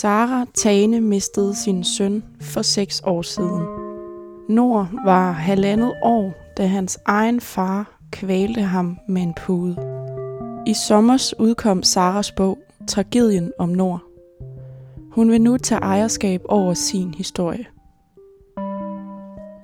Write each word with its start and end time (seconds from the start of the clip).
Sara 0.00 0.44
Tane 0.54 1.00
mistede 1.00 1.54
sin 1.54 1.84
søn 1.84 2.24
for 2.40 2.62
seks 2.62 3.02
år 3.06 3.22
siden. 3.22 3.62
Nord 4.48 4.88
var 5.04 5.32
halvandet 5.32 5.92
år, 6.02 6.32
da 6.56 6.66
hans 6.66 6.98
egen 7.06 7.40
far 7.40 7.98
kvalte 8.12 8.62
ham 8.62 8.98
med 9.08 9.22
en 9.22 9.34
pude. 9.34 9.76
I 10.66 10.74
sommers 10.74 11.38
udkom 11.38 11.82
Saras 11.82 12.32
bog 12.32 12.58
Tragedien 12.88 13.52
om 13.58 13.68
Nord. 13.68 14.02
Hun 15.10 15.30
vil 15.30 15.40
nu 15.40 15.56
tage 15.56 15.80
ejerskab 15.80 16.40
over 16.48 16.74
sin 16.74 17.14
historie. 17.14 17.66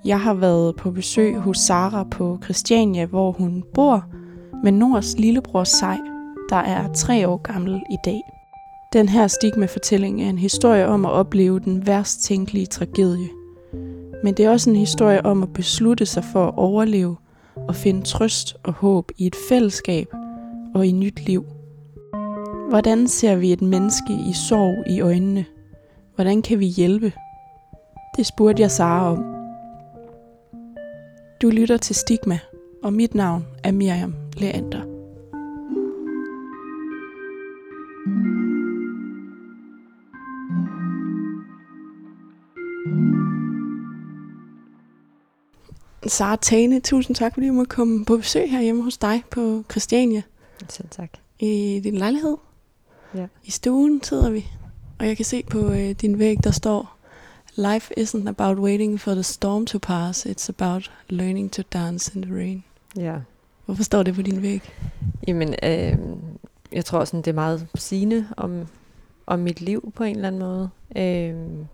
Jeg 0.04 0.20
har 0.20 0.34
været 0.34 0.76
på 0.76 0.90
besøg 0.90 1.36
hos 1.36 1.58
Sara 1.58 2.04
på 2.04 2.38
Christiania, 2.44 3.04
hvor 3.04 3.32
hun 3.32 3.64
bor, 3.74 4.04
med 4.64 4.72
Nords 4.72 5.18
lillebror 5.18 5.64
Sej, 5.64 5.98
der 6.50 6.56
er 6.56 6.92
tre 6.92 7.28
år 7.28 7.36
gammel 7.36 7.74
i 7.74 7.96
dag. 8.04 8.35
Den 8.92 9.08
her 9.08 9.26
stigma-fortælling 9.26 10.22
er 10.22 10.28
en 10.28 10.38
historie 10.38 10.86
om 10.86 11.04
at 11.04 11.10
opleve 11.10 11.60
den 11.60 11.86
værst 11.86 12.22
tænkelige 12.22 12.66
tragedie. 12.66 13.28
Men 14.24 14.34
det 14.34 14.44
er 14.44 14.50
også 14.50 14.70
en 14.70 14.76
historie 14.76 15.26
om 15.26 15.42
at 15.42 15.52
beslutte 15.52 16.06
sig 16.06 16.24
for 16.24 16.46
at 16.46 16.54
overleve 16.56 17.16
og 17.68 17.74
finde 17.74 18.02
trøst 18.02 18.56
og 18.62 18.72
håb 18.72 19.12
i 19.16 19.26
et 19.26 19.36
fællesskab 19.48 20.06
og 20.74 20.86
i 20.86 20.92
nyt 20.92 21.26
liv. 21.26 21.44
Hvordan 22.68 23.08
ser 23.08 23.36
vi 23.36 23.52
et 23.52 23.62
menneske 23.62 24.12
i 24.12 24.32
sorg 24.32 24.90
i 24.90 25.00
øjnene? 25.00 25.44
Hvordan 26.14 26.42
kan 26.42 26.58
vi 26.58 26.66
hjælpe? 26.66 27.12
Det 28.16 28.26
spurgte 28.26 28.62
jeg 28.62 28.70
Sara 28.70 29.12
om. 29.12 29.24
Du 31.42 31.50
lytter 31.50 31.76
til 31.76 31.96
Stigma, 31.96 32.38
og 32.82 32.92
mit 32.92 33.14
navn 33.14 33.46
er 33.64 33.72
Miriam 33.72 34.14
Leander. 34.36 34.95
Sara 46.08 46.36
Tane, 46.36 46.80
tusind 46.80 47.16
tak, 47.16 47.34
fordi 47.34 47.46
du 47.46 47.52
måtte 47.52 47.68
komme 47.68 48.04
på 48.04 48.16
besøg 48.16 48.50
her 48.50 48.60
hjemme 48.60 48.82
hos 48.82 48.98
dig 48.98 49.22
på 49.30 49.62
Christiania. 49.70 50.22
Selv 50.68 50.88
tak. 50.90 51.10
I 51.38 51.80
din 51.84 51.94
lejlighed. 51.94 52.36
Ja. 53.14 53.26
I 53.44 53.50
stuen 53.50 54.02
sidder 54.02 54.30
vi, 54.30 54.46
og 54.98 55.06
jeg 55.06 55.16
kan 55.16 55.24
se 55.24 55.42
på 55.50 55.70
øh, 55.70 55.90
din 55.90 56.18
væg, 56.18 56.44
der 56.44 56.50
står 56.50 56.96
Life 57.56 57.98
isn't 57.98 58.28
about 58.28 58.58
waiting 58.58 59.00
for 59.00 59.12
the 59.12 59.22
storm 59.22 59.66
to 59.66 59.78
pass, 59.78 60.26
it's 60.26 60.48
about 60.48 60.90
learning 61.08 61.52
to 61.52 61.62
dance 61.72 62.12
in 62.14 62.22
the 62.22 62.34
rain. 62.34 62.64
Ja. 62.96 63.14
Hvorfor 63.66 63.82
står 63.82 64.02
det 64.02 64.14
på 64.14 64.22
din 64.22 64.42
væg? 64.42 64.62
Jamen, 65.26 65.54
øh, 65.62 65.98
jeg 66.72 66.84
tror 66.84 67.04
sådan, 67.04 67.22
det 67.22 67.30
er 67.30 67.34
meget 67.34 67.66
sigende 67.74 68.28
om, 68.36 68.66
om 69.26 69.38
mit 69.38 69.60
liv 69.60 69.92
på 69.96 70.04
en 70.04 70.16
eller 70.16 70.28
anden 70.28 70.38
måde. 70.40 70.70
Øh, 70.96 71.66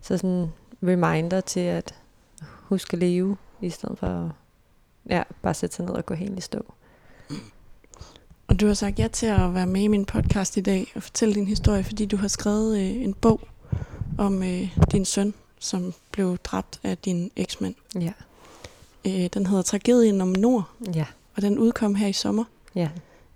så 0.00 0.16
sådan 0.16 0.46
reminder 0.82 1.40
til 1.40 1.60
at 1.60 1.94
huske 2.44 2.94
at 2.94 2.98
leve, 2.98 3.36
i 3.60 3.70
stedet 3.70 3.98
for 3.98 4.32
ja, 5.10 5.22
bare 5.42 5.54
sætte 5.54 5.76
sig 5.76 5.84
ned 5.84 5.94
og 5.94 6.06
gå 6.06 6.14
helt 6.14 6.38
i 6.38 6.40
stå. 6.40 6.64
Og 8.48 8.60
du 8.60 8.66
har 8.66 8.74
sagt 8.74 8.98
ja 8.98 9.08
til 9.08 9.26
at 9.26 9.54
være 9.54 9.66
med 9.66 9.80
i 9.82 9.86
min 9.86 10.04
podcast 10.04 10.56
i 10.56 10.60
dag 10.60 10.92
og 10.94 11.02
fortælle 11.02 11.34
din 11.34 11.46
historie, 11.46 11.84
fordi 11.84 12.06
du 12.06 12.16
har 12.16 12.28
skrevet 12.28 12.78
øh, 12.78 13.04
en 13.04 13.14
bog 13.14 13.40
om 14.18 14.42
øh, 14.42 14.76
din 14.92 15.04
søn, 15.04 15.34
som 15.58 15.94
blev 16.12 16.38
dræbt 16.38 16.80
af 16.82 16.98
din 16.98 17.30
eksmand. 17.36 17.74
Ja. 18.00 18.12
Øh, 19.06 19.26
den 19.34 19.46
hedder 19.46 19.62
Tragedien 19.62 20.20
om 20.20 20.28
Nord, 20.28 20.70
Ja. 20.94 21.06
og 21.36 21.42
den 21.42 21.58
udkom 21.58 21.94
her 21.94 22.06
i 22.06 22.12
sommer 22.12 22.44
Ja. 22.74 22.88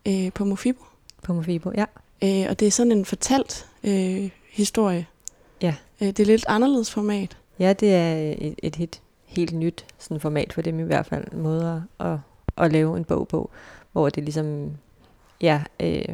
øh, 0.07 0.33
på 0.33 0.45
Mofibo. 0.45 0.85
På 1.23 1.33
Mofibo, 1.35 1.73
ja. 1.75 1.85
Øh, 2.23 2.47
og 2.51 2.61
det 2.61 2.67
er 2.67 2.71
sådan 2.71 2.93
en 2.93 3.05
fortalt 3.05 3.67
øh, 3.85 4.31
historie. 4.51 5.07
Ja. 5.63 5.75
Øh, 6.01 6.09
det 6.09 6.21
er 6.21 6.27
lidt 6.27 6.45
anderledes 6.49 6.91
format. 6.91 7.37
Ja, 7.59 7.73
det 7.73 7.95
er 7.95 8.35
et, 8.39 8.55
et 8.63 8.77
helt, 8.77 9.01
helt 9.31 9.53
nyt 9.53 9.87
sådan 9.99 10.21
format 10.21 10.53
for 10.53 10.63
dem 10.63 10.81
i 10.81 10.83
hvert 10.83 11.07
fald. 11.07 11.33
Måde 11.33 11.83
at, 12.01 12.07
at, 12.07 12.19
at 12.57 12.73
lave 12.73 12.97
en 12.97 13.05
bog 13.05 13.29
på, 13.29 13.51
hvor 13.93 14.09
det 14.09 14.25
ligesom, 14.25 14.71
ja, 15.41 15.63
øh, 15.81 16.05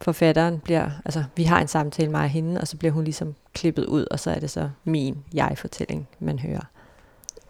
forfatteren 0.00 0.58
bliver, 0.58 0.90
altså 1.04 1.24
vi 1.36 1.42
har 1.42 1.60
en 1.60 1.68
samtale 1.68 2.10
med 2.10 2.28
hende, 2.28 2.60
og 2.60 2.68
så 2.68 2.76
bliver 2.76 2.92
hun 2.92 3.04
ligesom 3.04 3.34
klippet 3.52 3.86
ud, 3.86 4.06
og 4.10 4.20
så 4.20 4.30
er 4.30 4.38
det 4.38 4.50
så 4.50 4.70
min 4.84 5.24
jeg-fortælling, 5.34 6.08
man 6.20 6.38
hører. 6.38 6.64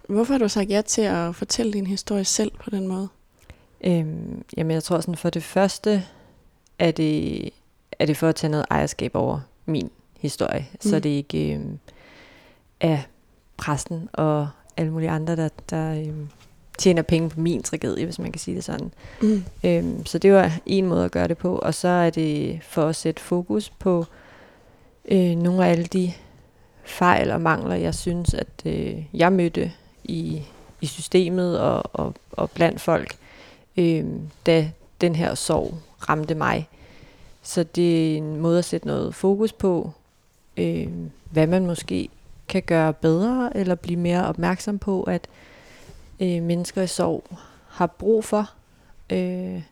Hvorfor 0.08 0.34
har 0.34 0.38
du 0.38 0.48
sagt 0.48 0.70
ja 0.70 0.80
til 0.80 1.02
at 1.02 1.34
fortælle 1.34 1.72
din 1.72 1.86
historie 1.86 2.24
selv 2.24 2.52
på 2.64 2.70
den 2.70 2.88
måde? 2.88 3.08
Øhm, 3.84 4.44
jamen 4.56 4.70
jeg 4.70 4.82
tror 4.82 5.00
sådan, 5.00 5.16
for 5.16 5.30
det 5.30 5.42
første 5.42 6.04
er 6.78 6.90
det, 6.90 7.50
er 7.98 8.06
det 8.06 8.16
for 8.16 8.28
at 8.28 8.34
tage 8.34 8.50
noget 8.50 8.66
ejerskab 8.70 9.14
over 9.14 9.40
min 9.66 9.90
historie, 10.18 10.66
mm. 10.72 10.90
så 10.90 10.98
det 10.98 11.10
ikke 11.10 11.54
øhm, 11.54 11.78
er 12.80 12.98
præsten 13.62 14.08
og 14.12 14.48
alle 14.76 14.92
mulige 14.92 15.10
andre, 15.10 15.36
der, 15.36 15.48
der 15.70 15.94
øhm, 15.94 16.28
tjener 16.78 17.02
penge 17.02 17.28
på 17.28 17.40
min 17.40 17.62
tragedie, 17.62 18.04
hvis 18.04 18.18
man 18.18 18.32
kan 18.32 18.38
sige 18.40 18.54
det 18.54 18.64
sådan. 18.64 18.92
Mm. 19.22 19.44
Øhm, 19.64 20.06
så 20.06 20.18
det 20.18 20.32
var 20.32 20.52
en 20.66 20.86
måde 20.86 21.04
at 21.04 21.10
gøre 21.10 21.28
det 21.28 21.38
på, 21.38 21.56
og 21.56 21.74
så 21.74 21.88
er 21.88 22.10
det 22.10 22.60
for 22.62 22.86
at 22.86 22.96
sætte 22.96 23.22
fokus 23.22 23.70
på 23.70 24.06
øh, 25.08 25.36
nogle 25.36 25.66
af 25.66 25.70
alle 25.70 25.84
de 25.84 26.12
fejl 26.84 27.30
og 27.30 27.40
mangler, 27.40 27.74
jeg 27.74 27.94
synes, 27.94 28.34
at 28.34 28.48
øh, 28.64 29.04
jeg 29.14 29.32
mødte 29.32 29.72
i, 30.04 30.42
i 30.80 30.86
systemet 30.86 31.60
og, 31.60 31.82
og, 31.92 32.14
og 32.32 32.50
blandt 32.50 32.80
folk, 32.80 33.16
øh, 33.76 34.04
da 34.46 34.70
den 35.00 35.14
her 35.14 35.34
sorg 35.34 35.74
ramte 36.08 36.34
mig. 36.34 36.68
Så 37.42 37.62
det 37.62 38.12
er 38.12 38.16
en 38.16 38.36
måde 38.36 38.58
at 38.58 38.64
sætte 38.64 38.86
noget 38.86 39.14
fokus 39.14 39.52
på, 39.52 39.90
øh, 40.56 40.88
hvad 41.30 41.46
man 41.46 41.66
måske 41.66 42.08
kan 42.52 42.62
gøre 42.62 42.92
bedre, 42.92 43.56
eller 43.56 43.74
blive 43.74 43.98
mere 43.98 44.26
opmærksom 44.26 44.78
på, 44.78 45.02
at 45.02 45.28
øh, 46.20 46.42
mennesker 46.42 46.82
i 46.82 46.86
sorg 46.86 47.24
har 47.68 47.86
brug 47.86 48.24
for. 48.24 48.50
Øh, 49.12 49.62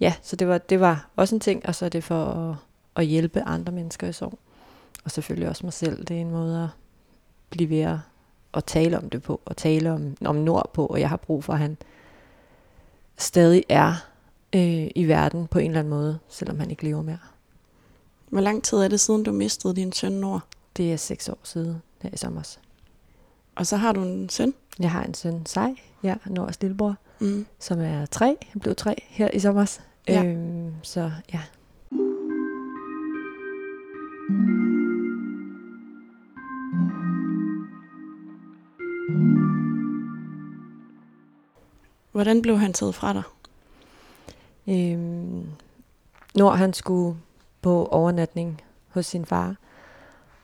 ja, 0.00 0.14
så 0.22 0.36
det 0.36 0.48
var, 0.48 0.58
det 0.58 0.80
var 0.80 1.08
også 1.16 1.34
en 1.34 1.40
ting, 1.40 1.66
og 1.66 1.74
så 1.74 1.84
er 1.84 1.88
det 1.88 2.04
for 2.04 2.24
at, 2.24 2.56
at 2.96 3.06
hjælpe 3.06 3.42
andre 3.42 3.72
mennesker 3.72 4.08
i 4.08 4.12
sorg. 4.12 4.38
Og 5.04 5.10
selvfølgelig 5.10 5.48
også 5.48 5.66
mig 5.66 5.72
selv. 5.72 6.04
Det 6.04 6.16
er 6.16 6.20
en 6.20 6.30
måde 6.30 6.62
at 6.62 6.68
blive 7.50 7.70
ved 7.70 7.80
at, 7.80 7.98
at 8.54 8.64
tale 8.64 8.98
om 8.98 9.10
det 9.10 9.22
på, 9.22 9.40
og 9.44 9.56
tale 9.56 9.92
om, 9.92 10.16
om 10.24 10.36
Nord 10.36 10.70
på, 10.72 10.86
og 10.86 11.00
jeg 11.00 11.08
har 11.08 11.16
brug 11.16 11.44
for, 11.44 11.52
at 11.52 11.58
han 11.58 11.76
stadig 13.16 13.64
er 13.68 13.94
øh, 14.54 14.88
i 14.94 15.04
verden 15.08 15.46
på 15.46 15.58
en 15.58 15.66
eller 15.66 15.78
anden 15.78 15.90
måde, 15.90 16.18
selvom 16.28 16.60
han 16.60 16.70
ikke 16.70 16.84
lever 16.84 17.02
mere. 17.02 17.18
Hvor 18.28 18.40
lang 18.40 18.62
tid 18.62 18.78
er 18.78 18.88
det 18.88 19.00
siden, 19.00 19.22
du 19.22 19.32
mistede 19.32 19.76
din 19.76 19.92
søn 19.92 20.12
Nord? 20.12 20.40
Det 20.76 20.92
er 20.92 20.96
seks 20.96 21.28
år 21.28 21.38
siden 21.42 21.82
her 22.02 22.10
i 22.12 22.16
sommer. 22.16 22.56
Og 23.54 23.66
så 23.66 23.76
har 23.76 23.92
du 23.92 24.02
en 24.02 24.28
søn? 24.28 24.54
Jeg 24.78 24.90
har 24.90 25.04
en 25.04 25.14
søn, 25.14 25.46
Sej, 25.46 25.74
ja, 26.02 26.14
Nords 26.26 26.60
lillebror, 26.62 26.96
Mm. 27.20 27.46
som 27.58 27.80
er 27.80 28.06
tre. 28.06 28.36
Han 28.52 28.60
blev 28.60 28.74
tre 28.74 28.94
her 29.08 29.30
i 29.30 29.38
sommer. 29.40 29.78
Ja. 30.08 30.24
Øhm, 30.24 30.72
så 30.82 31.10
ja, 31.32 31.40
Hvordan 42.12 42.42
blev 42.42 42.58
han 42.58 42.72
taget 42.72 42.94
fra 42.94 43.12
dig? 43.12 43.22
Øhm, 44.68 45.46
når 46.34 46.50
han 46.50 46.72
skulle 46.72 47.18
på 47.62 47.86
overnatning 47.86 48.60
hos 48.88 49.06
sin 49.06 49.24
far. 49.26 49.56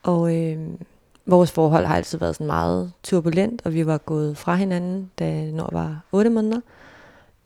Og 0.03 0.37
øhm, 0.37 0.81
vores 1.27 1.53
forhold 1.53 1.85
har 1.85 1.97
altid 1.97 2.19
været 2.19 2.35
sådan 2.35 2.47
meget 2.47 2.93
turbulent, 3.03 3.63
og 3.65 3.75
vi 3.75 3.87
var 3.87 3.99
gået 3.99 4.37
fra 4.37 4.55
hinanden, 4.55 5.11
da 5.19 5.51
Nord 5.51 5.73
var 5.73 6.01
8 6.13 6.31
måneder. 6.31 6.61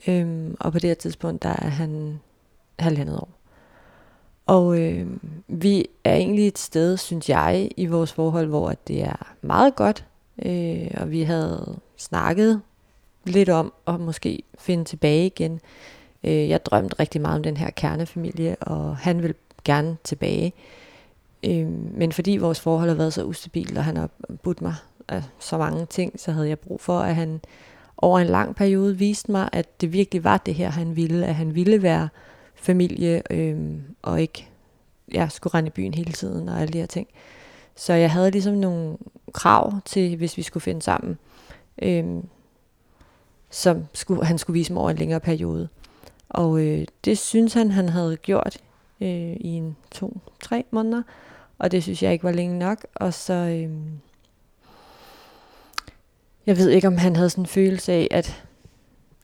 Øhm, 0.08 0.56
og 0.60 0.72
på 0.72 0.78
det 0.78 0.90
her 0.90 0.94
tidspunkt, 0.94 1.42
der 1.42 1.48
er 1.48 1.68
han 1.68 2.20
halvandet 2.78 3.16
år. 3.16 3.28
Og 4.46 4.80
øh, 4.80 5.06
vi 5.48 5.86
er 6.04 6.14
egentlig 6.14 6.48
et 6.48 6.58
sted, 6.58 6.96
synes 6.96 7.28
jeg, 7.28 7.70
i 7.76 7.86
vores 7.86 8.12
forhold, 8.12 8.46
hvor 8.46 8.68
at 8.68 8.88
det 8.88 9.02
er 9.02 9.34
meget 9.42 9.76
godt. 9.76 10.04
Øh, 10.42 10.90
og 10.96 11.10
vi 11.10 11.22
havde 11.22 11.78
snakket 11.96 12.60
lidt 13.24 13.48
om 13.48 13.72
at 13.86 14.00
måske 14.00 14.42
finde 14.58 14.84
tilbage 14.84 15.26
igen. 15.26 15.60
Øh, 16.24 16.48
jeg 16.48 16.64
drømte 16.64 16.96
rigtig 17.00 17.20
meget 17.20 17.36
om 17.36 17.42
den 17.42 17.56
her 17.56 17.70
kernefamilie, 17.70 18.56
og 18.60 18.96
han 18.96 19.22
vil 19.22 19.34
gerne 19.64 19.96
tilbage. 20.04 20.46
Øh, 20.46 20.89
Øh, 21.44 21.66
men 21.94 22.12
fordi 22.12 22.36
vores 22.36 22.60
forhold 22.60 22.88
har 22.88 22.96
været 22.96 23.12
så 23.12 23.24
ustabilt, 23.24 23.78
og 23.78 23.84
han 23.84 23.96
har 23.96 24.10
budt 24.42 24.62
mig 24.62 24.74
af 25.08 25.22
så 25.38 25.58
mange 25.58 25.86
ting, 25.86 26.20
så 26.20 26.32
havde 26.32 26.48
jeg 26.48 26.58
brug 26.58 26.80
for, 26.80 26.98
at 26.98 27.14
han 27.14 27.40
over 27.96 28.18
en 28.18 28.26
lang 28.26 28.56
periode 28.56 28.96
viste 28.96 29.32
mig, 29.32 29.48
at 29.52 29.80
det 29.80 29.92
virkelig 29.92 30.24
var 30.24 30.36
det 30.36 30.54
her, 30.54 30.70
han 30.70 30.96
ville. 30.96 31.26
At 31.26 31.34
han 31.34 31.54
ville 31.54 31.82
være 31.82 32.08
familie, 32.54 33.22
øh, 33.30 33.58
og 34.02 34.20
ikke 34.20 34.48
ja, 35.12 35.28
skulle 35.28 35.54
rende 35.54 35.68
i 35.68 35.70
byen 35.70 35.94
hele 35.94 36.12
tiden, 36.12 36.48
og 36.48 36.60
alle 36.60 36.72
de 36.72 36.78
her 36.78 36.86
ting. 36.86 37.08
Så 37.76 37.92
jeg 37.92 38.10
havde 38.10 38.30
ligesom 38.30 38.54
nogle 38.54 38.96
krav 39.32 39.80
til, 39.84 40.16
hvis 40.16 40.36
vi 40.36 40.42
skulle 40.42 40.62
finde 40.62 40.82
sammen. 40.82 41.18
Øh, 41.82 42.04
som 43.50 43.84
skulle, 43.94 44.24
han 44.24 44.38
skulle 44.38 44.54
vise 44.54 44.72
mig 44.72 44.82
over 44.82 44.90
en 44.90 44.96
længere 44.96 45.20
periode. 45.20 45.68
Og 46.28 46.60
øh, 46.60 46.86
det 47.04 47.18
synes 47.18 47.54
han, 47.54 47.70
han 47.70 47.88
havde 47.88 48.16
gjort 48.16 48.56
øh, 49.00 49.36
i 49.40 49.48
en 49.48 49.76
to-tre 49.90 50.64
måneder, 50.70 51.02
og 51.60 51.72
det 51.72 51.82
synes 51.82 52.02
jeg 52.02 52.12
ikke 52.12 52.24
var 52.24 52.32
længe 52.32 52.58
nok, 52.58 52.86
og 52.94 53.14
så, 53.14 53.32
øh, 53.32 53.70
jeg 56.46 56.56
ved 56.56 56.70
ikke, 56.70 56.88
om 56.88 56.96
han 56.96 57.16
havde 57.16 57.30
sådan 57.30 57.42
en 57.42 57.46
følelse 57.46 57.92
af, 57.92 58.08
at, 58.10 58.44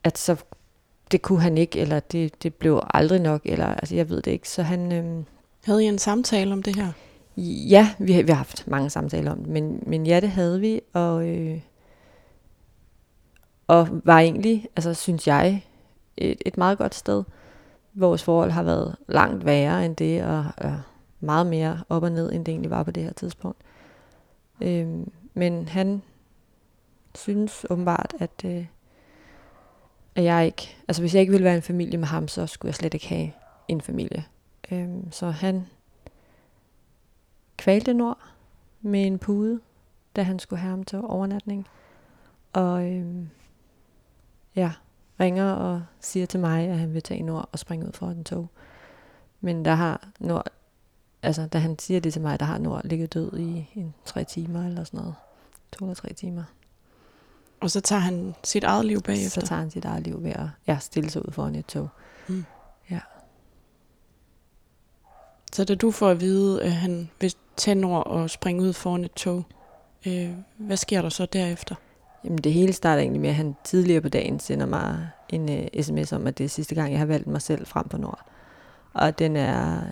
at 0.05 0.19
så 0.19 0.37
det 1.11 1.23
kunne 1.23 1.41
han 1.41 1.59
ikke, 1.59 1.79
eller 1.79 2.01
det, 2.01 2.43
det 2.43 2.55
blev 2.55 2.83
aldrig 2.95 3.21
nok, 3.21 3.41
eller 3.45 3.67
altså 3.67 3.95
jeg 3.95 4.09
ved 4.09 4.23
det 4.23 4.31
ikke, 4.31 4.49
så 4.49 4.63
han... 4.63 4.93
Øh, 4.93 5.25
havde 5.65 5.85
I 5.85 5.87
en 5.87 5.99
samtale 5.99 6.53
om 6.53 6.63
det 6.63 6.77
her? 6.77 6.93
Ja, 7.71 7.91
vi 7.99 8.13
har, 8.13 8.23
vi 8.23 8.29
har 8.29 8.37
haft 8.37 8.69
mange 8.69 8.91
samtaler 8.91 9.33
om 9.33 9.39
det, 9.39 9.49
men, 9.49 9.83
men 9.87 10.07
ja, 10.07 10.21
det 10.21 10.31
havde 10.31 10.61
vi, 10.61 10.81
og, 10.93 11.29
øh, 11.29 11.61
og 13.67 13.89
var 14.05 14.19
egentlig, 14.19 14.67
altså 14.77 14.95
synes 14.95 15.27
jeg, 15.27 15.65
et, 16.17 16.43
et 16.47 16.59
meget 16.59 16.79
godt 16.79 16.95
sted. 16.95 17.25
Vores 17.95 18.23
forhold 18.23 18.51
har 18.51 18.63
været 18.63 18.97
langt 19.09 19.45
værre 19.45 19.87
end 19.87 19.97
det, 19.97 20.25
og, 20.25 20.45
og 20.57 20.81
meget 21.27 21.47
mere 21.47 21.83
op 21.89 22.03
og 22.03 22.13
ned, 22.13 22.33
end 22.33 22.45
det 22.45 22.53
egentlig 22.53 22.71
var 22.71 22.83
på 22.83 22.91
det 22.91 23.03
her 23.03 23.13
tidspunkt. 23.13 23.59
Øh, 24.61 25.07
men 25.35 25.69
han 25.69 26.03
synes 27.15 27.67
åbenbart, 27.71 28.15
at, 28.21 28.45
øh, 28.45 28.67
at 30.15 30.25
jeg 30.25 30.47
ikke, 30.47 30.77
altså 30.89 31.03
hvis 31.03 31.15
jeg 31.15 31.21
ikke 31.21 31.33
ville 31.33 31.45
være 31.45 31.57
en 31.57 31.63
familie 31.63 31.99
med 31.99 32.07
ham, 32.07 32.29
så 32.29 32.47
skulle 32.47 32.69
jeg 32.71 32.75
slet 32.75 32.95
ikke 32.95 33.09
have 33.09 33.31
en 33.69 33.81
familie. 33.81 34.25
Øh, 34.71 34.89
så 35.11 35.31
han 35.31 35.67
kvalte 37.57 37.95
Nord 37.95 38.19
med 38.81 39.07
en 39.07 39.19
pude, 39.19 39.61
da 40.17 40.23
han 40.23 40.39
skulle 40.39 40.61
have 40.61 40.71
ham 40.71 40.85
til 40.85 40.99
overnatning. 40.99 41.67
Og 42.53 42.93
øhm, 42.93 43.29
ja, 44.57 44.73
ringer 45.21 45.53
og 45.53 45.83
siger 46.01 46.27
til 46.27 46.41
mig, 46.41 46.69
at 46.69 46.79
han 46.79 46.95
vil 46.95 47.03
tage 47.03 47.23
Nord 47.23 47.49
og 47.53 47.59
springe 47.59 47.87
ud 47.87 47.93
for 47.93 48.09
en 48.09 48.25
tog. 48.25 48.49
Men 49.41 49.65
der 49.65 49.75
har 49.75 50.09
Nord, 50.21 50.47
altså 51.23 51.47
da 51.47 51.59
han 51.59 51.79
siger 51.79 52.01
det 52.01 52.13
til 52.13 52.23
mig, 52.23 52.41
der 52.41 52.47
har 52.47 52.59
Nord 52.59 52.85
ligget 52.85 53.15
død 53.15 53.39
i 53.39 53.71
en 53.75 53.95
tre 54.05 54.25
timer 54.25 54.67
eller 54.67 54.85
sådan 54.85 55.01
noget. 55.01 55.15
To 55.73 55.85
eller 55.85 55.95
tre 55.95 56.13
timer. 56.13 56.45
Og 57.61 57.71
så 57.71 57.81
tager 57.81 58.01
han 58.01 58.35
sit 58.45 58.65
eget 58.65 58.85
liv 58.85 59.03
bagefter? 59.03 59.41
Så 59.41 59.47
tager 59.47 59.61
han 59.61 59.71
sit 59.71 59.85
eget 59.85 60.03
liv 60.03 60.23
ved 60.23 60.31
at 60.31 60.47
ja, 60.67 60.79
stille 60.79 61.11
sig 61.11 61.27
ud 61.27 61.33
foran 61.33 61.55
et 61.55 61.67
tog. 61.67 61.89
Mm. 62.29 62.45
Ja. 62.91 63.01
Så 65.53 65.65
da 65.65 65.75
du 65.75 65.91
får 65.91 66.09
at 66.09 66.21
vide, 66.21 66.63
at 66.63 66.73
han 66.73 67.11
vil 67.21 67.35
tage 67.57 67.87
over 67.87 68.01
og 68.01 68.31
springe 68.31 68.63
ud 68.63 68.73
foran 68.73 69.05
et 69.05 69.13
tog, 69.13 69.45
øh, 70.07 70.31
hvad 70.57 70.77
sker 70.77 71.03
der 71.03 71.09
så 71.09 71.27
derefter? 71.27 71.75
Jamen 72.25 72.39
det 72.39 72.53
hele 72.53 72.73
starter 72.73 73.03
egentlig 73.03 73.21
med, 73.21 73.29
at 73.29 73.35
han 73.35 73.57
tidligere 73.65 74.01
på 74.01 74.09
dagen 74.09 74.41
sender 74.41 74.67
mig 74.67 75.09
en 75.29 75.49
uh, 75.49 75.83
sms 75.83 76.13
om, 76.13 76.27
at 76.27 76.39
det 76.39 76.45
er 76.45 76.49
sidste 76.49 76.75
gang, 76.75 76.91
jeg 76.91 76.99
har 76.99 77.07
valgt 77.07 77.27
mig 77.27 77.43
selv 77.43 77.67
frem 77.67 77.89
på 77.89 77.97
Nord. 77.97 78.27
Og 78.93 79.19
den 79.19 79.37
er 79.37 79.83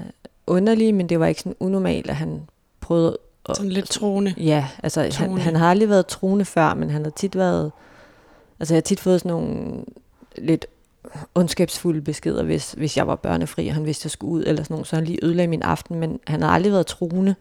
underlig, 0.47 0.95
men 0.95 1.09
det 1.09 1.21
var 1.21 1.27
ikke 1.27 1.41
sådan 1.41 1.57
unormalt, 1.61 2.11
at 2.11 2.17
han 2.17 2.43
prøvede... 2.81 3.19
At, 3.49 3.57
sådan 3.57 3.73
lidt 3.73 3.89
troende. 3.89 4.35
Ja, 4.37 4.69
altså 4.83 5.11
troende. 5.11 5.37
Han, 5.37 5.43
han 5.43 5.57
har 5.57 5.71
aldrig 5.71 5.89
været 5.89 6.07
troende 6.07 6.45
før, 6.45 6.75
men 6.75 6.91
han 6.91 7.05
har 7.05 7.11
tit 7.11 7.37
været... 7.37 7.73
Altså 8.61 8.75
jeg 8.75 8.77
har 8.77 8.83
tit 8.83 9.01
fået 9.01 9.21
sådan 9.21 9.31
nogle 9.31 9.85
lidt 10.39 10.67
ondskabsfulde 11.35 12.01
beskeder, 12.01 12.43
hvis, 12.43 12.73
hvis 12.73 12.97
jeg 12.97 13.07
var 13.07 13.17
børnefri, 13.17 13.69
og 13.69 13.75
han 13.75 13.87
vidste, 13.87 14.01
at 14.01 14.05
jeg 14.05 14.11
skulle 14.11 14.33
ud, 14.33 14.45
eller 14.47 14.63
sådan 14.63 14.75
noget, 14.75 14.87
så 14.87 14.97
han 14.97 15.05
lige 15.05 15.25
ødelagde 15.25 15.49
min 15.49 15.63
aften, 15.63 15.99
men 15.99 16.21
han 16.27 16.43
havde 16.43 16.55
aldrig 16.55 16.73
været 16.73 16.87
truende 16.87 17.35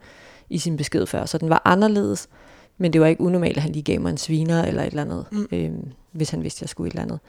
i 0.49 0.57
sin 0.57 0.77
besked 0.77 1.05
før, 1.05 1.25
så 1.25 1.37
den 1.37 1.49
var 1.49 1.61
anderledes, 1.65 2.29
men 2.77 2.93
det 2.93 3.01
var 3.01 3.07
ikke 3.07 3.21
unormalt, 3.21 3.57
at 3.57 3.63
han 3.63 3.71
lige 3.71 3.83
gav 3.83 4.01
mig 4.01 4.09
en 4.09 4.17
sviner 4.17 4.63
eller 4.63 4.81
et 4.81 4.87
eller 4.87 5.01
andet, 5.01 5.25
mm. 5.31 5.47
øhm, 5.51 5.91
hvis 6.11 6.29
han 6.29 6.43
vidste, 6.43 6.57
at 6.57 6.61
jeg 6.61 6.69
skulle 6.69 6.87
et 6.87 6.91
eller 6.91 7.03
andet. 7.03 7.19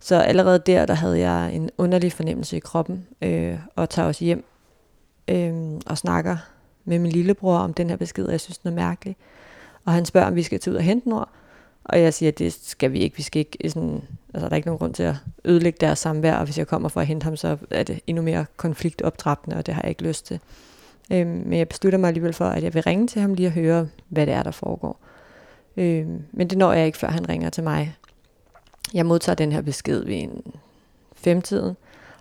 Så 0.00 0.16
allerede 0.16 0.58
der, 0.66 0.86
der 0.86 0.94
havde 0.94 1.18
jeg 1.18 1.54
en 1.54 1.70
underlig 1.78 2.12
fornemmelse 2.12 2.56
i 2.56 2.60
kroppen, 2.60 3.06
øh, 3.22 3.58
og 3.76 3.90
tager 3.90 4.08
os 4.08 4.18
hjem 4.18 4.44
øh, 5.28 5.80
og 5.86 5.98
snakker 5.98 6.36
med 6.84 6.98
min 6.98 7.12
lillebror 7.12 7.58
om 7.58 7.74
den 7.74 7.90
her 7.90 7.96
besked, 7.96 8.24
og 8.24 8.32
jeg 8.32 8.40
synes, 8.40 8.58
den 8.58 8.68
er 8.68 8.74
mærkelig. 8.74 9.16
Og 9.84 9.92
han 9.92 10.04
spørger, 10.04 10.26
om 10.26 10.34
vi 10.34 10.42
skal 10.42 10.60
tage 10.60 10.72
ud 10.72 10.76
og 10.76 10.82
hente 10.82 11.08
Nord, 11.08 11.28
og 11.84 12.00
jeg 12.00 12.14
siger, 12.14 12.28
at 12.32 12.38
det 12.38 12.52
skal 12.52 12.92
vi 12.92 12.98
ikke. 12.98 13.16
Vi 13.16 13.22
skal 13.22 13.40
ikke 13.40 13.70
sådan, 13.70 14.02
altså, 14.34 14.46
der 14.46 14.52
er 14.52 14.56
ikke 14.56 14.68
nogen 14.68 14.78
grund 14.78 14.94
til 14.94 15.02
at 15.02 15.14
ødelægge 15.44 15.78
deres 15.80 15.98
samvær, 15.98 16.36
og 16.36 16.44
hvis 16.44 16.58
jeg 16.58 16.66
kommer 16.66 16.88
for 16.88 17.00
at 17.00 17.06
hente 17.06 17.24
ham, 17.24 17.36
så 17.36 17.56
er 17.70 17.82
det 17.82 18.00
endnu 18.06 18.22
mere 18.22 18.46
konfliktoptrappende, 18.56 19.56
og 19.56 19.66
det 19.66 19.74
har 19.74 19.82
jeg 19.82 19.88
ikke 19.88 20.02
lyst 20.02 20.26
til. 20.26 20.40
Øhm, 21.12 21.42
men 21.46 21.58
jeg 21.58 21.68
beslutter 21.68 21.98
mig 21.98 22.08
alligevel 22.08 22.32
for, 22.32 22.44
at 22.44 22.62
jeg 22.62 22.74
vil 22.74 22.82
ringe 22.82 23.06
til 23.06 23.20
ham 23.20 23.34
lige 23.34 23.48
og 23.48 23.52
høre, 23.52 23.88
hvad 24.08 24.26
det 24.26 24.34
er, 24.34 24.42
der 24.42 24.50
foregår. 24.50 25.00
Øhm, 25.76 26.22
men 26.32 26.50
det 26.50 26.58
når 26.58 26.72
jeg 26.72 26.86
ikke, 26.86 26.98
før 26.98 27.08
han 27.08 27.28
ringer 27.28 27.50
til 27.50 27.64
mig. 27.64 27.96
Jeg 28.94 29.06
modtager 29.06 29.36
den 29.36 29.52
her 29.52 29.62
besked 29.62 30.04
ved 30.04 30.14
en 30.14 30.42
femtiden, 31.14 31.76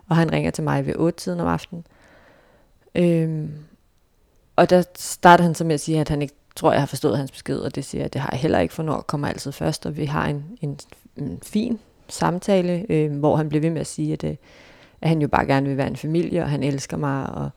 og 0.09 0.15
han 0.15 0.31
ringer 0.31 0.51
til 0.51 0.63
mig 0.63 0.86
ved 0.86 0.95
otte 0.95 1.19
tiden 1.19 1.39
om 1.39 1.47
aftenen. 1.47 1.86
Øhm, 2.96 3.52
og 4.56 4.70
der 4.70 4.84
starter 4.96 5.44
han 5.44 5.56
så 5.56 5.64
med 5.64 5.74
at 5.74 5.80
sige, 5.80 6.00
at 6.00 6.10
han 6.10 6.22
ikke 6.22 6.34
tror, 6.56 6.72
jeg 6.72 6.82
har 6.82 6.86
forstået 6.86 7.18
hans 7.18 7.32
besked, 7.32 7.60
og 7.60 7.76
det 7.76 7.86
siger 7.86 8.02
jeg, 8.02 8.14
det 8.14 8.22
har 8.22 8.30
jeg 8.32 8.40
heller 8.40 8.60
ikke, 8.60 8.74
for 8.74 8.84
når 8.84 9.02
kommer 9.02 9.28
altid 9.28 9.52
først, 9.52 9.86
og 9.86 9.98
vi 9.98 10.06
har 10.06 10.28
en, 10.28 10.46
en, 10.62 10.80
en 11.18 11.40
fin 11.44 11.80
samtale, 12.08 12.86
øh, 12.90 13.12
hvor 13.20 13.36
han 13.36 13.50
bliver 13.50 13.62
ved 13.62 13.70
med 13.70 13.82
at 13.82 13.88
sige, 13.88 14.14
at, 14.14 14.24
øh, 14.24 14.36
at 15.02 15.10
han 15.10 15.22
jo 15.22 15.28
bare 15.28 15.46
gerne 15.46 15.68
vil 15.68 15.78
være 15.78 15.88
en 15.88 15.96
familie, 15.96 16.44
og 16.44 16.50
han 16.50 16.64
elsker 16.64 16.98
mig, 16.98 17.30
og, 17.30 17.50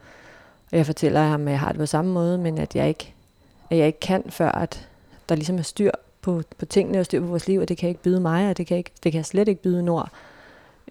og 0.72 0.78
jeg 0.78 0.86
fortæller 0.86 1.22
ham, 1.22 1.48
at 1.48 1.50
jeg 1.50 1.60
har 1.60 1.68
det 1.68 1.78
på 1.78 1.86
samme 1.86 2.12
måde, 2.12 2.38
men 2.38 2.58
at 2.58 2.76
jeg 2.76 2.88
ikke, 2.88 3.14
at 3.70 3.78
jeg 3.78 3.86
ikke 3.86 4.00
kan, 4.00 4.24
før 4.28 4.52
at 4.52 4.88
der 5.28 5.34
ligesom 5.34 5.58
er 5.58 5.62
styr 5.62 5.90
på, 6.20 6.42
på 6.58 6.66
tingene 6.66 7.00
og 7.00 7.04
styr 7.04 7.20
på 7.20 7.26
vores 7.26 7.48
liv, 7.48 7.60
og 7.60 7.68
det 7.68 7.78
kan 7.78 7.88
ikke 7.88 8.02
byde 8.02 8.20
mig, 8.20 8.50
og 8.50 8.56
det 8.56 8.66
kan, 8.66 8.76
ikke, 8.76 8.90
det 9.02 9.12
kan 9.12 9.16
jeg 9.18 9.26
slet 9.26 9.48
ikke 9.48 9.62
byde 9.62 9.82
Nord. 9.82 10.10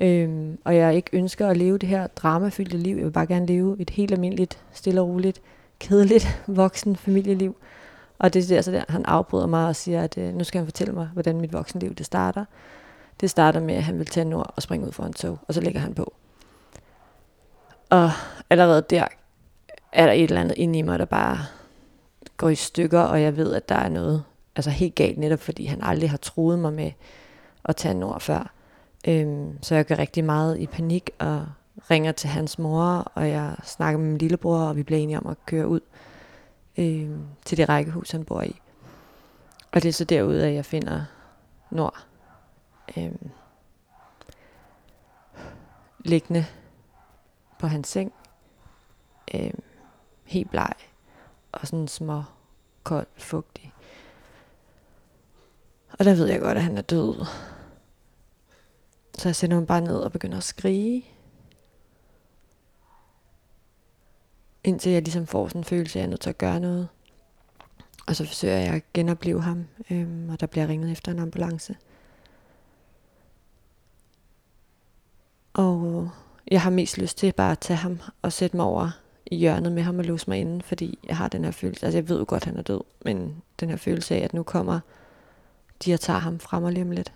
Øhm, 0.02 0.58
og 0.64 0.76
jeg 0.76 0.96
ikke 0.96 1.10
ønsker 1.14 1.48
at 1.48 1.58
leve 1.58 1.78
det 1.78 1.90
her 1.90 2.08
dramafyldte 2.08 2.78
liv. 2.78 2.96
Jeg 2.96 3.06
vil 3.06 3.12
bare 3.12 3.28
gerne 3.28 3.46
leve 3.46 3.76
et 3.80 3.90
helt 3.90 4.12
almindeligt, 4.12 4.60
stille 4.72 5.02
og 5.02 5.08
roligt, 5.08 5.42
kedeligt 5.80 6.42
voksen 6.48 6.96
familieliv. 6.96 7.56
Og 8.20 8.34
det 8.34 8.52
er 8.52 8.56
altså 8.56 8.72
der, 8.72 8.84
han 8.90 9.06
afbryder 9.06 9.48
mig 9.48 9.68
og 9.68 9.76
siger, 9.76 10.04
at 10.04 10.18
øh, 10.18 10.36
nu 10.36 10.44
skal 10.44 10.60
han 10.60 10.68
fortælle 10.68 10.94
mig, 10.94 11.10
hvordan 11.14 11.42
mit 11.42 11.54
voksenliv 11.54 11.96
det 11.96 12.06
starter. 12.06 12.46
Det 13.22 13.30
starter 13.30 13.60
med, 13.60 13.76
at 13.76 13.84
han 13.84 14.00
vil 14.00 14.06
tage 14.06 14.26
nord 14.26 14.54
og 14.56 14.62
springe 14.62 14.88
ud 14.88 14.92
for 14.92 15.04
en 15.04 15.14
tog, 15.14 15.40
og 15.48 15.54
så 15.54 15.62
lægger 15.62 15.80
han 15.80 15.94
på. 15.94 16.14
Og 17.90 18.12
allerede 18.50 18.84
der 18.90 19.08
er 19.92 20.06
der 20.06 20.14
et 20.14 20.24
eller 20.24 20.42
andet 20.42 20.58
inde 20.58 20.80
i 20.80 20.82
mig, 20.82 21.00
der 21.00 21.06
bare 21.06 21.38
går 22.38 22.50
i 22.50 22.56
stykker, 22.56 23.00
og 23.00 23.22
jeg 23.22 23.38
ved, 23.38 23.54
at 23.54 23.70
der 23.70 23.76
er 23.76 23.90
noget 23.90 24.24
altså 24.56 24.70
helt 24.70 24.96
galt, 24.96 25.18
netop 25.18 25.40
fordi 25.40 25.66
han 25.66 25.80
aldrig 25.84 26.10
har 26.10 26.18
troet 26.18 26.60
mig 26.60 26.74
med 26.74 26.92
at 27.66 27.76
tage 27.76 27.94
nord 27.94 28.22
før. 28.22 28.54
Øhm, 29.08 29.64
så 29.64 29.76
jeg 29.76 29.86
gør 29.86 30.00
rigtig 30.00 30.24
meget 30.24 30.60
i 30.60 30.68
panik 30.68 31.10
og 31.20 31.46
ringer 31.92 32.12
til 32.12 32.30
hans 32.30 32.60
mor, 32.60 33.12
og 33.16 33.30
jeg 33.30 33.56
snakker 33.64 34.00
med 34.00 34.08
min 34.08 34.18
lillebror, 34.18 34.60
og 34.60 34.76
vi 34.76 34.84
bliver 34.84 35.00
enige 35.00 35.20
om 35.20 35.28
at 35.28 35.46
køre 35.46 35.68
ud 35.68 35.80
øhm, 36.78 37.26
til 37.46 37.58
det 37.58 37.70
rækkehus, 37.70 38.12
han 38.12 38.26
bor 38.26 38.42
i. 38.42 38.62
Og 39.72 39.84
det 39.84 39.90
er 39.90 39.94
så 39.94 40.04
derude, 40.04 40.48
at 40.48 40.54
jeg 40.54 40.66
finder 40.66 41.06
Nord 41.72 42.06
Øhm, 42.98 43.30
liggende 46.00 46.46
på 47.60 47.68
hans 47.68 47.88
seng, 47.88 48.14
Øhm, 49.36 49.64
helt 50.24 50.50
bleg 50.50 50.74
og 51.52 51.68
sådan 51.68 51.88
små, 51.88 52.24
kold, 52.84 53.08
fugtig. 53.18 53.74
Og 56.00 56.06
der 56.06 56.16
ved 56.16 56.28
jeg 56.28 56.40
godt, 56.40 56.58
at 56.58 56.64
han 56.64 56.78
er 56.78 56.82
død. 56.82 57.26
Så 59.18 59.30
jeg 59.30 59.36
sender 59.36 59.58
ham 59.58 59.66
bare 59.66 59.82
ned 59.82 59.96
og 59.96 60.12
begynder 60.12 60.38
at 60.38 60.44
skrige. 60.44 61.06
indtil 64.64 64.92
jeg 64.92 65.02
ligesom 65.02 65.28
får 65.28 65.48
sådan 65.48 65.60
en 65.60 65.66
følelse 65.66 66.00
af, 66.00 66.02
at 66.02 66.04
jeg 66.04 66.08
er 66.08 66.10
nødt 66.10 66.22
til 66.22 66.30
at 66.30 66.38
gøre 66.38 66.60
noget. 66.60 66.88
Og 68.08 68.16
så 68.16 68.26
forsøger 68.26 68.58
jeg 68.58 68.74
at 68.74 68.94
genopleve 68.94 69.42
ham, 69.42 69.66
øhm, 69.92 70.30
og 70.30 70.40
der 70.40 70.48
bliver 70.48 70.68
ringet 70.68 70.92
efter 70.92 71.12
en 71.12 71.20
ambulance. 71.20 71.76
Og 75.54 76.10
jeg 76.52 76.62
har 76.62 76.70
mest 76.70 76.98
lyst 76.98 77.18
til 77.18 77.34
bare 77.34 77.52
at 77.52 77.60
tage 77.60 77.78
ham 77.78 78.00
og 78.22 78.34
sætte 78.34 78.58
mig 78.58 78.66
over 78.66 78.90
i 79.26 79.36
hjørnet 79.36 79.72
med 79.72 79.84
ham 79.84 80.00
og 80.00 80.06
låse 80.06 80.30
mig 80.30 80.40
inde, 80.40 80.62
fordi 80.62 81.00
jeg 81.08 81.18
har 81.18 81.28
den 81.28 81.44
her 81.44 81.52
følelse, 81.52 81.86
altså 81.86 81.98
jeg 81.98 82.10
ved 82.10 82.20
jo 82.20 82.26
godt, 82.28 82.44
at 82.44 82.48
han 82.48 82.58
er 82.58 82.62
død, 82.62 82.82
men 83.06 83.42
den 83.60 83.70
her 83.70 83.78
følelse 83.78 84.16
af, 84.16 84.20
at 84.20 84.34
nu 84.34 84.44
kommer 84.44 84.80
de 85.86 85.94
og 85.94 86.00
tager 86.00 86.20
ham 86.20 86.40
fra 86.40 86.60
mig 86.60 86.74
lige 86.74 86.84
om 86.84 86.92
lidt. 86.92 87.14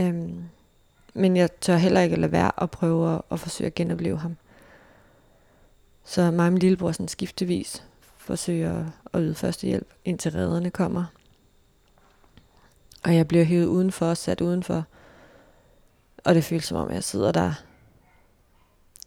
Øhm, 0.00 0.44
men 1.14 1.36
jeg 1.36 1.60
tør 1.60 1.76
heller 1.76 2.00
ikke 2.00 2.16
lade 2.16 2.32
være 2.32 2.62
at 2.62 2.70
prøve 2.70 3.14
at, 3.14 3.22
at 3.30 3.40
forsøge 3.40 3.66
at 3.66 3.74
genopleve 3.74 4.18
ham. 4.18 4.36
Så 6.04 6.30
mig 6.30 6.46
og 6.46 6.52
min 6.52 6.58
lillebror 6.58 6.92
sådan 6.92 7.08
skiftevis 7.08 7.84
forsøger 8.16 8.86
at 9.12 9.20
yde 9.22 9.34
førstehjælp, 9.34 9.88
indtil 10.04 10.32
redderne 10.32 10.70
kommer. 10.70 11.04
Og 13.04 13.14
jeg 13.14 13.28
bliver 13.28 13.44
hævet 13.44 13.66
udenfor, 13.66 14.14
sat 14.14 14.40
udenfor. 14.40 14.84
Og 16.24 16.34
det 16.34 16.44
føles 16.44 16.64
som 16.64 16.76
om, 16.76 16.90
jeg 16.90 17.04
sidder 17.04 17.32
der 17.32 17.52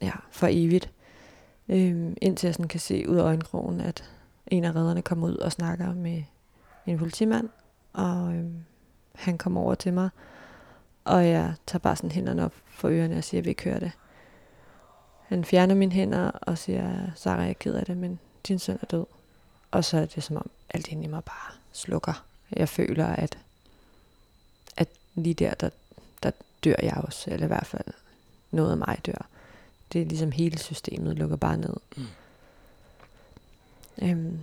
ja, 0.02 0.12
for 0.32 0.48
evigt. 0.52 0.92
Øhm, 1.70 2.18
indtil 2.22 2.48
jeg 2.48 2.54
sådan 2.54 2.68
kan 2.68 2.80
se 2.80 3.10
ud 3.10 3.18
af 3.18 3.24
øjenkrogen, 3.24 3.82
at 3.82 4.04
en 4.48 4.64
af 4.64 4.76
redderne 4.76 5.02
kommer 5.02 5.28
ud 5.28 5.38
og 5.38 5.52
snakker 5.52 5.94
med 5.94 6.24
en 6.86 6.98
politimand. 6.98 7.50
Og 7.94 8.34
øhm, 8.34 8.56
han 9.16 9.38
kommer 9.38 9.62
over 9.62 9.76
til 9.76 9.94
mig. 9.94 10.10
Og 11.06 11.28
jeg 11.28 11.54
tager 11.68 11.80
bare 11.80 11.96
sådan 11.96 12.12
hænderne 12.12 12.46
op 12.46 12.54
for 12.70 12.90
ørerne 12.90 13.18
og 13.18 13.24
siger, 13.24 13.42
at 13.42 13.46
vi 13.46 13.54
kører 13.54 13.80
det. 13.80 13.92
Han 15.28 15.46
fjerner 15.46 15.76
mine 15.76 15.92
hænder 15.92 16.32
og 16.32 16.58
siger, 16.58 17.12
Sarah, 17.16 17.42
jeg 17.42 17.50
er 17.50 17.54
ked 17.54 17.74
af 17.74 17.86
det, 17.86 17.98
men 17.98 18.20
din 18.48 18.60
søn 18.60 18.80
er 18.82 18.86
død. 18.86 19.06
Og 19.72 19.86
så 19.86 19.98
er 19.98 20.06
det 20.06 20.24
som 20.24 20.38
om, 20.38 20.50
alt 20.70 20.88
ind 20.88 21.04
i 21.04 21.08
mig 21.08 21.24
bare 21.24 21.54
slukker. 21.72 22.26
Jeg 22.52 22.70
føler, 22.70 23.08
at, 23.08 23.38
at 24.78 24.88
lige 25.16 25.34
der, 25.34 25.54
der, 25.54 25.70
der 26.24 26.32
dør 26.64 26.76
jeg 26.84 26.98
også, 26.98 27.32
eller 27.32 27.46
i 27.46 27.48
hvert 27.48 27.66
fald 27.66 27.94
noget 28.52 28.72
af 28.72 28.78
mig 28.78 29.00
dør. 29.06 29.28
Det 29.94 30.02
er 30.02 30.06
ligesom 30.06 30.32
hele 30.32 30.60
systemet 30.60 31.18
lukker 31.18 31.36
bare 31.36 31.58
ned. 31.58 31.76
Mm. 31.98 32.08
Øhm, 34.02 34.40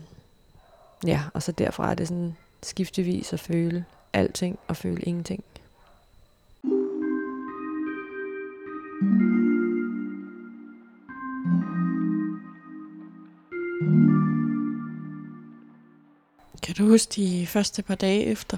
ja, 1.06 1.22
og 1.34 1.42
så 1.42 1.52
derfra 1.52 1.90
er 1.90 1.94
det 1.94 2.08
sådan 2.08 2.36
skiftevis 2.62 3.32
at 3.32 3.40
føle 3.40 3.84
alting 4.12 4.58
og 4.68 4.76
føle 4.76 5.02
ingenting. 5.02 5.44
Kan 8.98 9.06
du 16.78 16.88
huske 16.88 17.12
de 17.16 17.46
første 17.46 17.82
par 17.82 17.94
dage 17.94 18.24
efter? 18.24 18.56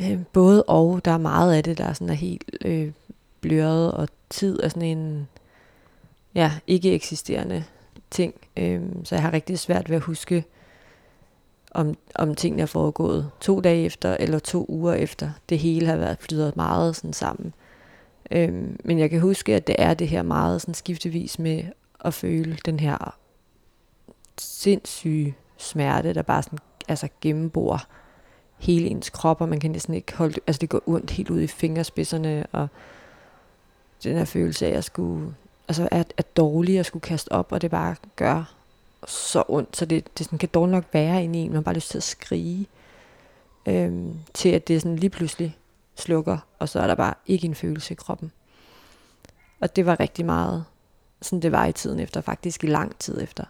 Øh, 0.00 0.24
både 0.32 0.62
og. 0.62 1.04
Der 1.04 1.10
er 1.10 1.18
meget 1.18 1.54
af 1.54 1.64
det, 1.64 1.78
der 1.78 1.84
er, 1.84 1.92
sådan 1.92 2.08
er 2.08 2.14
helt 2.14 2.50
øh, 2.64 2.92
bløret, 3.40 3.92
og 3.92 4.08
tid 4.30 4.60
er 4.62 4.68
sådan 4.68 4.98
en 4.98 5.28
ja, 6.34 6.52
ikke 6.66 6.92
eksisterende 6.92 7.64
ting. 8.10 8.34
Øh, 8.56 8.82
så 9.04 9.14
jeg 9.14 9.22
har 9.22 9.32
rigtig 9.32 9.58
svært 9.58 9.90
ved 9.90 9.96
at 9.96 10.02
huske, 10.02 10.44
om, 11.70 11.96
om 12.14 12.34
tingene 12.34 12.62
er 12.62 12.66
foregået 12.66 13.30
to 13.40 13.60
dage 13.60 13.84
efter, 13.84 14.16
eller 14.20 14.38
to 14.38 14.66
uger 14.68 14.94
efter. 14.94 15.30
Det 15.48 15.58
hele 15.58 15.86
har 15.86 15.96
været 15.96 16.18
flyttet 16.20 16.56
meget 16.56 16.96
sådan 16.96 17.12
sammen. 17.12 17.46
Øh, 17.46 17.67
Øhm, 18.30 18.80
men 18.84 18.98
jeg 18.98 19.10
kan 19.10 19.20
huske, 19.20 19.54
at 19.54 19.66
det 19.66 19.76
er 19.78 19.94
det 19.94 20.08
her 20.08 20.22
meget 20.22 20.60
sådan 20.60 20.74
skiftevis 20.74 21.38
med 21.38 21.64
at 22.04 22.14
føle 22.14 22.58
den 22.64 22.80
her 22.80 23.16
sindssyge 24.38 25.34
smerte, 25.56 26.14
der 26.14 26.22
bare 26.22 26.42
sådan, 26.42 26.58
altså 26.88 27.08
gennembor 27.20 27.82
hele 28.58 28.86
ens 28.86 29.10
krop, 29.10 29.40
og 29.40 29.48
man 29.48 29.60
kan 29.60 29.70
næsten 29.70 29.94
ikke 29.94 30.16
holde 30.16 30.40
altså 30.46 30.60
det 30.60 30.68
går 30.68 30.82
ondt 30.86 31.10
helt 31.10 31.30
ud 31.30 31.40
i 31.40 31.46
fingerspidserne, 31.46 32.46
og 32.52 32.68
den 34.04 34.16
her 34.16 34.24
følelse 34.24 34.66
af, 34.66 34.68
at 34.68 34.74
jeg 34.74 34.84
skulle, 34.84 35.34
altså 35.68 35.88
at, 35.90 36.14
at 36.16 36.36
dårlig 36.36 36.78
at 36.78 36.86
skulle 36.86 37.00
kaste 37.00 37.32
op, 37.32 37.52
og 37.52 37.62
det 37.62 37.70
bare 37.70 37.96
gør 38.16 38.54
så 39.06 39.44
ondt, 39.48 39.76
så 39.76 39.84
det, 39.84 40.18
det 40.18 40.26
sådan, 40.26 40.38
kan 40.38 40.48
dårligt 40.48 40.72
nok 40.72 40.84
være 40.92 41.24
inde 41.24 41.38
i 41.38 41.42
en, 41.42 41.48
man 41.48 41.54
har 41.54 41.62
bare 41.62 41.74
lyst 41.74 41.90
til 41.90 41.98
at 41.98 42.02
skrige, 42.02 42.66
øhm, 43.66 44.14
til 44.34 44.48
at 44.48 44.68
det 44.68 44.82
sådan 44.82 44.96
lige 44.96 45.10
pludselig 45.10 45.57
slukker, 45.98 46.38
og 46.58 46.68
så 46.68 46.80
er 46.80 46.86
der 46.86 46.94
bare 46.94 47.14
ikke 47.26 47.46
en 47.46 47.54
følelse 47.54 47.92
i 47.92 47.94
kroppen. 47.94 48.32
Og 49.60 49.76
det 49.76 49.86
var 49.86 50.00
rigtig 50.00 50.26
meget, 50.26 50.64
sådan 51.22 51.42
det 51.42 51.52
var 51.52 51.66
i 51.66 51.72
tiden 51.72 52.00
efter, 52.00 52.20
faktisk 52.20 52.64
i 52.64 52.66
lang 52.66 52.98
tid 52.98 53.22
efter. 53.22 53.44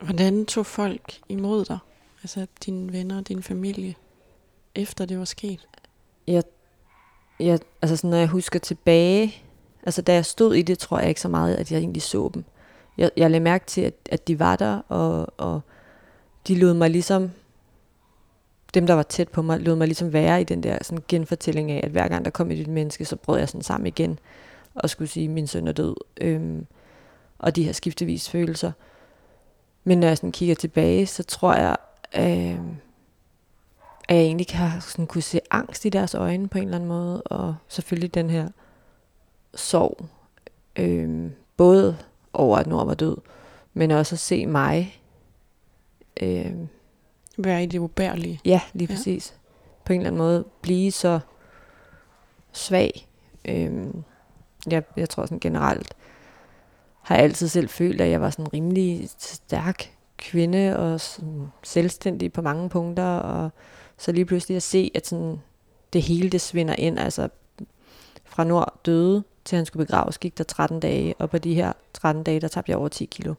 Hvordan 0.00 0.46
tog 0.46 0.66
folk 0.66 1.18
imod 1.28 1.64
dig? 1.64 1.78
Altså 2.22 2.46
dine 2.64 2.92
venner 2.92 3.18
og 3.18 3.28
din 3.28 3.42
familie, 3.42 3.94
efter 4.74 5.04
det 5.04 5.18
var 5.18 5.24
sket? 5.24 5.68
Jeg, 6.26 6.42
jeg, 7.40 7.58
altså 7.82 7.96
sådan, 7.96 8.10
når 8.10 8.16
jeg 8.16 8.28
husker 8.28 8.58
tilbage, 8.58 9.42
altså 9.82 10.02
da 10.02 10.14
jeg 10.14 10.26
stod 10.26 10.54
i 10.54 10.62
det, 10.62 10.78
tror 10.78 10.98
jeg 10.98 11.08
ikke 11.08 11.20
så 11.20 11.28
meget, 11.28 11.54
at 11.54 11.72
jeg 11.72 11.78
egentlig 11.78 12.02
så 12.02 12.30
dem. 12.34 12.44
Jeg, 12.98 13.10
jeg 13.16 13.30
lagde 13.30 13.44
mærke 13.44 13.66
til, 13.66 13.80
at, 13.80 13.94
at 14.10 14.28
de 14.28 14.38
var 14.38 14.56
der, 14.56 14.80
og, 14.88 15.26
og 15.36 15.60
de 16.48 16.54
lod 16.54 16.74
mig 16.74 16.90
ligesom, 16.90 17.30
dem 18.74 18.86
der 18.86 18.94
var 18.94 19.02
tæt 19.02 19.28
på 19.28 19.42
mig, 19.42 19.60
lod 19.60 19.76
mig 19.76 19.86
ligesom 19.86 20.12
være 20.12 20.40
i 20.40 20.44
den 20.44 20.62
der 20.62 20.78
sådan 20.82 21.04
genfortælling 21.08 21.70
af, 21.70 21.80
at 21.84 21.90
hver 21.90 22.08
gang 22.08 22.24
der 22.24 22.30
kom 22.30 22.50
et 22.50 22.66
menneske, 22.66 23.04
så 23.04 23.16
brød 23.16 23.38
jeg 23.38 23.48
sådan 23.48 23.62
sammen 23.62 23.86
igen, 23.86 24.18
og 24.74 24.90
skulle 24.90 25.08
sige, 25.08 25.24
at 25.24 25.30
min 25.30 25.46
søn 25.46 25.68
er 25.68 25.72
død. 25.72 25.96
Øhm, 26.20 26.66
og 27.38 27.56
de 27.56 27.62
her 27.62 27.72
skiftevis 27.72 28.30
følelser. 28.30 28.72
Men 29.84 30.00
når 30.00 30.06
jeg 30.08 30.16
sådan 30.16 30.32
kigger 30.32 30.54
tilbage, 30.54 31.06
så 31.06 31.22
tror 31.22 31.54
jeg, 31.54 31.76
øh, 32.16 32.60
at 34.08 34.16
jeg 34.16 34.24
egentlig 34.24 34.46
kan 34.46 34.80
sådan 34.80 35.06
kunne 35.06 35.22
se 35.22 35.40
angst 35.50 35.84
i 35.84 35.88
deres 35.88 36.14
øjne 36.14 36.48
på 36.48 36.58
en 36.58 36.64
eller 36.64 36.76
anden 36.76 36.88
måde, 36.88 37.22
og 37.22 37.56
selvfølgelig 37.68 38.14
den 38.14 38.30
her 38.30 38.48
sorg, 39.54 40.06
øh, 40.76 41.30
både 41.56 41.98
over 42.32 42.58
at 42.58 42.66
Nord 42.66 42.86
var 42.86 42.94
død, 42.94 43.16
men 43.74 43.90
også 43.90 44.14
at 44.14 44.18
se 44.18 44.46
mig 44.46 45.02
øh, 46.20 46.52
være 47.38 47.62
i 47.62 47.66
det 47.66 47.78
ubærlige. 47.78 48.40
Ja, 48.44 48.60
lige 48.72 48.88
præcis. 48.88 49.30
Ja. 49.30 49.38
På 49.84 49.92
en 49.92 50.00
eller 50.00 50.10
anden 50.10 50.18
måde 50.18 50.44
blive 50.60 50.92
så 50.92 51.20
svag. 52.52 53.08
Øh, 53.44 53.86
jeg, 54.70 54.82
jeg 54.96 55.08
tror 55.08 55.26
sådan 55.26 55.40
generelt, 55.40 55.94
har 57.02 57.14
jeg 57.14 57.24
altid 57.24 57.48
selv 57.48 57.68
følt, 57.68 58.00
at 58.00 58.10
jeg 58.10 58.20
var 58.20 58.30
sådan 58.30 58.52
rimelig 58.52 59.08
stærk 59.18 59.92
kvinde 60.16 60.76
og 60.78 61.00
sådan 61.00 61.46
selvstændig 61.62 62.32
på 62.32 62.42
mange 62.42 62.68
punkter, 62.68 63.16
og 63.16 63.50
så 63.96 64.12
lige 64.12 64.24
pludselig 64.24 64.56
at 64.56 64.62
se, 64.62 64.90
at 64.94 65.06
sådan 65.06 65.40
det 65.92 66.02
hele 66.02 66.30
det 66.30 66.40
svinder 66.40 66.74
ind, 66.74 66.98
altså 66.98 67.28
fra 68.24 68.44
Nord 68.44 68.80
døde 68.86 69.24
til 69.44 69.56
han 69.56 69.66
skulle 69.66 69.86
begraves, 69.86 70.18
gik 70.18 70.38
der 70.38 70.44
13 70.44 70.80
dage, 70.80 71.14
og 71.18 71.30
på 71.30 71.38
de 71.38 71.54
her 71.54 71.72
13 71.92 72.22
dage, 72.22 72.40
der 72.40 72.48
tabte 72.48 72.70
jeg 72.70 72.78
over 72.78 72.88
10 72.88 73.04
kilo. 73.04 73.34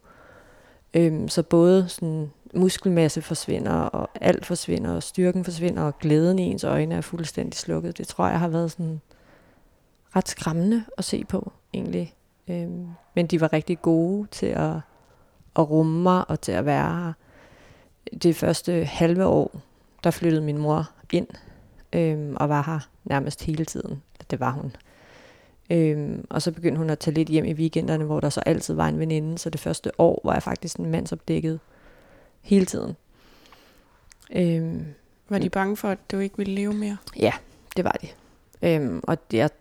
Øhm, 0.93 1.27
så 1.27 1.43
både 1.43 1.89
sådan 1.89 2.31
muskelmasse 2.53 3.21
forsvinder, 3.21 3.73
og 3.73 4.09
alt 4.21 4.45
forsvinder, 4.45 4.91
og 4.91 5.03
styrken 5.03 5.43
forsvinder, 5.43 5.83
og 5.83 5.97
glæden 5.97 6.39
i 6.39 6.43
ens 6.43 6.63
øjne 6.63 6.95
er 6.95 7.01
fuldstændig 7.01 7.59
slukket. 7.59 7.97
Det 7.97 8.07
tror 8.07 8.27
jeg 8.27 8.39
har 8.39 8.47
været 8.47 8.71
sådan 8.71 9.01
ret 10.15 10.29
skræmmende 10.29 10.83
at 10.97 11.03
se 11.03 11.25
på, 11.25 11.51
egentlig. 11.73 12.15
Øhm, 12.47 12.87
men 13.15 13.27
de 13.27 13.41
var 13.41 13.53
rigtig 13.53 13.81
gode 13.81 14.27
til 14.31 14.45
at, 14.45 14.75
at 15.55 15.69
rumme 15.69 16.03
mig 16.03 16.29
og 16.29 16.41
til 16.41 16.51
at 16.51 16.65
være 16.65 17.03
her. 17.03 17.13
Det 18.23 18.35
første 18.35 18.85
halve 18.85 19.25
år, 19.25 19.61
der 20.03 20.11
flyttede 20.11 20.43
min 20.43 20.57
mor 20.57 20.89
ind 21.13 21.27
øhm, 21.93 22.35
og 22.35 22.49
var 22.49 22.61
her 22.61 22.79
nærmest 23.03 23.43
hele 23.43 23.65
tiden. 23.65 24.01
Det 24.31 24.39
var 24.39 24.51
hun. 24.51 24.75
Øhm, 25.69 26.25
og 26.29 26.41
så 26.41 26.51
begyndte 26.51 26.77
hun 26.77 26.89
at 26.89 26.99
tage 26.99 27.13
lidt 27.13 27.29
hjem 27.29 27.45
i 27.45 27.53
weekenderne, 27.53 28.03
hvor 28.03 28.19
der 28.19 28.29
så 28.29 28.39
altid 28.45 28.73
var 28.73 28.87
en 28.87 28.99
veninde. 28.99 29.37
Så 29.37 29.49
det 29.49 29.59
første 29.59 29.91
år 29.97 30.21
var 30.23 30.33
jeg 30.33 30.43
faktisk 30.43 30.77
en 30.77 30.91
mandsopdækket 30.91 31.59
hele 32.41 32.65
tiden. 32.65 32.95
Øhm, 34.35 34.85
var 35.29 35.39
de 35.39 35.49
bange 35.49 35.77
for, 35.77 35.89
at 35.89 36.11
du 36.11 36.19
ikke 36.19 36.37
ville 36.37 36.55
leve 36.55 36.73
mere? 36.73 36.97
Ja, 37.19 37.33
det 37.75 37.85
var 37.85 37.97
de. 38.01 38.07
Øhm, 38.61 38.99
og 39.03 39.31
det, 39.31 39.51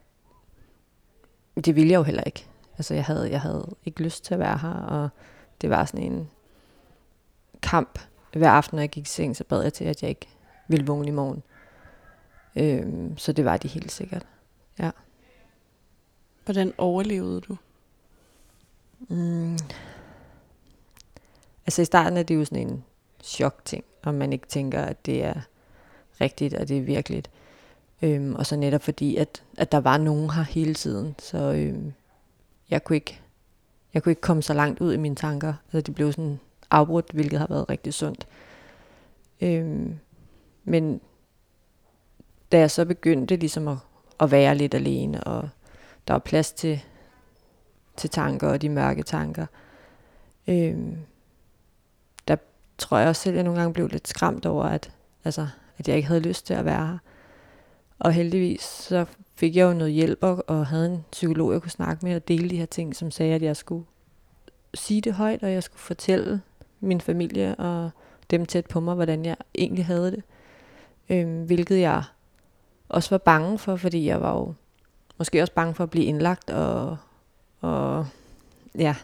det 1.64 1.76
ville 1.76 1.90
jeg 1.90 1.98
jo 1.98 2.02
heller 2.02 2.22
ikke. 2.22 2.46
Altså 2.78 2.94
jeg 2.94 3.04
havde, 3.04 3.30
jeg 3.30 3.40
havde 3.40 3.76
ikke 3.84 4.02
lyst 4.02 4.24
til 4.24 4.34
at 4.34 4.40
være 4.40 4.58
her, 4.58 4.70
og 4.70 5.08
det 5.60 5.70
var 5.70 5.84
sådan 5.84 6.12
en 6.12 6.30
kamp. 7.62 7.98
Hver 8.32 8.50
aften, 8.50 8.76
når 8.76 8.82
jeg 8.82 8.90
gik 8.90 9.04
i 9.04 9.08
seng, 9.08 9.36
så 9.36 9.44
bad 9.44 9.62
jeg 9.62 9.72
til, 9.72 9.84
at 9.84 10.02
jeg 10.02 10.10
ikke 10.10 10.28
ville 10.68 10.86
vågne 10.86 11.08
i 11.08 11.10
morgen. 11.10 11.42
Øhm, 12.56 13.18
så 13.18 13.32
det 13.32 13.44
var 13.44 13.56
de 13.56 13.68
helt 13.68 13.92
sikkert. 13.92 14.26
Ja. 14.78 14.90
Hvordan 16.44 16.72
overlevede 16.78 17.40
du? 17.40 17.56
Mm. 19.08 19.58
Altså 21.68 21.82
i 21.82 21.84
starten 21.84 22.16
er 22.16 22.22
det 22.22 22.34
jo 22.34 22.44
sådan 22.44 22.68
en 22.68 22.84
chok-ting, 23.22 23.84
om 24.02 24.14
man 24.14 24.32
ikke 24.32 24.46
tænker, 24.46 24.82
at 24.82 25.06
det 25.06 25.24
er 25.24 25.34
rigtigt, 26.20 26.54
og 26.54 26.68
det 26.68 26.78
er 26.78 26.82
virkeligt. 26.82 27.30
Øhm, 28.02 28.34
og 28.34 28.46
så 28.46 28.56
netop 28.56 28.82
fordi, 28.82 29.16
at, 29.16 29.42
at 29.58 29.72
der 29.72 29.78
var 29.80 29.98
nogen 29.98 30.30
her 30.30 30.42
hele 30.42 30.74
tiden, 30.74 31.14
så 31.18 31.38
øhm, 31.38 31.92
jeg 32.70 32.84
kunne 32.84 32.96
ikke 32.96 33.20
jeg 33.94 34.02
kunne 34.02 34.10
ikke 34.10 34.20
komme 34.20 34.42
så 34.42 34.54
langt 34.54 34.80
ud 34.80 34.92
i 34.92 34.96
mine 34.96 35.14
tanker. 35.14 35.54
Altså 35.66 35.80
det 35.80 35.94
blev 35.94 36.12
sådan 36.12 36.40
afbrudt, 36.70 37.10
hvilket 37.12 37.38
har 37.38 37.46
været 37.46 37.68
rigtig 37.68 37.94
sundt. 37.94 38.26
Øhm, 39.40 39.98
men 40.64 41.00
da 42.52 42.58
jeg 42.58 42.70
så 42.70 42.84
begyndte 42.84 43.36
ligesom 43.36 43.68
at, 43.68 43.76
at 44.20 44.30
være 44.30 44.54
lidt 44.54 44.74
alene, 44.74 45.24
og 45.24 45.48
der 46.08 46.14
var 46.14 46.18
plads 46.18 46.52
til, 46.52 46.80
til 47.96 48.10
tanker 48.10 48.48
og 48.48 48.62
de 48.62 48.68
mørke 48.68 49.02
tanker, 49.02 49.46
øhm, 50.46 50.98
tror 52.78 52.98
jeg 52.98 53.08
også 53.08 53.22
selv, 53.22 53.32
at 53.32 53.36
jeg 53.36 53.44
nogle 53.44 53.60
gange 53.60 53.74
blev 53.74 53.88
lidt 53.88 54.08
skræmt 54.08 54.46
over, 54.46 54.64
at, 54.64 54.90
altså, 55.24 55.48
at 55.78 55.88
jeg 55.88 55.96
ikke 55.96 56.08
havde 56.08 56.20
lyst 56.20 56.46
til 56.46 56.54
at 56.54 56.64
være 56.64 56.86
her. 56.86 56.98
Og 57.98 58.12
heldigvis 58.12 58.60
så 58.60 59.06
fik 59.34 59.56
jeg 59.56 59.64
jo 59.64 59.72
noget 59.72 59.92
hjælp 59.92 60.18
og 60.22 60.66
havde 60.66 60.86
en 60.86 61.04
psykolog, 61.12 61.52
jeg 61.52 61.62
kunne 61.62 61.70
snakke 61.70 62.06
med 62.06 62.16
og 62.16 62.28
dele 62.28 62.50
de 62.50 62.56
her 62.56 62.66
ting, 62.66 62.96
som 62.96 63.10
sagde, 63.10 63.34
at 63.34 63.42
jeg 63.42 63.56
skulle 63.56 63.84
sige 64.74 65.00
det 65.00 65.14
højt, 65.14 65.42
og 65.42 65.52
jeg 65.52 65.62
skulle 65.62 65.80
fortælle 65.80 66.40
min 66.80 67.00
familie 67.00 67.54
og 67.54 67.90
dem 68.30 68.46
tæt 68.46 68.66
på 68.66 68.80
mig, 68.80 68.94
hvordan 68.94 69.24
jeg 69.24 69.36
egentlig 69.54 69.86
havde 69.86 70.10
det. 70.10 70.22
Øhm, 71.10 71.44
hvilket 71.44 71.80
jeg 71.80 72.02
også 72.88 73.10
var 73.10 73.18
bange 73.18 73.58
for, 73.58 73.76
fordi 73.76 74.06
jeg 74.06 74.20
var 74.20 74.32
jo 74.32 74.54
måske 75.18 75.42
også 75.42 75.52
bange 75.52 75.74
for 75.74 75.84
at 75.84 75.90
blive 75.90 76.04
indlagt 76.04 76.50
og, 76.50 76.96
og 77.60 78.06
ja, 78.78 78.94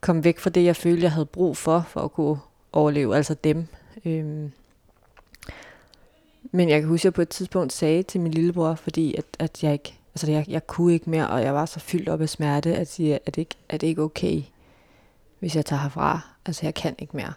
komme 0.00 0.24
væk 0.24 0.38
fra 0.38 0.50
det, 0.50 0.64
jeg 0.64 0.76
følte, 0.76 1.02
jeg 1.02 1.12
havde 1.12 1.26
brug 1.26 1.56
for, 1.56 1.86
for 1.88 2.00
at 2.00 2.12
kunne 2.12 2.38
overleve, 2.72 3.16
altså 3.16 3.34
dem. 3.34 3.66
Øhm, 4.04 4.52
men 6.52 6.68
jeg 6.68 6.80
kan 6.80 6.88
huske, 6.88 7.02
at 7.02 7.04
jeg 7.04 7.14
på 7.14 7.22
et 7.22 7.28
tidspunkt 7.28 7.72
sagde 7.72 8.02
til 8.02 8.20
min 8.20 8.32
lillebror, 8.32 8.74
fordi 8.74 9.14
at, 9.14 9.24
at 9.38 9.62
jeg 9.62 9.72
ikke 9.72 10.00
Altså 10.14 10.30
jeg, 10.30 10.44
jeg 10.48 10.66
kunne 10.66 10.92
ikke 10.92 11.10
mere, 11.10 11.30
og 11.30 11.42
jeg 11.42 11.54
var 11.54 11.66
så 11.66 11.80
fyldt 11.80 12.08
op 12.08 12.20
af 12.20 12.28
smerte, 12.28 12.76
at 12.76 12.88
sige, 12.88 13.14
at 13.14 13.26
det 13.26 13.38
ikke 13.38 13.56
er 13.68 13.76
det 13.76 13.86
ikke 13.86 14.02
okay, 14.02 14.42
hvis 15.38 15.56
jeg 15.56 15.66
tager 15.66 15.82
herfra. 15.82 16.20
Altså 16.46 16.66
jeg 16.66 16.74
kan 16.74 16.94
ikke 16.98 17.16
mere. 17.16 17.32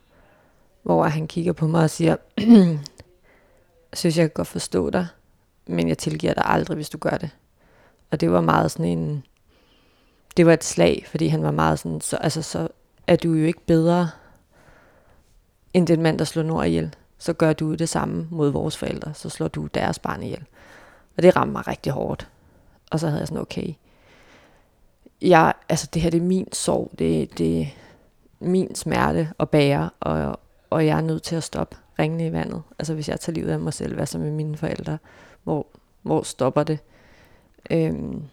Hvor 0.83 1.03
han 1.03 1.27
kigger 1.27 1.53
på 1.53 1.67
mig 1.67 1.83
og 1.83 1.89
siger, 1.89 2.15
synes 3.93 4.17
jeg 4.17 4.23
kan 4.23 4.31
godt 4.33 4.47
forstå 4.47 4.89
dig, 4.89 5.07
men 5.67 5.87
jeg 5.87 5.97
tilgiver 5.97 6.33
dig 6.33 6.43
aldrig, 6.45 6.75
hvis 6.75 6.89
du 6.89 6.97
gør 6.97 7.17
det. 7.17 7.29
Og 8.11 8.21
det 8.21 8.31
var 8.31 8.41
meget 8.41 8.71
sådan 8.71 8.85
en, 8.85 9.23
det 10.37 10.45
var 10.45 10.53
et 10.53 10.63
slag, 10.63 11.03
fordi 11.07 11.27
han 11.27 11.43
var 11.43 11.51
meget 11.51 11.79
sådan, 11.79 12.01
så, 12.01 12.17
altså, 12.17 12.41
så 12.41 12.67
er 13.07 13.15
du 13.15 13.33
jo 13.33 13.45
ikke 13.45 13.65
bedre 13.65 14.09
end 15.73 15.87
den 15.87 16.01
mand, 16.01 16.19
der 16.19 16.25
slår 16.25 16.43
Nord 16.43 16.65
ihjel. 16.65 16.95
Så 17.17 17.33
gør 17.33 17.53
du 17.53 17.73
det 17.73 17.89
samme 17.89 18.27
mod 18.31 18.49
vores 18.49 18.77
forældre, 18.77 19.13
så 19.13 19.29
slår 19.29 19.47
du 19.47 19.67
deres 19.73 19.99
barn 19.99 20.23
ihjel. 20.23 20.45
Og 21.17 21.23
det 21.23 21.35
ramte 21.35 21.51
mig 21.51 21.67
rigtig 21.67 21.91
hårdt. 21.91 22.29
Og 22.91 22.99
så 22.99 23.07
havde 23.07 23.19
jeg 23.19 23.27
sådan, 23.27 23.41
okay, 23.41 23.73
jeg, 25.21 25.53
altså 25.69 25.89
det 25.93 26.01
her 26.01 26.09
det 26.09 26.17
er 26.17 26.25
min 26.25 26.53
sorg, 26.53 26.91
det, 26.99 27.37
det 27.37 27.61
er 27.61 27.65
min 28.39 28.75
smerte 28.75 29.29
at 29.39 29.49
bære, 29.49 29.89
og, 29.99 30.39
og 30.69 30.85
jeg 30.85 30.97
er 30.97 31.01
nødt 31.01 31.23
til 31.23 31.35
at 31.35 31.43
stoppe 31.43 31.77
ringene 31.99 32.27
i 32.27 32.31
vandet. 32.31 32.61
Altså 32.79 32.93
hvis 32.93 33.09
jeg 33.09 33.19
tager 33.19 33.33
livet 33.33 33.51
af 33.51 33.59
mig 33.59 33.73
selv, 33.73 33.95
hvad 33.95 34.05
så 34.05 34.19
med 34.19 34.31
mine 34.31 34.57
forældre? 34.57 34.97
Hvor, 35.43 35.67
hvor 36.01 36.23
stopper 36.23 36.63
det? 36.63 36.79
Øhm, 37.71 38.23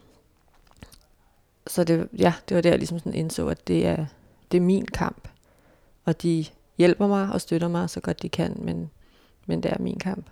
så 1.71 1.85
det, 1.85 2.09
ja, 2.19 2.35
det 2.49 2.55
var 2.55 2.61
der, 2.61 2.71
jeg 2.71 2.79
ligesom 2.79 2.99
sådan 2.99 3.15
indså, 3.15 3.49
at 3.49 3.69
det 3.69 3.87
er, 3.87 4.07
det 4.53 4.57
er 4.57 4.62
min 4.62 4.87
kamp. 4.87 5.29
Og 6.05 6.23
de 6.23 6.45
hjælper 6.79 7.07
mig 7.07 7.33
og 7.33 7.41
støtter 7.41 7.69
mig 7.69 7.91
så 7.91 8.00
godt 8.00 8.23
de 8.23 8.29
kan, 8.29 8.57
men, 8.62 8.91
men 9.47 9.62
det 9.62 9.73
er 9.73 9.79
min 9.79 9.99
kamp. 9.99 10.27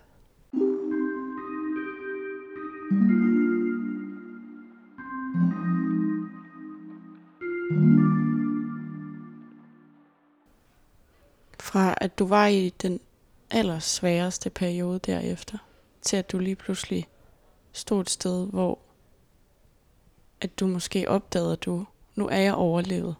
Fra 11.59 11.95
at 11.97 12.19
du 12.19 12.25
var 12.25 12.47
i 12.47 12.69
den 12.69 12.99
allersværeste 13.51 14.49
periode 14.49 14.99
derefter, 14.99 15.57
til 16.01 16.17
at 16.17 16.31
du 16.31 16.39
lige 16.39 16.55
pludselig 16.55 17.07
stod 17.71 18.01
et 18.01 18.09
sted, 18.09 18.47
hvor 18.47 18.79
at 20.41 20.59
du 20.59 20.67
måske 20.67 21.09
opdagede, 21.09 21.51
at 21.51 21.65
du, 21.65 21.85
nu 22.15 22.27
er 22.27 22.37
jeg 22.37 22.53
overlevet. 22.53 23.15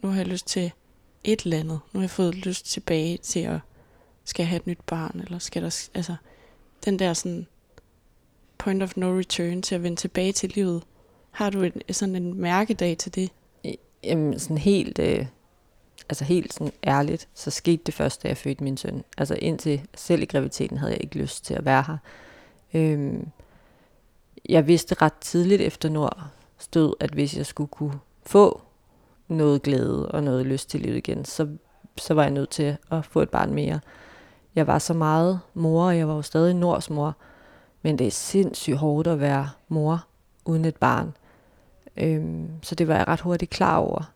Nu 0.00 0.08
har 0.08 0.16
jeg 0.16 0.26
lyst 0.26 0.46
til 0.46 0.72
et 1.24 1.40
eller 1.40 1.58
andet. 1.58 1.80
Nu 1.92 2.00
har 2.00 2.02
jeg 2.04 2.10
fået 2.10 2.34
lyst 2.34 2.66
tilbage 2.66 3.16
til 3.16 3.40
at 3.40 3.60
skal 4.24 4.46
have 4.46 4.56
et 4.56 4.66
nyt 4.66 4.80
barn, 4.86 5.20
eller 5.24 5.38
skal 5.38 5.62
der, 5.62 5.88
altså, 5.94 6.14
den 6.84 6.98
der 6.98 7.12
sådan 7.12 7.46
point 8.58 8.82
of 8.82 8.96
no 8.96 9.18
return 9.18 9.62
til 9.62 9.74
at 9.74 9.82
vende 9.82 9.96
tilbage 9.96 10.32
til 10.32 10.50
livet. 10.50 10.82
Har 11.30 11.50
du 11.50 11.62
en, 11.62 11.72
sådan 11.90 12.16
en 12.16 12.34
mærkedag 12.34 12.98
til 12.98 13.14
det? 13.14 13.30
Jamen, 14.04 14.38
sådan 14.38 14.58
helt, 14.58 14.98
øh, 14.98 15.26
altså 16.08 16.24
helt 16.24 16.54
sådan 16.54 16.72
ærligt, 16.86 17.28
så 17.34 17.50
skete 17.50 17.82
det 17.86 17.94
først, 17.94 18.22
da 18.22 18.28
jeg 18.28 18.36
fødte 18.36 18.64
min 18.64 18.76
søn. 18.76 19.04
Altså 19.18 19.34
indtil 19.34 19.80
selv 19.94 20.22
i 20.22 20.24
graviditeten 20.24 20.78
havde 20.78 20.92
jeg 20.92 21.02
ikke 21.02 21.18
lyst 21.18 21.44
til 21.44 21.54
at 21.54 21.64
være 21.64 21.84
her. 21.86 21.96
Øhm, 22.74 23.28
jeg 24.48 24.66
vidste 24.66 24.94
ret 25.02 25.14
tidligt 25.20 25.60
efter 25.60 25.88
Nord 25.88 26.30
stod, 26.60 26.94
at 27.00 27.10
hvis 27.10 27.36
jeg 27.36 27.46
skulle 27.46 27.68
kunne 27.68 27.98
få 28.26 28.60
noget 29.28 29.62
glæde 29.62 30.10
og 30.10 30.22
noget 30.22 30.46
lyst 30.46 30.70
til 30.70 30.80
livet 30.80 30.96
igen, 30.96 31.24
så, 31.24 31.48
så 31.96 32.14
var 32.14 32.22
jeg 32.22 32.30
nødt 32.30 32.50
til 32.50 32.76
at 32.90 33.04
få 33.04 33.20
et 33.20 33.30
barn 33.30 33.54
mere. 33.54 33.80
Jeg 34.54 34.66
var 34.66 34.78
så 34.78 34.94
meget 34.94 35.40
mor, 35.54 35.86
og 35.86 35.98
jeg 35.98 36.08
var 36.08 36.14
jo 36.14 36.22
stadig 36.22 36.54
Nords 36.54 36.90
mor, 36.90 37.16
men 37.82 37.98
det 37.98 38.06
er 38.06 38.10
sindssygt 38.10 38.76
hårdt 38.76 39.08
at 39.08 39.20
være 39.20 39.50
mor 39.68 40.06
uden 40.44 40.64
et 40.64 40.76
barn. 40.76 41.12
Øhm, 41.96 42.50
så 42.62 42.74
det 42.74 42.88
var 42.88 42.96
jeg 42.96 43.08
ret 43.08 43.20
hurtigt 43.20 43.50
klar 43.50 43.76
over. 43.76 44.12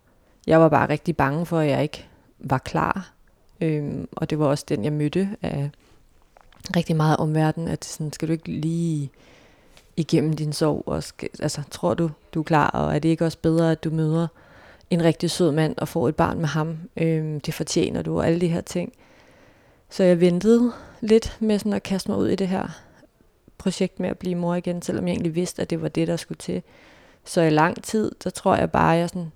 Jeg 0.47 0.61
var 0.61 0.69
bare 0.69 0.89
rigtig 0.89 1.17
bange 1.17 1.47
for, 1.47 1.59
at 1.59 1.69
jeg 1.69 1.83
ikke 1.83 2.09
var 2.39 2.59
klar. 2.59 3.13
Øhm, 3.61 4.09
og 4.13 4.31
det 4.31 4.39
var 4.39 4.47
også 4.47 4.65
den, 4.69 4.85
jeg 4.85 4.93
mødte 4.93 5.37
af 5.43 5.71
rigtig 6.77 6.97
meget 6.97 7.17
omverden, 7.17 7.69
at 7.69 7.85
sådan, 7.85 8.13
skal 8.13 8.29
du 8.29 8.33
ikke 8.33 8.51
lige 8.51 9.11
igennem 9.97 10.33
din 10.33 10.53
sorg, 10.53 10.83
og 10.87 11.03
skal, 11.03 11.29
altså, 11.41 11.63
tror 11.71 11.95
du, 11.95 12.11
du 12.35 12.41
er 12.41 12.45
klar, 12.45 12.71
og 12.71 12.95
er 12.95 12.99
det 12.99 13.09
ikke 13.09 13.25
også 13.25 13.39
bedre, 13.39 13.73
at 13.73 13.85
du 13.85 13.91
møder 13.91 14.27
en 14.91 15.05
rigtig 15.05 15.31
sød 15.31 15.53
mand 15.53 15.75
og 15.79 15.89
får 15.89 16.09
et 16.09 16.17
barn 16.17 16.39
med 16.39 16.49
ham? 16.49 16.79
Øhm, 16.97 17.41
det 17.41 17.55
fortjener 17.55 18.03
du, 18.03 18.19
og 18.19 18.27
alle 18.27 18.41
de 18.41 18.49
her 18.49 18.61
ting. 18.61 18.93
Så 19.91 20.05
jeg 20.05 20.21
ventede 20.21 20.73
lidt 21.01 21.37
med 21.41 21.59
sådan 21.59 21.73
at 21.73 21.83
kaste 21.83 22.11
mig 22.11 22.19
ud 22.19 22.29
i 22.29 22.37
det 22.37 22.49
her 22.49 22.69
projekt 23.59 24.01
med 24.01 24.09
at 24.09 24.19
blive 24.19 24.35
mor 24.35 24.55
igen, 24.55 24.83
selvom 24.83 25.07
jeg 25.07 25.13
egentlig 25.13 25.35
vidste, 25.35 25.63
at 25.63 25.71
det 25.71 25.83
var 25.83 25.89
det, 25.89 26.09
der 26.09 26.17
skulle 26.17 26.39
til. 26.39 26.63
Så 27.25 27.41
i 27.41 27.51
lang 27.51 27.83
tid, 27.83 28.13
der 28.25 28.31
tror 28.31 28.57
jeg 28.57 28.71
bare, 28.71 28.91
jeg 28.91 29.09
sådan, 29.09 29.33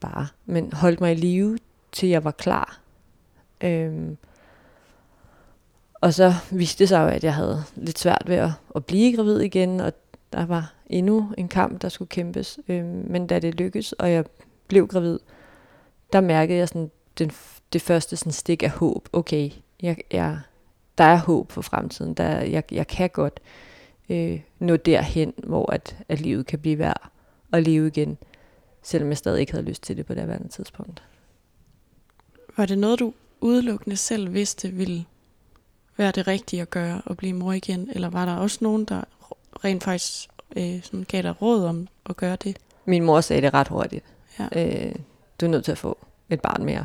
bare, 0.00 0.26
men 0.46 0.72
holdt 0.72 1.00
mig 1.00 1.12
i 1.12 1.14
live, 1.14 1.58
til 1.92 2.08
jeg 2.08 2.24
var 2.24 2.30
klar. 2.30 2.80
Øhm, 3.60 4.16
og 6.06 6.14
så 6.14 6.34
viste 6.50 6.78
det 6.78 6.88
sig 6.88 6.98
jo, 7.02 7.06
at 7.06 7.24
jeg 7.24 7.34
havde 7.34 7.64
lidt 7.76 7.98
svært 7.98 8.22
ved 8.26 8.36
at, 8.36 8.50
at 8.74 8.84
blive 8.84 9.16
gravid 9.16 9.40
igen, 9.40 9.80
og 9.80 9.92
der 10.32 10.46
var 10.46 10.74
endnu 10.86 11.32
en 11.38 11.48
kamp, 11.48 11.82
der 11.82 11.88
skulle 11.88 12.08
kæmpes. 12.08 12.58
Øh, 12.68 12.84
men 12.84 13.26
da 13.26 13.38
det 13.38 13.54
lykkedes, 13.54 13.92
og 13.92 14.12
jeg 14.12 14.24
blev 14.68 14.86
gravid, 14.86 15.18
der 16.12 16.20
mærkede 16.20 16.58
jeg 16.58 16.68
sådan 16.68 16.90
den, 17.18 17.30
det 17.72 17.82
første 17.82 18.16
sådan 18.16 18.32
stik 18.32 18.62
af 18.62 18.70
håb. 18.70 19.08
Okay, 19.12 19.50
jeg, 19.82 19.96
jeg, 20.12 20.38
der 20.98 21.04
er 21.04 21.16
håb 21.16 21.52
for 21.52 21.62
fremtiden. 21.62 22.14
Der, 22.14 22.40
jeg, 22.40 22.62
jeg 22.72 22.86
kan 22.86 23.10
godt 23.10 23.40
øh, 24.08 24.40
nå 24.58 24.76
derhen, 24.76 25.32
hvor 25.36 25.72
at, 25.72 25.96
at 26.08 26.20
livet 26.20 26.46
kan 26.46 26.58
blive 26.58 26.78
værd 26.78 27.10
at 27.52 27.62
leve 27.62 27.86
igen, 27.86 28.18
selvom 28.82 29.08
jeg 29.08 29.18
stadig 29.18 29.40
ikke 29.40 29.52
havde 29.52 29.66
lyst 29.66 29.82
til 29.82 29.96
det 29.96 30.06
på 30.06 30.14
det 30.14 30.20
andet 30.20 30.50
tidspunkt. 30.50 31.02
Var 32.56 32.66
det 32.66 32.78
noget, 32.78 32.98
du 32.98 33.12
udelukkende 33.40 33.96
selv 33.96 34.34
vidste 34.34 34.68
ville 34.68 35.04
være 35.96 36.12
det 36.12 36.26
rigtige 36.26 36.62
at 36.62 36.70
gøre 36.70 37.02
og 37.06 37.16
blive 37.16 37.32
mor 37.32 37.52
igen? 37.52 37.90
Eller 37.92 38.08
var 38.08 38.24
der 38.24 38.34
også 38.34 38.58
nogen, 38.60 38.84
der 38.84 39.02
rent 39.64 39.84
faktisk 39.84 40.28
øh, 40.56 40.82
sådan 40.82 41.04
gav 41.08 41.22
dig 41.22 41.42
råd 41.42 41.64
om 41.64 41.88
at 42.10 42.16
gøre 42.16 42.36
det? 42.36 42.56
Min 42.84 43.04
mor 43.04 43.20
sagde 43.20 43.42
det 43.42 43.54
ret 43.54 43.68
hurtigt. 43.68 44.04
Ja. 44.38 44.48
Øh, 44.56 44.94
du 45.40 45.46
er 45.46 45.50
nødt 45.50 45.64
til 45.64 45.72
at 45.72 45.78
få 45.78 45.98
et 46.30 46.40
barn 46.40 46.64
mere. 46.64 46.84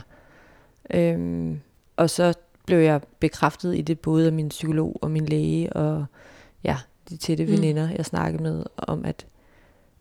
Øhm, 0.93 1.61
og 1.95 2.09
så 2.09 2.33
blev 2.65 2.77
jeg 2.77 3.01
bekræftet 3.19 3.77
i 3.77 3.81
det 3.81 3.99
både 3.99 4.27
af 4.27 4.33
min 4.33 4.49
psykolog 4.49 4.99
og 5.01 5.11
min 5.11 5.25
læge 5.25 5.73
og 5.73 6.05
ja, 6.63 6.77
de 7.09 7.17
tætte 7.17 7.45
mm. 7.45 7.51
veninder, 7.51 7.89
jeg 7.89 8.05
snakkede 8.05 8.43
med, 8.43 8.63
om 8.77 9.05
at, 9.05 9.25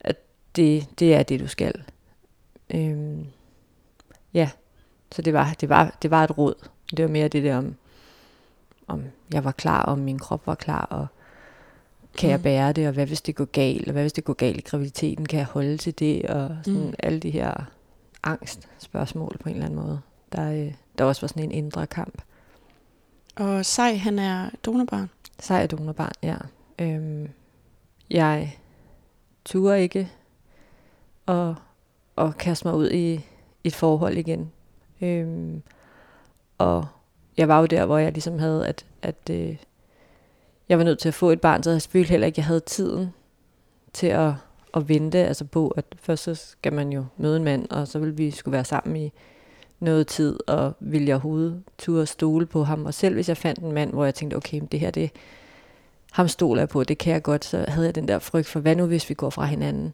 at 0.01 0.17
det, 0.57 0.87
det 0.99 1.15
er 1.15 1.23
det, 1.23 1.41
du 1.41 1.47
skal. 1.47 1.83
Øhm, 2.75 3.27
ja, 4.35 4.51
så 5.13 5.23
det 5.23 5.33
var, 5.33 5.57
det, 5.61 5.69
var, 5.69 5.97
det 6.03 6.11
var 6.11 6.25
et 6.25 6.39
råd. 6.39 6.55
Det 6.97 7.05
var 7.05 7.11
mere 7.11 7.29
det 7.29 7.45
der 7.45 7.57
om, 7.57 7.75
om 8.91 9.05
jeg 9.33 9.45
var 9.45 9.53
klar, 9.53 9.83
om 9.83 9.99
min 9.99 10.19
krop 10.19 10.47
var 10.47 10.55
klar, 10.55 10.85
og 10.85 11.07
kan 12.19 12.29
mm. 12.29 12.31
jeg 12.31 12.43
bære 12.43 12.73
det, 12.73 12.87
og 12.87 12.93
hvad 12.93 13.07
hvis 13.07 13.21
det 13.21 13.35
går 13.35 13.45
galt, 13.45 13.87
og 13.87 13.93
hvad 13.93 14.03
hvis 14.03 14.13
det 14.13 14.25
går 14.25 14.33
galt 14.33 14.59
i 14.59 14.61
graviditeten, 14.61 15.27
kan 15.27 15.39
jeg 15.39 15.47
holde 15.47 15.77
til 15.77 15.99
det, 15.99 16.27
og 16.27 16.57
sådan 16.65 16.87
mm. 16.87 16.95
alle 16.99 17.21
de 17.21 17.31
her 17.31 17.65
angst 18.23 18.69
spørgsmål 18.79 19.37
på 19.41 19.49
en 19.49 19.55
eller 19.55 19.67
anden 19.67 19.81
måde, 19.81 20.01
der, 20.33 20.53
øh, 20.53 20.75
der 20.99 21.05
også 21.05 21.21
var 21.21 21.29
sådan 21.29 21.43
en 21.43 21.53
indre 21.53 21.87
kamp. 21.87 22.23
Og 23.37 23.67
Sej, 23.67 23.97
han 23.97 24.19
er 24.19 24.51
donorbarn? 24.65 25.11
Sej 25.39 25.63
er 25.63 25.67
donorbarn, 25.67 26.13
ja. 26.23 26.37
Øhm, 26.79 27.29
jeg 28.11 28.59
turde 29.45 29.83
ikke 29.83 30.11
at, 31.29 31.55
at 32.19 32.39
kaste 32.39 32.67
mig 32.67 32.77
ud 32.77 32.91
i 32.91 33.21
et 33.65 33.75
forhold 33.75 34.17
igen. 34.17 34.53
Øhm, 35.01 35.63
og 36.59 36.87
jeg 37.37 37.49
var 37.49 37.61
jo 37.61 37.67
der, 37.67 37.87
hvor 37.87 37.99
jeg 37.99 38.13
ligesom 38.13 38.39
havde, 38.39 38.69
at, 38.69 38.87
at 39.03 39.31
øh, 39.31 39.57
jeg 40.69 40.79
var 40.79 40.85
nødt 40.85 40.99
til 40.99 41.09
at 41.09 41.15
få 41.15 41.31
et 41.31 41.41
barn, 41.41 41.63
så 41.63 41.71
jeg 41.71 41.83
følte 41.83 42.11
heller 42.11 42.27
ikke, 42.27 42.35
at 42.35 42.39
jeg 42.39 42.47
havde 42.47 42.61
tiden 42.61 43.13
til 43.93 44.07
at, 44.07 44.33
at 44.75 44.89
vente 44.89 45.19
altså 45.19 45.45
på, 45.45 45.69
at 45.69 45.85
først 46.01 46.23
så 46.23 46.35
skal 46.35 46.73
man 46.73 46.93
jo 46.93 47.05
møde 47.17 47.37
en 47.37 47.45
mand, 47.45 47.71
og 47.71 47.89
så 47.89 47.99
vil 47.99 48.19
vi 48.19 48.31
skulle 48.31 48.53
være 48.53 48.65
sammen 48.65 48.97
i 48.97 49.13
noget 49.81 50.07
tid, 50.07 50.39
og 50.47 50.73
ville 50.81 51.09
jeg 51.09 51.15
overhovedet 51.15 51.63
turde 51.79 52.07
stole 52.07 52.47
på 52.47 52.65
ham. 52.65 52.87
Og 52.87 52.95
selv 52.95 53.15
hvis 53.15 53.29
jeg 53.29 53.37
fandt 53.37 53.59
en 53.59 53.73
mand, 53.73 53.93
hvor 53.93 54.05
jeg 54.05 54.15
tænkte, 54.15 54.35
okay, 54.35 54.61
det 54.73 54.81
her, 54.81 54.91
det, 54.91 55.11
ham 56.13 56.29
stoler 56.29 56.61
jeg 56.61 56.69
på, 56.69 56.85
det 56.85 56.99
kan 56.99 57.13
jeg 57.13 57.23
godt, 57.23 57.45
så 57.45 57.65
havde 57.69 57.87
jeg 57.87 57.95
den 57.95 58.09
der 58.09 58.19
frygt 58.19 58.47
for, 58.47 58.61
hvad 58.61 58.77
nu 58.77 58.87
hvis 58.87 59.09
vi 59.09 59.15
går 59.15 59.31
fra 59.31 59.45
hinanden? 59.45 59.93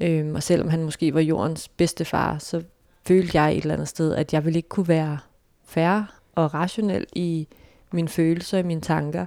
Øhm, 0.00 0.34
og 0.34 0.42
selvom 0.42 0.68
han 0.68 0.84
måske 0.84 1.14
var 1.14 1.20
jordens 1.20 1.68
bedste 1.68 2.04
far, 2.04 2.38
så 2.38 2.62
følte 3.06 3.40
jeg 3.40 3.52
et 3.52 3.62
eller 3.62 3.74
andet 3.74 3.88
sted, 3.88 4.14
at 4.14 4.32
jeg 4.32 4.44
ville 4.44 4.58
ikke 4.58 4.68
kunne 4.68 4.88
være 4.88 5.18
færre 5.64 6.06
og 6.34 6.54
rationel 6.54 7.06
i 7.12 7.48
mine 7.92 8.08
følelser 8.08 8.58
og 8.58 8.66
mine 8.66 8.80
tanker. 8.80 9.26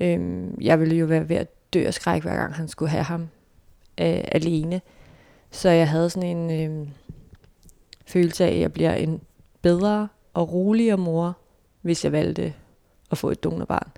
Øhm, 0.00 0.60
jeg 0.60 0.80
ville 0.80 0.96
jo 0.96 1.06
være 1.06 1.28
ved 1.28 1.36
at 1.36 1.48
dø 1.74 1.86
af 1.86 1.94
skræk, 1.94 2.22
hver 2.22 2.36
gang 2.36 2.54
han 2.54 2.68
skulle 2.68 2.90
have 2.90 3.04
ham 3.04 3.20
øh, 4.00 4.24
alene. 4.32 4.80
Så 5.50 5.68
jeg 5.68 5.88
havde 5.88 6.10
sådan 6.10 6.36
en 6.36 6.50
øh, 6.50 6.88
følelse 8.06 8.44
af, 8.44 8.48
at 8.48 8.60
jeg 8.60 8.72
bliver 8.72 8.94
en 8.94 9.20
bedre 9.62 10.08
og 10.34 10.52
roligere 10.52 10.96
mor, 10.96 11.36
hvis 11.80 12.04
jeg 12.04 12.12
valgte 12.12 12.54
at 13.10 13.18
få 13.18 13.30
et 13.30 13.44
donorbarn. 13.44 13.90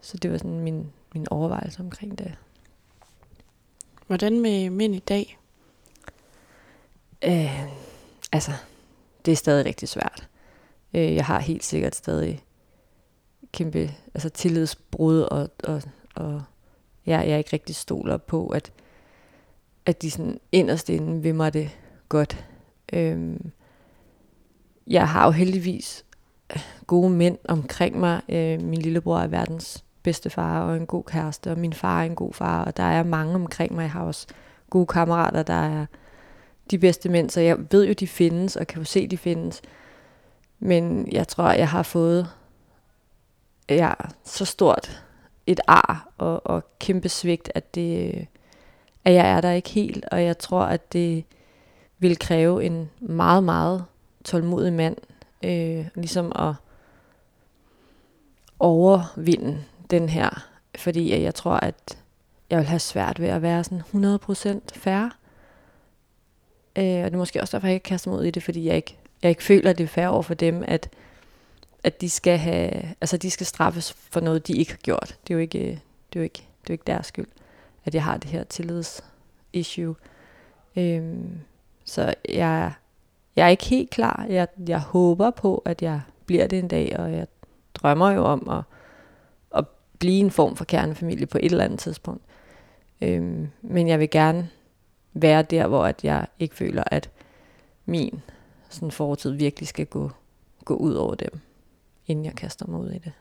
Så 0.00 0.16
det 0.16 0.32
var 0.32 0.38
sådan 0.38 0.60
min, 0.60 0.92
min 1.14 1.26
overvejelse 1.30 1.80
omkring 1.80 2.18
det. 2.18 2.34
Hvordan 4.06 4.40
med 4.40 4.70
mænd 4.70 4.94
i 4.94 4.98
dag? 4.98 5.38
Øh, 7.24 7.64
altså, 8.32 8.52
det 9.24 9.32
er 9.32 9.36
stadig 9.36 9.66
rigtig 9.66 9.88
svært. 9.88 10.28
Øh, 10.94 11.14
jeg 11.14 11.24
har 11.24 11.38
helt 11.38 11.64
sikkert 11.64 11.94
stadig 11.94 12.44
kæmpe 13.52 13.90
altså 14.14 14.28
tillidsbrud, 14.28 15.20
og, 15.20 15.50
og, 15.64 15.82
og 16.14 16.42
jeg, 17.06 17.26
jeg 17.26 17.34
er 17.34 17.36
ikke 17.36 17.52
rigtig 17.52 17.74
stoler 17.74 18.16
på, 18.16 18.48
at, 18.48 18.72
at 19.86 20.02
de 20.02 20.10
sådan 20.10 20.40
inderst 20.52 20.90
inde 20.90 21.22
vil 21.22 21.34
mig 21.34 21.52
det 21.52 21.70
godt. 22.08 22.44
Øhm, 22.92 23.50
jeg 24.86 25.08
har 25.08 25.24
jo 25.24 25.30
heldigvis 25.30 26.04
gode 26.86 27.10
mænd 27.10 27.38
omkring 27.48 28.00
mig. 28.00 28.20
Øh, 28.28 28.62
min 28.62 28.82
lillebror 28.82 29.18
er 29.18 29.26
verdens 29.26 29.84
bedste 30.02 30.30
far 30.30 30.60
og 30.60 30.76
en 30.76 30.86
god 30.86 31.04
kæreste, 31.04 31.50
og 31.50 31.58
min 31.58 31.72
far 31.72 32.00
er 32.00 32.06
en 32.06 32.14
god 32.14 32.32
far, 32.32 32.64
og 32.64 32.76
der 32.76 32.82
er 32.82 33.02
mange 33.02 33.34
omkring 33.34 33.74
mig. 33.74 33.82
Jeg 33.82 33.90
har 33.90 34.04
også 34.04 34.26
gode 34.70 34.86
kammerater, 34.86 35.42
der 35.42 35.54
er 35.54 35.86
de 36.70 36.78
bedste 36.78 37.08
mænd, 37.08 37.30
så 37.30 37.40
jeg 37.40 37.58
ved 37.70 37.86
jo, 37.86 37.92
de 37.92 38.06
findes, 38.06 38.56
og 38.56 38.66
kan 38.66 38.78
jo 38.78 38.84
se, 38.84 39.06
de 39.06 39.18
findes. 39.18 39.62
Men 40.64 41.08
jeg 41.12 41.28
tror, 41.28 41.50
jeg 41.50 41.68
har 41.68 41.82
fået 41.82 42.28
ja, 43.68 43.92
så 44.24 44.44
stort 44.44 45.02
et 45.46 45.60
ar 45.66 46.08
og, 46.18 46.46
og 46.46 46.78
kæmpe 46.78 47.08
svigt, 47.08 47.52
at, 47.54 47.74
det, 47.74 48.26
at 49.04 49.14
jeg 49.14 49.30
er 49.30 49.40
der 49.40 49.50
ikke 49.50 49.70
helt, 49.70 50.04
og 50.04 50.24
jeg 50.24 50.38
tror, 50.38 50.62
at 50.62 50.92
det 50.92 51.24
vil 51.98 52.18
kræve 52.18 52.64
en 52.64 52.90
meget, 53.00 53.44
meget 53.44 53.84
tålmodig 54.24 54.72
mand, 54.72 54.96
øh, 55.42 55.86
ligesom 55.94 56.32
at 56.34 56.54
overvinde 58.58 59.64
den 59.90 60.08
her, 60.08 60.46
fordi 60.76 61.22
jeg 61.22 61.34
tror, 61.34 61.54
at 61.54 61.98
jeg 62.50 62.58
vil 62.58 62.66
have 62.66 62.78
svært 62.78 63.20
ved 63.20 63.28
at 63.28 63.42
være 63.42 63.64
sådan 63.64 64.18
100% 64.60 64.60
færre. 64.74 65.10
Øh, 66.78 67.04
og 67.04 67.04
det 67.04 67.14
er 67.14 67.16
måske 67.16 67.40
også 67.40 67.56
derfor, 67.56 67.66
jeg 67.66 67.74
ikke 67.74 67.84
kaster 67.84 68.10
mig 68.10 68.20
ud 68.20 68.24
i 68.24 68.30
det, 68.30 68.42
fordi 68.42 68.66
jeg 68.66 68.76
ikke, 68.76 68.98
jeg 69.24 69.30
ikke 69.30 69.42
føler, 69.42 69.70
at 69.70 69.78
det 69.78 69.84
er 69.84 69.88
fair 69.88 70.08
over 70.08 70.22
for 70.22 70.34
dem, 70.34 70.64
at, 70.66 70.88
at 71.84 72.00
de 72.00 72.10
skal 72.10 72.38
have, 72.38 72.70
altså 73.00 73.16
de 73.16 73.30
skal 73.30 73.46
straffes 73.46 73.92
for 73.92 74.20
noget, 74.20 74.46
de 74.46 74.52
ikke 74.52 74.72
har 74.72 74.78
gjort. 74.78 75.18
Det 75.26 75.30
er 75.30 75.34
jo 75.34 75.40
ikke, 75.40 75.58
det 76.12 76.16
er 76.16 76.20
jo 76.20 76.22
ikke, 76.22 76.38
det 76.38 76.70
er 76.70 76.70
jo 76.70 76.72
ikke 76.72 76.84
deres 76.86 77.06
skyld, 77.06 77.26
at 77.84 77.94
jeg 77.94 78.04
har 78.04 78.16
det 78.16 78.30
her 78.30 78.44
tillidsissue. 78.44 79.94
Øhm, 80.76 81.40
så 81.84 82.14
jeg, 82.28 82.72
jeg 83.36 83.44
er 83.44 83.48
ikke 83.48 83.64
helt 83.64 83.90
klar. 83.90 84.26
Jeg, 84.28 84.48
jeg 84.68 84.80
håber 84.80 85.30
på, 85.30 85.62
at 85.64 85.82
jeg 85.82 86.00
bliver 86.26 86.46
det 86.46 86.58
en 86.58 86.68
dag, 86.68 86.96
og 86.98 87.12
jeg 87.12 87.26
drømmer 87.74 88.10
jo 88.10 88.24
om 88.24 88.48
at, 88.48 88.62
at 89.58 89.64
blive 89.98 90.20
en 90.20 90.30
form 90.30 90.56
for 90.56 90.64
kernefamilie 90.64 91.26
på 91.26 91.38
et 91.38 91.52
eller 91.52 91.64
andet 91.64 91.78
tidspunkt. 91.78 92.22
Øhm, 93.00 93.48
men 93.62 93.88
jeg 93.88 93.98
vil 93.98 94.10
gerne 94.10 94.48
være 95.12 95.42
der, 95.42 95.66
hvor 95.66 95.84
at 95.84 96.04
jeg 96.04 96.26
ikke 96.38 96.54
føler, 96.54 96.84
at 96.86 97.10
min 97.86 98.22
sådan 98.74 98.90
fortid 98.90 99.30
virkelig 99.30 99.68
skal 99.68 99.86
gå, 99.86 100.10
gå 100.64 100.74
ud 100.76 100.94
over 100.94 101.14
dem, 101.14 101.40
inden 102.06 102.24
jeg 102.24 102.34
kaster 102.34 102.66
mig 102.66 102.80
ud 102.80 102.90
i 102.90 102.98
det. 102.98 103.12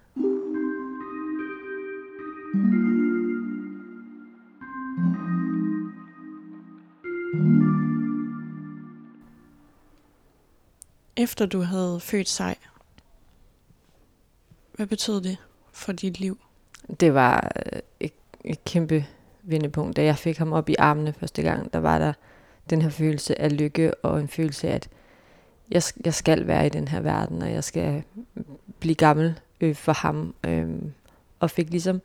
Efter 11.18 11.46
du 11.46 11.62
havde 11.62 12.00
født 12.00 12.30
sig, 12.30 12.56
hvad 14.74 14.88
betød 14.88 15.22
det 15.22 15.38
for 15.72 15.92
dit 15.92 16.20
liv? 16.20 16.38
Det 17.00 17.14
var 17.14 17.52
øh, 17.66 17.80
et, 18.00 18.14
et 18.46 18.66
kæmpe 18.66 19.06
vendepunkt. 19.44 19.98
Da 19.98 20.04
jeg 20.04 20.18
fik 20.18 20.38
ham 20.38 20.54
op 20.54 20.70
i 20.70 20.76
armene 20.80 21.14
første 21.14 21.42
gang, 21.42 21.74
der 21.74 21.80
var 21.80 22.00
der 22.00 22.14
den 22.70 22.82
her 22.82 22.90
følelse 22.90 23.42
af 23.42 23.58
lykke 23.58 23.96
og 23.96 24.20
en 24.20 24.28
følelse 24.28 24.68
af, 24.68 24.76
at 24.76 24.90
jeg, 25.72 25.84
jeg 26.06 26.14
skal 26.14 26.48
være 26.48 26.66
i 26.66 26.70
den 26.70 26.88
her 26.88 27.00
verden, 27.00 27.42
og 27.42 27.52
jeg 27.52 27.64
skal 27.64 28.04
blive 28.80 28.96
gammel 28.96 29.40
øh, 29.62 29.76
for 29.76 29.94
ham. 29.94 30.36
Øh, 30.44 30.70
og 31.40 31.52
fik 31.52 31.70
ligesom 31.70 32.02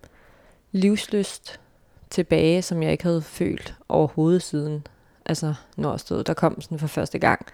livsløst 0.73 1.61
tilbage, 2.11 2.63
som 2.63 2.83
jeg 2.83 2.93
ikke 2.93 3.05
havde 3.05 3.23
følt 3.23 3.75
overhovedet 3.89 4.43
siden. 4.43 4.87
Altså, 5.25 5.55
når 5.77 5.91
jeg 5.91 6.01
stod, 6.01 6.25
der 6.25 6.35
kom 6.35 6.61
sådan 6.61 6.79
for 6.79 6.87
første 6.87 7.19
gang 7.19 7.47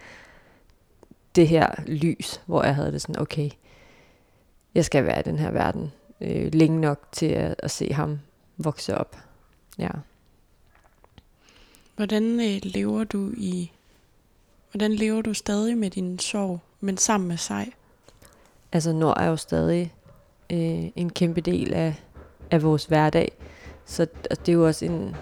det 1.34 1.48
her 1.48 1.68
lys, 1.86 2.40
hvor 2.46 2.62
jeg 2.64 2.74
havde 2.74 2.92
det 2.92 3.02
sådan, 3.02 3.20
okay, 3.20 3.50
jeg 4.74 4.84
skal 4.84 5.04
være 5.04 5.20
i 5.20 5.22
den 5.22 5.38
her 5.38 5.50
verden 5.50 5.92
øh, 6.20 6.54
længe 6.54 6.80
nok 6.80 7.08
til 7.12 7.26
at, 7.26 7.54
at 7.58 7.70
se 7.70 7.92
ham 7.92 8.20
vokse 8.56 8.98
op. 8.98 9.16
Ja. 9.78 9.90
Hvordan 11.96 12.40
øh, 12.40 12.60
lever 12.62 13.04
du 13.04 13.32
i 13.36 13.72
hvordan 14.74 14.92
lever 14.92 15.22
du 15.22 15.34
stadig 15.34 15.78
med 15.78 15.90
din 15.90 16.18
sorg, 16.18 16.60
men 16.80 16.96
sammen 16.96 17.28
med 17.28 17.36
sig? 17.36 17.72
Altså 18.72 18.92
når 18.92 19.20
er 19.20 19.26
jo 19.26 19.36
stadig 19.36 19.94
øh, 20.52 20.84
en 20.96 21.10
kæmpe 21.10 21.40
del 21.40 21.74
af, 21.74 21.94
af 22.50 22.62
vores 22.62 22.84
hverdag. 22.84 23.32
Så 23.84 24.06
det 24.30 24.48
er 24.48 24.52
jo 24.52 24.66
også 24.66 24.84
en 24.84 25.16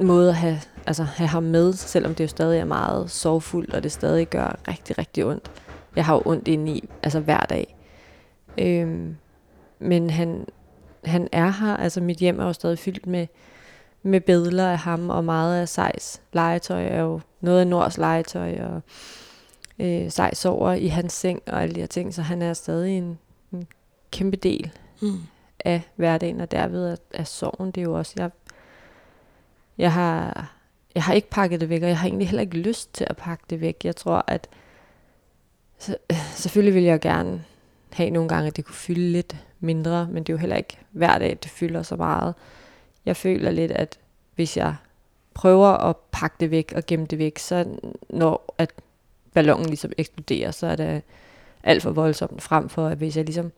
måde 0.00 0.28
at 0.28 0.36
have, 0.36 0.60
altså, 0.86 1.02
have 1.02 1.28
ham 1.28 1.42
med, 1.42 1.72
selvom 1.72 2.14
det 2.14 2.24
jo 2.24 2.28
stadig 2.28 2.60
er 2.60 2.64
meget 2.64 3.10
sorgfuldt, 3.10 3.74
og 3.74 3.82
det 3.82 3.92
stadig 3.92 4.28
gør 4.30 4.58
rigtig, 4.68 4.98
rigtig 4.98 5.24
ondt. 5.24 5.50
Jeg 5.96 6.04
har 6.04 6.14
jo 6.14 6.22
ondt 6.24 6.48
indeni, 6.48 6.88
altså 7.02 7.20
hver 7.20 7.40
dag. 7.40 7.76
Øhm, 8.58 9.16
men 9.78 10.10
han, 10.10 10.46
han 11.04 11.28
er 11.32 11.50
her, 11.50 11.76
altså 11.76 12.00
mit 12.00 12.18
hjem 12.18 12.40
er 12.40 12.44
jo 12.44 12.52
stadig 12.52 12.78
fyldt 12.78 13.06
med, 13.06 13.26
med 14.06 14.20
billeder 14.20 14.70
af 14.70 14.78
ham, 14.78 15.10
og 15.10 15.24
meget 15.24 15.60
af 15.60 15.68
Sejs 15.68 16.22
legetøj 16.32 16.84
er 16.84 17.00
jo 17.00 17.20
noget 17.40 17.60
af 17.60 17.66
Nords 17.66 17.98
legetøj, 17.98 18.60
og 18.60 18.82
øh, 19.78 20.10
Sej 20.10 20.34
sover 20.34 20.72
i 20.72 20.86
hans 20.86 21.12
seng 21.12 21.42
og 21.46 21.62
alle 21.62 21.74
de 21.74 21.80
her 21.80 21.86
ting, 21.86 22.14
så 22.14 22.22
han 22.22 22.42
er 22.42 22.54
stadig 22.54 22.98
en, 22.98 23.18
en 23.52 23.66
kæmpe 24.10 24.36
del 24.36 24.70
mm. 25.02 25.18
af 25.64 25.82
hverdagen, 25.96 26.40
og 26.40 26.50
derved 26.50 26.88
er, 26.88 26.96
er 27.14 27.24
sorgen 27.24 27.70
det 27.70 27.80
er 27.80 27.84
jo 27.84 27.98
også, 27.98 28.12
jeg, 28.16 28.30
jeg 29.78 29.92
har, 29.92 30.50
jeg 30.94 31.02
har 31.02 31.12
ikke 31.12 31.30
pakket 31.30 31.60
det 31.60 31.68
væk, 31.68 31.82
og 31.82 31.88
jeg 31.88 31.98
har 31.98 32.08
egentlig 32.08 32.28
heller 32.28 32.42
ikke 32.42 32.58
lyst 32.58 32.94
til 32.94 33.06
at 33.10 33.16
pakke 33.16 33.44
det 33.50 33.60
væk. 33.60 33.76
Jeg 33.84 33.96
tror, 33.96 34.24
at 34.26 34.48
så, 35.78 35.96
selvfølgelig 36.34 36.74
vil 36.74 36.82
jeg 36.82 37.00
gerne 37.00 37.44
have 37.92 38.10
nogle 38.10 38.28
gange, 38.28 38.46
at 38.46 38.56
det 38.56 38.64
kunne 38.64 38.74
fylde 38.74 39.12
lidt 39.12 39.36
mindre, 39.60 40.08
men 40.10 40.22
det 40.22 40.28
er 40.28 40.34
jo 40.34 40.38
heller 40.38 40.56
ikke 40.56 40.78
hver 40.90 41.18
dag, 41.18 41.38
det 41.42 41.50
fylder 41.50 41.82
så 41.82 41.96
meget. 41.96 42.34
Jeg 43.06 43.16
føler 43.16 43.50
lidt, 43.50 43.72
at 43.72 43.98
hvis 44.34 44.56
jeg 44.56 44.74
prøver 45.34 45.68
at 45.68 45.96
pakke 46.12 46.36
det 46.40 46.50
væk 46.50 46.72
og 46.76 46.86
gemme 46.86 47.06
det 47.06 47.18
væk, 47.18 47.38
så 47.38 47.78
når 48.10 48.54
at 48.58 48.72
ballonen 49.34 49.66
ligesom 49.66 49.92
eksploderer, 49.98 50.50
så 50.50 50.66
er 50.66 50.76
det 50.76 51.02
alt 51.62 51.82
for 51.82 51.90
voldsomt 51.90 52.42
frem 52.42 52.68
for, 52.68 52.86
at 52.86 52.98
hvis 52.98 53.16
jeg 53.16 53.24
ligesom 53.24 53.52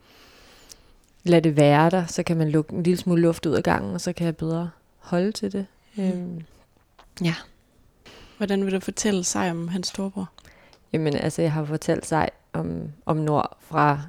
lader 1.24 1.40
det 1.40 1.56
være 1.56 1.90
der, 1.90 2.06
så 2.06 2.22
kan 2.22 2.36
man 2.36 2.50
lukke 2.50 2.74
en 2.74 2.82
lille 2.82 2.98
smule 2.98 3.22
luft 3.22 3.46
ud 3.46 3.52
af 3.52 3.62
gangen, 3.62 3.94
og 3.94 4.00
så 4.00 4.12
kan 4.12 4.26
jeg 4.26 4.36
bedre 4.36 4.70
holde 4.98 5.32
til 5.32 5.52
det. 5.52 5.66
Mm. 5.94 6.02
Øhm, 6.02 6.44
ja. 7.24 7.34
Hvordan 8.36 8.64
vil 8.64 8.72
du 8.72 8.80
fortælle 8.80 9.24
sig 9.24 9.50
om 9.50 9.68
hans 9.68 9.88
storebror? 9.88 10.30
Jamen, 10.92 11.14
altså, 11.14 11.42
jeg 11.42 11.52
har 11.52 11.64
fortalt 11.64 12.06
sig 12.06 12.28
om, 12.52 12.82
om 13.06 13.16
Nord 13.16 13.56
fra, 13.60 14.00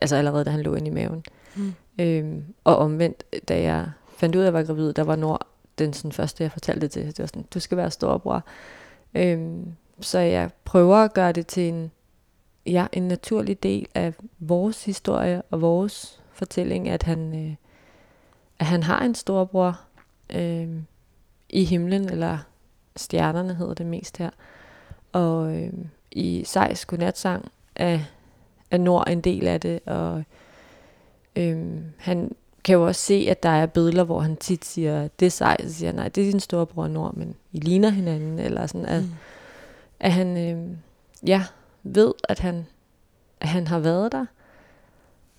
altså 0.00 0.16
allerede 0.16 0.44
da 0.44 0.50
han 0.50 0.62
lå 0.62 0.74
inde 0.74 0.86
i 0.86 0.90
maven. 0.90 1.24
Mm. 1.56 1.74
Øhm, 1.98 2.44
og 2.64 2.76
omvendt, 2.76 3.48
da 3.48 3.62
jeg 3.62 3.90
fandt 4.18 4.36
ud 4.36 4.40
af, 4.40 4.46
at 4.46 4.54
jeg 4.54 4.54
var 4.54 4.62
gravid, 4.62 4.92
der 4.92 5.04
var 5.04 5.16
Nord 5.16 5.46
den 5.78 5.92
sådan 5.92 6.12
første, 6.12 6.42
jeg 6.42 6.52
fortalte 6.52 6.80
det 6.80 6.90
til. 6.90 7.06
Det 7.06 7.18
var 7.18 7.26
sådan, 7.26 7.46
du 7.54 7.60
skal 7.60 7.76
være 7.76 7.90
storebror. 7.90 8.44
Øhm, 9.14 9.72
så 10.00 10.18
jeg 10.18 10.50
prøver 10.64 10.96
at 10.96 11.14
gøre 11.14 11.32
det 11.32 11.46
til 11.46 11.68
en, 11.68 11.90
ja, 12.66 12.86
en 12.92 13.08
naturlig 13.08 13.62
del 13.62 13.86
af 13.94 14.14
vores 14.38 14.84
historie 14.84 15.42
og 15.50 15.60
vores 15.60 16.22
fortælling, 16.32 16.88
at 16.88 17.02
han, 17.02 17.46
øh, 17.46 17.54
at 18.58 18.66
han 18.66 18.82
har 18.82 19.00
en 19.00 19.14
storebror 19.14 19.80
øh, 20.30 20.68
i 21.48 21.64
himlen, 21.64 22.08
eller 22.08 22.38
stjernerne 22.96 23.54
hedder 23.54 23.74
det 23.74 23.86
mest 23.86 24.18
her. 24.18 24.30
Og 25.12 25.56
øh, 25.56 25.72
i 26.10 26.44
Sejs 26.44 26.86
godnatsang 26.86 27.52
er, 27.74 28.00
er 28.70 28.78
Nord 28.78 29.08
en 29.08 29.20
del 29.20 29.46
af 29.46 29.60
det, 29.60 29.80
og 29.86 30.24
øh, 31.36 31.80
han 31.96 32.34
kan 32.68 32.74
jo 32.74 32.86
også 32.86 33.00
se, 33.00 33.26
at 33.30 33.42
der 33.42 33.48
er 33.48 33.66
billeder, 33.66 34.04
hvor 34.04 34.20
han 34.20 34.36
tit 34.36 34.64
siger, 34.64 35.08
det 35.20 35.26
er 35.26 35.30
sej, 35.30 35.56
så 35.62 35.74
siger 35.74 35.92
nej, 35.92 36.08
det 36.08 36.26
er 36.26 36.30
din 36.30 36.40
storebror 36.40 36.88
Nord, 36.88 37.14
men 37.14 37.34
I 37.52 37.58
ligner 37.58 37.90
hinanden, 37.90 38.38
eller 38.38 38.66
sådan, 38.66 38.86
at, 38.86 39.02
mm. 39.02 39.10
at 40.00 40.12
han, 40.12 40.36
øh, 40.36 40.76
ja, 41.28 41.44
ved, 41.82 42.14
at 42.28 42.38
han, 42.38 42.66
at 43.40 43.48
han 43.48 43.66
har 43.66 43.78
været 43.78 44.12
der. 44.12 44.26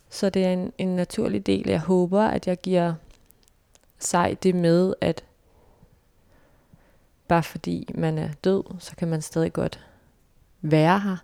Så 0.10 0.30
det 0.30 0.46
er 0.46 0.54
en, 0.54 0.74
en 0.78 0.96
naturlig 0.96 1.46
del. 1.46 1.70
Jeg 1.70 1.80
håber, 1.80 2.22
at 2.22 2.48
jeg 2.48 2.62
giver 2.62 2.94
sig 4.00 4.38
det 4.44 4.56
med, 4.56 4.94
at 5.02 5.24
bare 7.28 7.44
fordi 7.44 7.89
man 7.96 8.18
er 8.18 8.30
død, 8.44 8.63
så 8.80 8.96
kan 8.96 9.08
man 9.08 9.22
stadig 9.22 9.54
godt 9.54 9.86
være 10.62 11.00
her. 11.00 11.18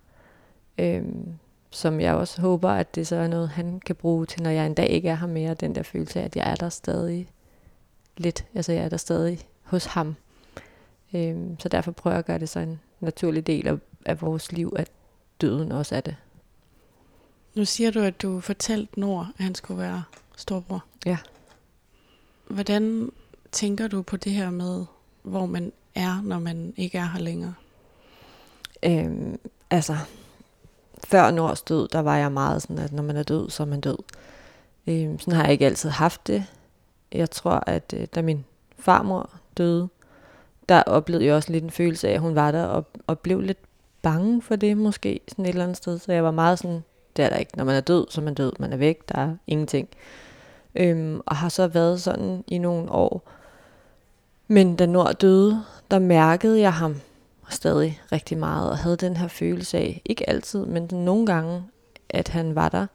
Øhm, 0.77 1.33
som 1.75 1.99
jeg 1.99 2.13
også 2.13 2.41
håber, 2.41 2.69
at 2.69 2.95
det 2.95 3.07
så 3.07 3.15
er 3.15 3.27
noget, 3.27 3.49
han 3.49 3.79
kan 3.79 3.95
bruge 3.95 4.25
til, 4.25 4.43
når 4.43 4.49
jeg 4.49 4.65
en 4.65 4.73
dag 4.73 4.89
ikke 4.89 5.09
er 5.09 5.15
her 5.15 5.27
mere. 5.27 5.53
Den 5.53 5.75
der 5.75 5.83
følelse 5.83 6.19
af, 6.19 6.25
at 6.25 6.35
jeg 6.35 6.51
er 6.51 6.55
der 6.55 6.69
stadig 6.69 7.29
lidt. 8.17 8.45
Altså 8.53 8.71
jeg 8.71 8.83
er 8.83 8.89
der 8.89 8.97
stadig 8.97 9.39
hos 9.63 9.85
ham. 9.85 10.15
Øhm, 11.13 11.59
så 11.59 11.69
derfor 11.69 11.91
prøver 11.91 12.13
jeg 12.13 12.19
at 12.19 12.25
gøre 12.25 12.39
det 12.39 12.49
så 12.49 12.59
en 12.59 12.79
naturlig 12.99 13.47
del 13.47 13.67
af, 13.67 13.77
af 14.05 14.21
vores 14.21 14.51
liv, 14.51 14.73
at 14.75 14.91
døden 15.41 15.71
også 15.71 15.95
er 15.95 16.01
det. 16.01 16.15
Nu 17.55 17.65
siger 17.65 17.91
du, 17.91 17.99
at 17.99 18.21
du 18.21 18.39
fortalte 18.39 18.99
Nord, 18.99 19.27
at 19.37 19.43
han 19.43 19.55
skulle 19.55 19.81
være 19.81 20.03
storbror. 20.37 20.83
Ja. 21.05 21.17
Hvordan 22.47 23.11
tænker 23.51 23.87
du 23.87 24.01
på 24.01 24.17
det 24.17 24.31
her 24.31 24.49
med, 24.49 24.85
hvor 25.23 25.45
man 25.45 25.71
er, 25.95 26.21
når 26.21 26.39
man 26.39 26.73
ikke 26.77 26.97
er 26.97 27.05
her 27.05 27.19
længere? 27.19 27.53
Øhm, 28.83 29.39
altså, 29.69 29.97
før 31.03 31.31
Nords 31.31 31.61
død, 31.61 31.87
der 31.87 31.99
var 31.99 32.17
jeg 32.17 32.31
meget 32.31 32.61
sådan, 32.61 32.79
at 32.79 32.93
når 32.93 33.03
man 33.03 33.17
er 33.17 33.23
død, 33.23 33.49
så 33.49 33.63
er 33.63 33.67
man 33.67 33.81
død. 33.81 33.97
Øhm, 34.87 35.19
sådan 35.19 35.33
har 35.33 35.43
jeg 35.43 35.51
ikke 35.51 35.65
altid 35.65 35.89
haft 35.89 36.27
det. 36.27 36.45
Jeg 37.11 37.31
tror, 37.31 37.63
at 37.67 37.93
øh, 37.97 38.07
da 38.15 38.21
min 38.21 38.45
farmor 38.79 39.29
døde, 39.57 39.87
der 40.69 40.83
oplevede 40.83 41.25
jeg 41.25 41.35
også 41.35 41.51
lidt 41.51 41.63
en 41.63 41.71
følelse 41.71 42.09
af, 42.09 42.13
at 42.13 42.19
hun 42.19 42.35
var 42.35 42.51
der, 42.51 42.63
og, 42.63 42.85
og 43.07 43.19
blev 43.19 43.41
lidt 43.41 43.57
bange 44.01 44.41
for 44.41 44.55
det 44.55 44.77
måske, 44.77 45.19
sådan 45.27 45.45
et 45.45 45.49
eller 45.49 45.63
andet 45.63 45.77
sted. 45.77 45.99
Så 45.99 46.13
jeg 46.13 46.23
var 46.23 46.31
meget 46.31 46.59
sådan, 46.59 46.83
det 47.17 47.25
er 47.25 47.29
der 47.29 47.37
ikke. 47.37 47.57
Når 47.57 47.63
man 47.63 47.75
er 47.75 47.81
død, 47.81 48.05
så 48.09 48.21
er 48.21 48.25
man 48.25 48.33
død. 48.33 48.51
Man 48.59 48.73
er 48.73 48.77
væk, 48.77 49.09
der 49.09 49.19
er 49.19 49.35
ingenting. 49.47 49.87
Øhm, 50.75 51.21
og 51.25 51.35
har 51.35 51.49
så 51.49 51.67
været 51.67 52.01
sådan 52.01 52.43
i 52.47 52.57
nogle 52.57 52.91
år. 52.91 53.29
Men 54.47 54.75
da 54.75 54.85
Nord 54.85 55.13
døde, 55.13 55.63
der 55.91 55.99
mærkede 55.99 56.59
jeg 56.59 56.73
ham 56.73 56.95
stadig 57.49 58.01
rigtig 58.11 58.37
meget, 58.37 58.69
og 58.69 58.77
havde 58.77 58.97
den 58.97 59.17
her 59.17 59.27
følelse 59.27 59.77
af, 59.77 60.01
ikke 60.05 60.29
altid, 60.29 60.65
men 60.65 60.89
nogle 60.91 61.25
gange, 61.25 61.63
at 62.09 62.27
han 62.27 62.55
var 62.55 62.69
der. 62.69 62.87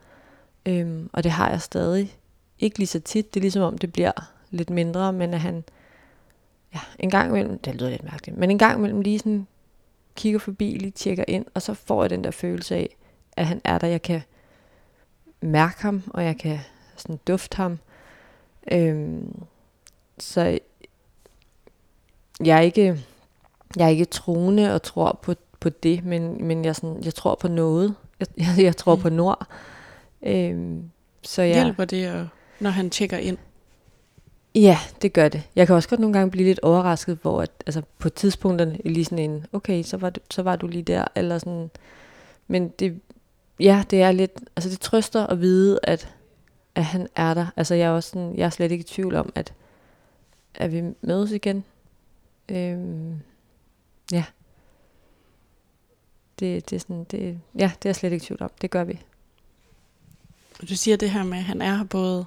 Øhm, 0.67 1.11
og 1.13 1.25
det 1.25 1.33
har 1.33 1.51
jeg 1.51 1.61
stadig. 1.61 2.17
Ikke 2.59 2.79
lige 2.79 2.87
så 2.87 3.01
tit, 3.01 3.35
det 3.35 3.41
er 3.41 3.43
ligesom 3.43 3.63
om, 3.63 3.79
det 3.79 3.93
bliver 3.93 4.13
lidt 4.51 4.71
mindre, 4.71 5.13
men 5.13 5.35
at 5.35 5.41
han, 5.41 5.65
ja, 6.75 6.81
en 6.99 7.11
gang 7.11 7.29
imellem, 7.29 7.59
det 7.59 7.75
lyder 7.75 7.91
lidt 7.91 8.05
mærkeligt, 8.05 8.39
men 8.39 8.51
en 8.51 8.59
gang 8.59 8.79
imellem 8.79 9.01
lige 9.01 9.19
sådan 9.19 9.47
kigger 10.17 10.39
forbi, 10.39 10.77
lige 10.81 10.91
tjekker 10.91 11.25
ind, 11.29 11.47
og 11.55 11.63
så 11.63 11.75
får 11.75 12.03
jeg 12.03 12.11
den 12.11 12.25
der 12.25 12.31
følelse 12.31 12.77
af, 12.77 12.97
at 13.37 13.47
han 13.47 13.61
er 13.65 13.79
der. 13.79 13.87
Jeg 13.87 14.03
kan 14.03 14.23
mærke 15.41 15.83
ham, 15.83 16.03
og 16.09 16.25
jeg 16.25 16.39
kan 16.39 16.59
sådan 16.97 17.21
dufte 17.27 17.57
ham. 17.57 17.79
Øhm, 18.73 19.43
så 20.19 20.59
jeg 22.45 22.57
er 22.57 22.61
ikke, 22.61 23.05
jeg 23.77 23.85
er 23.85 23.89
ikke 23.89 24.05
troende 24.05 24.75
og 24.75 24.83
tror 24.83 25.19
på, 25.23 25.35
på 25.61 25.69
det, 25.69 26.05
men, 26.05 26.47
men 26.47 26.65
jeg, 26.65 26.77
sådan, 26.77 27.03
jeg 27.05 27.15
tror 27.15 27.35
på 27.35 27.49
noget. 27.49 27.95
Jeg, 28.21 28.27
jeg, 28.57 28.65
jeg 28.65 28.77
tror 28.77 28.97
mm. 28.97 29.03
på 29.03 29.09
Nord. 29.09 29.47
Øhm, 30.23 30.91
så 31.23 31.43
jeg, 31.43 31.63
Hjælper 31.63 31.85
det, 31.85 32.29
når 32.61 32.71
han 32.71 32.91
tjekker 32.91 33.17
ind? 33.17 33.39
Ja, 34.55 34.79
det 35.03 35.13
gør 35.13 35.29
det. 35.29 35.43
Jeg 35.57 35.67
kan 35.67 35.77
også 35.77 35.89
godt 35.89 36.01
nogle 36.01 36.13
gange 36.13 36.31
blive 36.31 36.47
lidt 36.47 36.61
overrasket, 36.61 37.19
hvor 37.23 37.43
at, 37.43 37.51
altså 37.67 37.83
på 37.99 38.09
tidspunkterne 38.09 38.79
lige 38.85 39.05
sådan 39.05 39.31
en, 39.31 39.47
okay, 39.53 39.83
så 39.83 39.97
var, 39.97 40.11
du, 40.11 40.21
så 40.31 40.43
var 40.43 40.57
du 40.57 40.67
lige 40.67 40.83
der, 40.83 41.05
eller 41.15 41.39
sådan. 41.39 41.71
Men 42.49 42.69
det, 42.69 43.01
ja, 43.61 43.85
det 43.91 44.03
er 44.03 44.13
lidt, 44.13 44.41
altså 44.57 44.71
det 44.71 44.81
trøster 44.81 45.27
at 45.27 45.41
vide, 45.41 45.81
at, 45.83 46.15
at 46.75 46.85
han 46.85 47.09
er 47.17 47.35
der. 47.35 47.47
Altså 47.57 47.75
jeg 47.75 47.87
er 47.87 47.91
også 47.91 48.11
sådan, 48.11 48.35
jeg 48.37 48.47
er 48.47 48.51
slet 48.51 48.73
ikke 48.73 48.83
i 48.83 48.87
tvivl 48.87 49.15
om, 49.15 49.33
at, 49.35 49.53
at 50.55 50.73
vi 50.73 50.83
mødes 51.03 51.31
igen. 51.31 51.65
Øhm, 52.49 53.21
ja. 54.13 54.25
Det, 56.39 56.71
det 56.71 56.77
er 56.77 56.81
sådan, 56.81 57.05
det, 57.05 57.41
ja, 57.55 57.73
det 57.79 57.85
er 57.87 57.89
jeg 57.91 57.97
slet 57.97 58.13
ikke 58.13 58.27
tvivl 58.27 58.43
om. 58.43 58.51
Det 58.61 58.71
gør 58.71 58.85
vi. 58.85 59.01
Du 60.61 60.77
siger 60.77 60.97
det 60.97 61.11
her 61.11 61.23
med, 61.23 61.39
at 61.39 61.45
han 61.45 61.63
er 61.63 61.77
her 61.77 61.85
både 61.85 62.25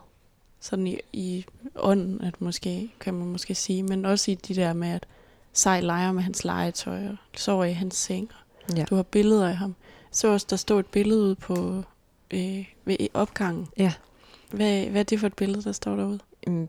sådan 0.60 0.88
i, 0.88 0.98
i 1.14 1.46
ånden, 1.76 2.22
at 2.22 2.42
måske, 2.42 2.92
kan 3.00 3.14
man 3.14 3.28
måske 3.28 3.56
sige, 3.56 3.84
men 3.84 4.06
også 4.06 4.32
i 4.32 4.36
de 4.36 4.56
der 4.56 4.74
med, 4.74 4.90
at 4.90 5.08
Sej 5.54 5.82
leger 5.82 6.12
med 6.12 6.24
hans 6.24 6.44
legetøj 6.44 7.08
og 7.08 7.18
sover 7.38 7.66
i 7.66 7.74
hans 7.74 7.96
seng. 7.96 8.32
Ja. 8.76 8.84
Du 8.84 8.96
har 8.96 9.04
billeder 9.04 9.48
af 9.48 9.56
ham. 9.56 9.76
Så 10.12 10.28
også, 10.28 10.48
der 10.50 10.56
står 10.56 10.80
et 10.80 10.86
billede 10.86 11.22
ude 11.22 11.36
på 11.36 11.84
øh, 12.32 12.66
ved 12.86 12.98
opgangen. 13.14 13.68
Ja. 13.78 13.94
Hvad, 14.52 14.86
hvad 14.86 15.00
er 15.00 15.04
det 15.04 15.20
for 15.20 15.28
et 15.28 15.34
billede, 15.34 15.64
der 15.64 15.72
står 15.72 15.96
derude? 15.96 16.20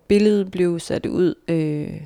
Billedet 0.08 0.50
blev 0.50 0.80
sat 0.80 1.06
ud 1.06 1.34
øh, 1.48 2.00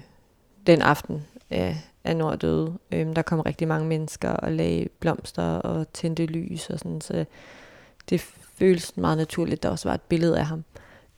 den 0.66 0.83
aften 0.83 1.27
af, 1.51 1.88
af 2.04 2.16
Norddøde. 2.16 2.78
Øh, 2.92 3.16
der 3.16 3.22
kom 3.22 3.40
rigtig 3.40 3.68
mange 3.68 3.87
mennesker 3.87 4.30
og 4.30 4.52
lagde 4.52 4.88
blomster 5.00 5.42
og 5.42 5.92
tændte 5.92 6.26
lys 6.26 6.70
og 6.70 6.78
sådan, 6.78 7.00
så 7.00 7.24
det 8.11 8.20
føles 8.58 8.96
meget 8.96 9.18
naturligt, 9.18 9.58
at 9.58 9.62
der 9.62 9.68
også 9.68 9.88
var 9.88 9.94
et 9.94 10.00
billede 10.00 10.38
af 10.38 10.46
ham. 10.46 10.64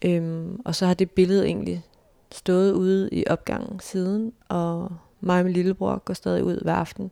Øhm, 0.05 0.61
og 0.65 0.75
så 0.75 0.87
har 0.87 0.95
det 0.95 1.11
billede 1.11 1.47
egentlig 1.47 1.85
stået 2.33 2.73
ude 2.73 3.09
i 3.13 3.25
opgangen 3.27 3.81
siden, 3.81 4.33
og 4.49 4.93
mig 5.21 5.39
og 5.39 5.45
min 5.45 5.53
lillebror 5.53 5.99
går 5.99 6.15
stadig 6.15 6.45
ud 6.45 6.61
hver 6.63 6.75
aften, 6.75 7.11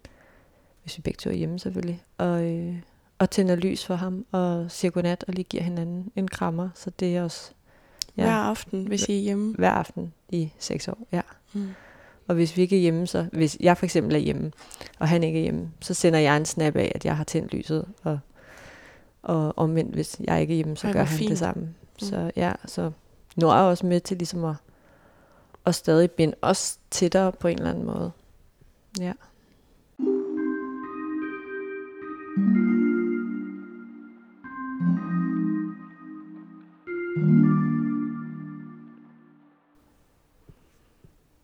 hvis 0.83 0.97
vi 0.97 1.03
begge 1.03 1.17
to 1.17 1.31
er 1.31 1.35
hjemme 1.35 1.59
selvfølgelig, 1.59 2.05
og, 2.19 2.45
øh, 2.45 2.77
og 3.19 3.31
tænder 3.31 3.57
lys 3.57 3.87
for 3.87 3.95
ham, 3.95 4.27
og 4.33 4.71
siger 4.71 4.91
godnat, 4.91 5.25
og 5.29 5.35
lige 5.35 5.45
giver 5.45 5.63
hinanden 5.63 6.13
en 6.17 6.29
krammer, 6.29 6.69
så 6.75 6.91
det 6.91 7.17
er 7.17 7.23
også... 7.23 7.51
Ja, 8.17 8.23
hver 8.23 8.33
aften, 8.33 8.87
hvis 8.87 9.09
I 9.09 9.17
er 9.17 9.21
hjemme? 9.21 9.55
Hver 9.55 9.71
aften 9.71 10.13
i 10.29 10.53
seks 10.59 10.89
år, 10.89 10.99
ja. 11.13 11.21
Mm. 11.53 11.69
Og 12.29 12.35
hvis 12.35 12.57
vi 12.57 12.63
ikke 12.63 12.77
er 12.77 12.81
hjemme, 12.81 13.07
så 13.07 13.27
hvis 13.33 13.57
jeg 13.61 13.77
for 13.77 13.85
eksempel 13.87 14.15
er 14.15 14.19
hjemme, 14.19 14.53
og 14.99 15.09
han 15.09 15.23
ikke 15.25 15.39
er 15.39 15.43
hjemme, 15.43 15.71
så 15.81 15.95
sender 15.95 16.19
jeg 16.19 16.37
en 16.37 16.45
snap 16.45 16.77
af, 16.77 16.93
at 16.95 17.05
jeg 17.05 17.17
har 17.17 17.25
tændt 17.25 17.55
lyset, 17.55 17.85
og, 18.05 18.19
og 19.23 19.59
omvendt, 19.59 19.95
hvis 19.95 20.17
jeg 20.21 20.41
ikke 20.41 20.53
er 20.53 20.57
hjemme, 20.57 20.77
så 20.77 20.87
Ej, 20.87 20.93
gør 20.93 21.03
han 21.03 21.19
fint. 21.19 21.31
det 21.31 21.39
samme. 21.39 21.63
Mm. 21.63 21.73
Så 21.99 22.31
ja, 22.37 22.53
så 22.67 22.91
nu 23.37 23.49
er 23.49 23.55
jeg 23.55 23.65
også 23.65 23.87
med 23.87 24.01
til 24.01 24.17
ligesom 24.17 24.45
at, 24.45 24.55
at 25.67 25.75
stadig 25.75 26.11
binde 26.11 26.35
os 26.43 26.79
tættere 26.91 27.33
på 27.33 27.49
en 27.49 27.59
eller 27.59 27.71
anden 27.71 27.87
måde. 27.87 28.11
Ja. 29.01 29.13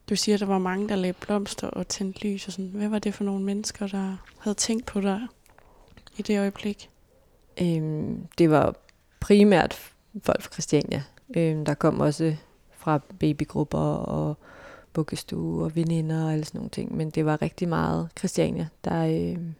Du 0.08 0.16
siger, 0.16 0.36
at 0.36 0.40
der 0.40 0.46
var 0.46 0.58
mange, 0.58 0.88
der 0.88 0.96
lagde 0.96 1.12
blomster 1.12 1.68
og 1.68 1.88
tændte 1.88 2.26
lys 2.26 2.46
og 2.46 2.52
sådan. 2.52 2.70
Hvad 2.74 2.88
var 2.88 2.98
det 2.98 3.14
for 3.14 3.24
nogle 3.24 3.44
mennesker, 3.44 3.86
der 3.86 4.16
havde 4.38 4.54
tænkt 4.54 4.86
på 4.86 5.00
dig 5.00 5.20
i 6.16 6.22
det 6.22 6.38
øjeblik? 6.38 6.90
Øhm, 7.60 8.26
det 8.38 8.50
var 8.50 8.74
primært 9.20 9.92
folk 10.22 10.42
fra 10.42 10.52
Christiania. 10.52 11.02
Øhm, 11.36 11.64
der 11.64 11.74
kom 11.74 12.00
også 12.00 12.36
fra 12.72 13.00
babygrupper 13.18 13.78
og 13.78 14.36
bukkestue 14.92 15.64
og 15.64 15.76
veninder 15.76 16.24
og 16.24 16.32
alle 16.32 16.44
sådan 16.44 16.58
nogle 16.58 16.70
ting. 16.70 16.96
Men 16.96 17.10
det 17.10 17.26
var 17.26 17.42
rigtig 17.42 17.68
meget 17.68 18.08
Christiania, 18.18 18.68
der 18.84 19.06
øhm, 19.06 19.54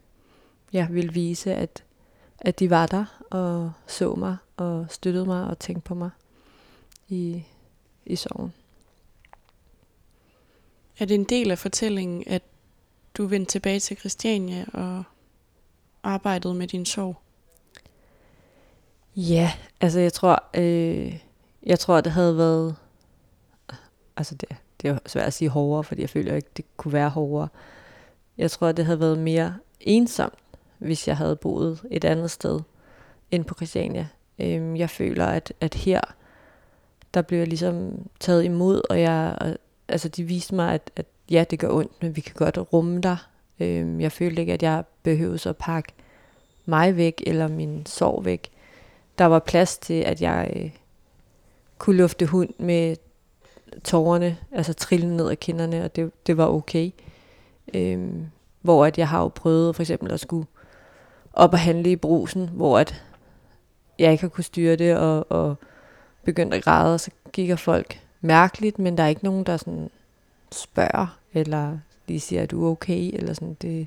ja, 0.73 0.87
ville 0.91 1.13
vise, 1.13 1.55
at, 1.55 1.85
at 2.39 2.59
de 2.59 2.71
var 2.71 2.87
der 2.87 3.25
og 3.31 3.73
så 3.87 4.15
mig 4.15 4.37
og 4.57 4.87
støttede 4.91 5.27
mig 5.27 5.45
og 5.45 5.59
tænkte 5.59 5.89
på 5.89 5.95
mig 5.95 6.11
i, 7.09 7.45
i 8.07 8.17
sorgen. 8.17 8.53
Er 10.99 11.05
det 11.05 11.15
en 11.15 11.25
del 11.25 11.51
af 11.51 11.59
fortællingen, 11.59 12.25
at 12.27 12.43
du 13.15 13.27
vendte 13.27 13.53
tilbage 13.53 13.81
til 13.81 13.97
Christiania 13.97 14.65
og 14.73 15.05
arbejdede 16.03 16.55
med 16.55 16.67
din 16.67 16.87
sorg? 16.87 17.17
Ja, 19.17 19.53
altså 19.81 20.01
jeg 20.01 20.13
tror, 20.13 20.45
øh, 20.55 21.19
jeg 21.63 21.79
tror, 21.79 22.01
det 22.01 22.13
havde 22.13 22.37
været, 22.37 22.77
altså 24.17 24.35
det, 24.35 24.49
det 24.83 24.91
er 24.91 24.99
svært 25.07 25.27
at 25.27 25.33
sige 25.33 25.49
hårdere, 25.49 25.85
fordi 25.85 26.01
jeg 26.01 26.11
føler 26.11 26.35
ikke, 26.35 26.49
det 26.57 26.65
kunne 26.77 26.93
være 26.93 27.09
hårdere. 27.09 27.49
Jeg 28.39 28.51
tror, 28.51 28.73
det 28.73 28.85
havde 28.85 29.01
været 29.01 29.19
mere 29.19 29.57
ensomt, 29.81 30.35
hvis 30.79 31.09
jeg 31.09 31.17
havde 31.17 31.37
boet 31.37 31.83
et 31.91 32.05
andet 32.05 32.31
sted 32.31 32.61
end 33.31 33.45
på 33.45 33.55
Christiania. 33.55 34.09
Øh, 34.39 34.79
jeg 34.79 34.91
føler, 34.91 35.27
at, 35.27 35.53
at 35.61 35.75
her, 35.75 36.01
der 37.15 37.23
blev 37.23 37.39
jeg 37.39 37.49
ligesom 37.49 38.09
taget 38.21 38.45
imod, 38.45 38.83
og 38.91 39.01
jeg, 39.01 39.37
og, 39.41 39.57
altså 39.95 40.09
de 40.09 40.25
viste 40.25 40.55
mig, 40.55 40.75
at, 40.75 40.91
at 40.97 41.07
ja, 41.31 41.45
det 41.51 41.59
gør 41.59 41.69
ondt, 41.69 42.03
men 42.03 42.17
vi 42.17 42.21
kan 42.21 42.35
godt 42.37 42.73
rumme 42.73 43.01
dig. 43.01 43.17
Øhm, 43.61 44.01
jeg 44.01 44.13
følte 44.13 44.41
ikke, 44.41 44.53
at 44.53 44.63
jeg 44.63 44.85
behøvede 45.03 45.49
at 45.49 45.57
pakke 45.57 45.93
mig 46.67 46.97
væk, 46.97 47.23
eller 47.27 47.49
min 47.49 47.87
sorg 47.87 48.25
væk 48.25 48.51
der 49.19 49.25
var 49.25 49.39
plads 49.39 49.79
til, 49.79 49.95
at 50.03 50.23
jeg 50.23 50.53
øh, 50.57 50.71
kunne 51.79 51.97
lufte 51.97 52.27
hund 52.27 52.51
med 52.59 52.97
tårerne, 53.85 54.37
altså 54.53 54.73
trille 54.73 55.17
ned 55.17 55.29
af 55.29 55.41
kinderne, 55.41 55.85
og 55.85 55.97
det, 55.97 56.13
det 56.27 56.37
var 56.37 56.47
okay. 56.47 56.91
Øhm, 57.75 58.27
hvor 58.61 58.87
at 58.87 58.99
jeg 58.99 59.09
har 59.09 59.21
jo 59.21 59.29
prøvet 59.29 59.77
for 59.77 59.83
eksempel 59.83 60.13
at 60.13 60.21
skulle 60.21 60.47
op 61.33 61.53
og 61.53 61.59
handle 61.59 61.91
i 61.91 61.97
brusen, 61.97 62.51
hvor 62.53 62.79
at 62.79 63.05
jeg 63.99 64.13
ikke 64.13 64.23
har 64.23 64.29
kunne 64.29 64.45
styre 64.45 64.77
det, 64.77 64.97
og, 64.97 65.33
og 65.33 65.57
begyndte 66.25 66.57
at 66.57 66.65
græde, 66.65 66.95
og 66.95 67.01
så 67.01 67.11
kigger 67.33 67.57
folk 67.57 68.01
mærkeligt, 68.25 68.79
men 68.79 68.97
der 68.97 69.03
er 69.03 69.09
ikke 69.09 69.25
nogen, 69.25 69.45
der 69.45 69.57
sådan 69.57 69.91
spørger, 70.53 71.19
eller 71.33 71.79
lige 72.09 72.21
siger, 72.21 72.43
at 72.43 72.51
du 72.51 72.67
er 72.67 72.71
okay, 72.71 73.11
eller 73.13 73.35
sådan, 73.35 73.57
det, 73.63 73.87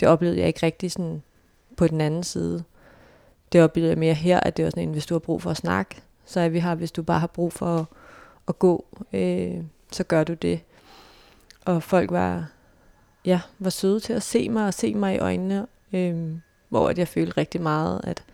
det 0.00 0.08
oplevede 0.08 0.38
jeg 0.38 0.46
ikke 0.46 0.66
rigtig 0.66 0.92
sådan 0.92 1.22
på 1.76 1.86
den 1.86 2.00
anden 2.00 2.22
side 2.22 2.64
det 3.52 3.62
oplevede 3.62 3.90
jeg 3.90 3.98
mere 3.98 4.14
her, 4.14 4.40
at 4.40 4.56
det 4.56 4.64
var 4.64 4.70
sådan 4.70 4.82
en, 4.82 4.92
hvis 4.92 5.06
du 5.06 5.14
har 5.14 5.18
brug 5.18 5.42
for 5.42 5.50
at 5.50 5.56
snakke, 5.56 6.02
så 6.24 6.40
er 6.40 6.48
vi 6.48 6.60
her, 6.60 6.74
hvis 6.74 6.92
du 6.92 7.02
bare 7.02 7.20
har 7.20 7.26
brug 7.26 7.52
for 7.52 7.76
at, 7.76 7.84
at 8.48 8.58
gå, 8.58 8.84
øh, 9.12 9.64
så 9.92 10.04
gør 10.04 10.24
du 10.24 10.34
det. 10.34 10.60
Og 11.64 11.82
folk 11.82 12.10
var 12.10 12.46
ja, 13.24 13.40
var 13.58 13.70
søde 13.70 14.00
til 14.00 14.12
at 14.12 14.22
se 14.22 14.48
mig 14.48 14.66
og 14.66 14.74
se 14.74 14.94
mig 14.94 15.14
i 15.14 15.18
øjnene, 15.18 15.66
øh, 15.92 16.38
hvor 16.68 16.88
at 16.88 16.98
jeg 16.98 17.08
følte 17.08 17.36
rigtig 17.36 17.60
meget, 17.60 18.00
at 18.04 18.24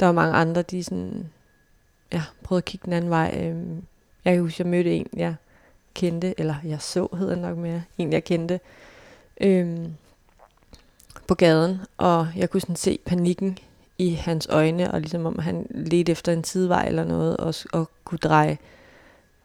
der 0.00 0.06
var 0.06 0.12
mange 0.12 0.34
andre, 0.34 0.62
de 0.62 0.84
sådan, 0.84 1.30
ja, 2.12 2.22
prøvede 2.42 2.60
at 2.60 2.64
kigge 2.64 2.84
den 2.84 2.92
anden 2.92 3.10
vej. 3.10 3.40
Øh, 3.42 3.82
jeg 4.24 4.34
kan 4.34 4.42
huske, 4.42 4.62
jeg 4.62 4.70
mødte 4.70 4.96
en, 4.96 5.06
jeg 5.16 5.34
kendte, 5.94 6.40
eller 6.40 6.54
jeg 6.64 6.80
så, 6.80 7.08
hedder 7.18 7.36
nok 7.36 7.58
mere, 7.58 7.82
en 7.98 8.12
jeg 8.12 8.24
kendte, 8.24 8.60
øhm, 9.40 9.94
på 11.26 11.34
gaden, 11.34 11.80
og 11.98 12.28
jeg 12.36 12.50
kunne 12.50 12.60
sådan 12.60 12.76
se 12.76 12.98
panikken 13.04 13.58
i 13.98 14.10
hans 14.10 14.46
øjne, 14.46 14.90
og 14.90 15.00
ligesom 15.00 15.26
om 15.26 15.38
han 15.38 15.66
ledte 15.70 16.12
efter 16.12 16.32
en 16.32 16.44
sidevej 16.44 16.86
eller 16.86 17.04
noget, 17.04 17.36
og, 17.36 17.54
og 17.72 17.90
kunne 18.04 18.18
dreje 18.18 18.58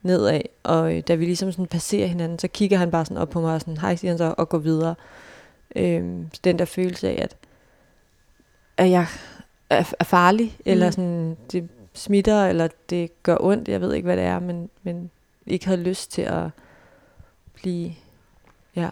nedad. 0.02 0.42
Og 0.64 0.96
øh, 0.96 1.04
da 1.08 1.16
vi 1.16 1.26
ligesom 1.26 1.52
sådan 1.52 1.68
passerer 1.68 2.08
hinanden, 2.08 2.40
så 2.40 2.48
kigger 2.48 2.78
han 2.78 2.92
bare 2.92 3.06
sådan 3.06 3.18
op 3.18 3.30
på 3.30 3.42
mig 3.42 3.54
og 3.54 3.62
sådan, 3.62 3.78
hej, 3.78 3.96
siger 3.96 4.12
han 4.12 4.18
så, 4.18 4.36
og 4.38 4.50
går 4.50 4.58
videre. 4.58 4.96
Øhm, 5.76 6.30
så 6.34 6.40
den 6.44 6.60
der 6.60 6.66
følelse 6.66 7.10
af, 7.10 7.22
at, 7.22 7.36
at 8.78 8.90
jeg 8.90 9.08
er, 9.70 9.94
er 10.00 10.04
farlig, 10.04 10.56
mm. 10.58 10.72
eller 10.72 10.92
sådan, 10.92 11.38
det 11.52 11.70
smitter, 11.96 12.46
eller 12.46 12.68
det 12.90 13.24
gør 13.24 13.38
ondt, 13.40 13.68
jeg 13.68 13.82
ved 13.82 13.94
ikke, 13.94 14.06
hvad 14.06 14.18
det 14.18 14.24
er, 14.24 14.40
men, 14.40 14.70
men 14.84 15.12
ikke 15.48 15.66
havde 15.66 15.82
lyst 15.82 16.12
til 16.12 16.22
at 16.22 16.50
blive, 17.54 17.94
ja, 18.76 18.90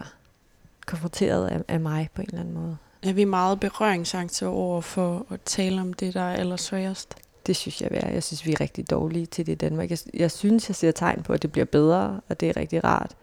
konfronteret 0.86 1.48
af, 1.48 1.62
af 1.68 1.80
mig 1.80 2.08
på 2.14 2.22
en 2.22 2.28
eller 2.28 2.40
anden 2.40 2.54
måde. 2.54 2.76
Er 3.02 3.12
vi 3.12 3.24
meget 3.24 3.60
berøringsangste 3.60 4.46
over 4.46 4.80
for 4.80 5.26
at 5.30 5.40
tale 5.44 5.80
om 5.80 5.92
det, 5.92 6.14
der 6.14 6.20
er 6.20 6.34
allersværest? 6.34 7.14
Det 7.46 7.56
synes 7.56 7.82
jeg, 7.82 7.90
vi 7.90 7.96
er. 7.96 8.08
Jeg 8.08 8.22
synes, 8.22 8.46
vi 8.46 8.52
er 8.52 8.60
rigtig 8.60 8.90
dårlige 8.90 9.26
til 9.26 9.46
det 9.46 9.52
i 9.52 9.54
Danmark. 9.54 9.90
Jeg, 9.90 9.98
jeg 10.14 10.30
synes, 10.30 10.68
jeg 10.68 10.76
ser 10.76 10.90
tegn 10.90 11.22
på, 11.22 11.32
at 11.32 11.42
det 11.42 11.52
bliver 11.52 11.64
bedre, 11.64 12.20
og 12.28 12.40
det 12.40 12.48
er 12.48 12.56
rigtig 12.56 12.84
rart. 12.84 13.16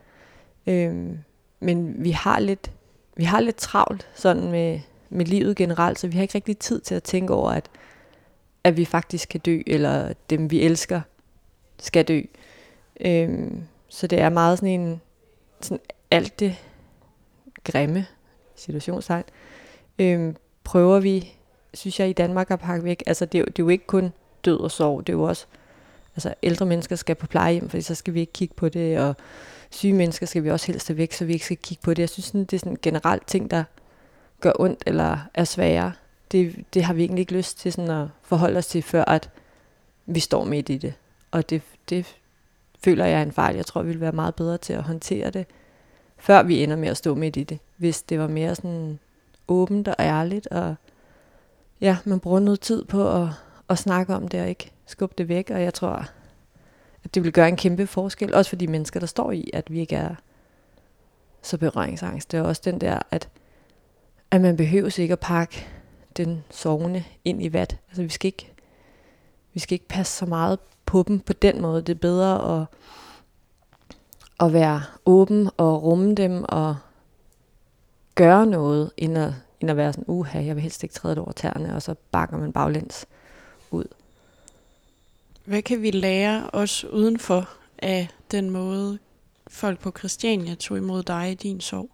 Øhm, 0.68 1.18
men 1.60 2.04
vi 2.04 2.12
har 2.12 2.40
lidt, 2.40 2.72
vi 3.16 3.24
har 3.24 3.40
lidt 3.40 3.56
travlt 3.56 4.08
sådan 4.16 4.52
med, 4.52 4.80
med 5.10 5.26
livet 5.26 5.56
generelt, 5.56 6.00
så 6.00 6.08
vi 6.08 6.16
har 6.16 6.22
ikke 6.22 6.36
rigtig 6.36 6.58
tid 6.58 6.82
til 6.82 6.96
at 6.96 7.04
tænke 7.04 7.34
over, 7.34 7.52
at, 7.52 7.70
at 8.64 8.78
vi 8.78 8.86
faktisk 8.86 9.30
kan 9.30 9.40
dø, 9.40 9.62
eller 9.68 10.14
dem 10.30 10.52
vi 10.52 10.62
elsker 10.62 11.02
skal 11.80 12.08
dø. 12.08 12.22
Øhm, 13.02 13.64
så 13.88 14.08
det 14.08 14.20
er 14.20 14.30
meget 14.30 14.58
sådan 14.58 14.82
en, 14.82 15.02
sådan 15.62 15.80
alt 16.12 16.40
det 16.40 16.56
grimme, 17.64 18.06
situationstegn, 18.56 19.24
øhm, 20.00 20.36
prøver 20.64 21.00
vi, 21.00 21.34
synes 21.74 22.00
jeg, 22.00 22.10
i 22.10 22.14
Danmark 22.14 22.52
at 22.52 22.60
pakke 22.60 22.86
væk. 22.86 23.04
Altså, 23.08 23.26
det, 23.26 23.40
er, 23.40 23.46
det 23.46 23.60
er 23.60 23.64
jo 23.64 23.70
ikke 23.70 23.88
kun 23.88 24.14
død 24.46 24.60
og 24.60 24.72
sorg, 24.72 25.08
det 25.08 25.14
er 25.14 25.18
jo 25.18 25.24
også, 25.24 25.46
altså, 26.16 26.34
ældre 26.44 26.66
mennesker 26.66 26.96
skal 26.96 27.16
på 27.16 27.28
plejehjem, 27.28 27.70
for 27.70 27.80
så 27.80 27.96
skal 27.96 28.14
vi 28.14 28.20
ikke 28.20 28.34
kigge 28.34 28.56
på 28.56 28.70
det, 28.70 29.00
og 29.00 29.16
syge 29.70 29.94
mennesker 29.94 30.26
skal 30.26 30.44
vi 30.44 30.52
også 30.52 30.68
helst 30.68 30.88
have 30.88 30.98
væk, 30.98 31.14
så 31.14 31.26
vi 31.26 31.34
ikke 31.34 31.46
skal 31.46 31.58
kigge 31.58 31.82
på 31.82 31.94
det. 31.94 32.00
Jeg 32.00 32.10
synes, 32.10 32.26
sådan, 32.26 32.46
det 32.46 32.54
er 32.54 32.60
sådan 32.60 32.78
generelt 32.82 33.28
ting, 33.28 33.52
der 33.52 33.64
gør 34.42 34.52
ondt 34.60 34.84
eller 34.86 35.18
er 35.34 35.44
svære. 35.44 35.94
Det, 36.32 36.66
det 36.74 36.84
har 36.84 36.94
vi 36.94 37.02
egentlig 37.02 37.22
ikke 37.22 37.34
lyst 37.34 37.60
til 37.60 37.74
sådan 37.74 37.92
at 37.92 38.08
forholde 38.22 38.58
os 38.58 38.68
til, 38.68 38.84
før 38.84 39.06
at 39.06 39.30
vi 40.06 40.20
står 40.20 40.44
midt 40.46 40.70
i 40.70 40.78
det. 40.78 40.94
Og 41.32 41.50
det, 41.50 41.62
det 41.90 42.16
føler 42.84 43.06
jeg 43.06 43.20
er 43.20 43.24
en 43.24 43.32
fejl. 43.32 43.56
Jeg 43.56 43.66
tror, 43.66 43.82
vi 43.82 43.88
ville 43.88 44.02
være 44.02 44.12
meget 44.12 44.36
bedre 44.36 44.58
til 44.58 44.74
at 44.74 44.84
håndtere 44.84 45.30
det, 45.30 45.46
før 46.18 46.44
vi 46.44 46.64
ender 46.64 46.76
med 46.76 46.90
at 46.90 46.98
stå 46.98 47.16
midt 47.16 47.38
i 47.38 47.44
det. 47.44 47.60
Hvis 47.78 48.02
det 48.02 48.20
var 48.20 48.28
mere 48.28 48.56
sådan 48.56 49.00
åbent 49.48 49.88
og 49.88 49.96
ærligt, 50.00 50.48
og 50.48 50.76
ja, 51.82 51.98
man 52.06 52.20
bruger 52.20 52.40
noget 52.40 52.60
tid 52.60 52.86
på 52.86 53.22
at, 53.22 53.28
at 53.70 53.78
snakke 53.78 54.16
om 54.16 54.28
det, 54.28 54.42
og 54.42 54.50
ikke 54.50 54.72
skubbe 54.86 55.16
det 55.18 55.28
væk, 55.28 55.50
og 55.50 55.62
jeg 55.62 55.74
tror, 55.74 56.06
at 57.04 57.16
det 57.16 57.24
vil 57.24 57.34
gøre 57.34 57.50
en 57.50 57.56
kæmpe 57.56 57.88
forskel, 57.88 58.34
også 58.34 58.50
for 58.50 58.56
de 58.56 58.68
mennesker, 58.68 59.00
der 59.00 59.08
står 59.08 59.32
i, 59.32 59.50
at 59.54 59.72
vi 59.72 59.80
ikke 59.80 59.96
er 59.96 60.16
så 61.42 61.58
berøringsangst. 61.58 62.32
Det 62.32 62.38
er 62.38 62.42
også 62.42 62.62
den 62.66 62.82
der, 62.82 63.00
at, 63.12 63.30
at 64.32 64.42
man 64.42 64.58
behøver 64.58 65.00
ikke 65.00 65.12
at 65.12 65.20
pakke 65.20 65.68
den 66.18 66.44
sovende 66.50 67.04
ind 67.26 67.44
i 67.44 67.54
vat. 67.54 67.78
Altså 67.88 68.04
vi 68.04 68.10
skal 68.10 68.28
ikke, 68.28 68.52
vi 69.54 69.60
skal 69.60 69.74
ikke 69.76 69.88
passe 69.88 70.18
så 70.18 70.26
meget 70.26 70.60
på 70.86 71.04
dem 71.08 71.20
på 71.20 71.34
den 71.34 71.62
måde. 71.62 71.82
Det 71.82 71.90
er 71.90 72.00
bedre 72.00 72.62
at, 72.62 72.68
at 74.40 74.54
være 74.54 74.82
åben 75.06 75.50
og 75.58 75.84
rumme 75.84 76.16
dem 76.16 76.44
og 76.44 76.76
gøre 78.16 78.46
noget, 78.46 78.92
end 78.98 79.18
at, 79.18 79.34
end 79.60 79.72
at 79.72 79.78
være 79.78 79.94
sådan, 79.94 80.06
uha, 80.08 80.46
jeg 80.46 80.56
vil 80.56 80.62
helst 80.62 80.84
ikke 80.84 80.96
træde 80.96 81.22
over 81.22 81.32
tæerne, 81.32 81.76
og 81.76 81.82
så 81.82 81.96
bakker 82.12 82.38
man 82.38 82.54
baglæns 82.54 83.06
ud. 83.72 83.86
Hvad 85.46 85.62
kan 85.62 85.82
vi 85.82 85.92
lære 85.92 86.50
os 86.54 86.84
udenfor 86.84 87.50
af 87.78 88.08
den 88.32 88.50
måde, 88.50 89.00
folk 89.48 89.80
på 89.80 89.92
Christiania 89.98 90.56
tog 90.56 90.78
imod 90.78 91.04
dig 91.04 91.32
i 91.32 91.36
din 91.36 91.62
sorg? 91.62 91.90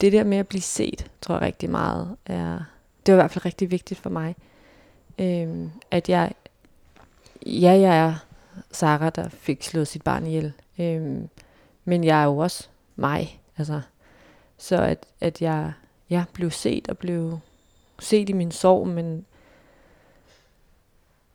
Det 0.00 0.12
der 0.12 0.24
med 0.24 0.38
at 0.38 0.48
blive 0.48 0.62
set, 0.62 1.10
tror 1.20 1.34
jeg 1.34 1.42
rigtig 1.42 1.70
meget 1.70 2.16
er, 2.26 2.60
det 3.06 3.14
var 3.14 3.20
i 3.20 3.22
hvert 3.22 3.30
fald 3.30 3.44
rigtig 3.44 3.70
vigtigt 3.70 4.00
for 4.00 4.10
mig. 4.10 4.36
øh, 5.18 5.68
at 5.90 6.08
jeg, 6.08 6.32
ja, 7.46 7.72
jeg 7.72 7.98
er 7.98 8.14
Sara, 8.70 9.10
der 9.10 9.28
fik 9.28 9.62
slået 9.62 9.88
sit 9.88 10.02
barn 10.02 10.26
ihjel. 10.26 10.52
øh, 10.78 11.20
men 11.84 12.04
jeg 12.04 12.20
er 12.20 12.24
jo 12.24 12.38
også 12.38 12.68
mig. 12.96 13.40
Altså, 13.58 13.80
så 14.58 14.82
at, 14.82 15.06
at 15.20 15.42
jeg, 15.42 15.72
jeg 16.10 16.24
blev 16.32 16.50
set 16.50 16.88
og 16.88 16.98
blev 16.98 17.38
set 17.98 18.28
i 18.28 18.32
min 18.32 18.52
sorg, 18.52 18.88
men 18.88 19.26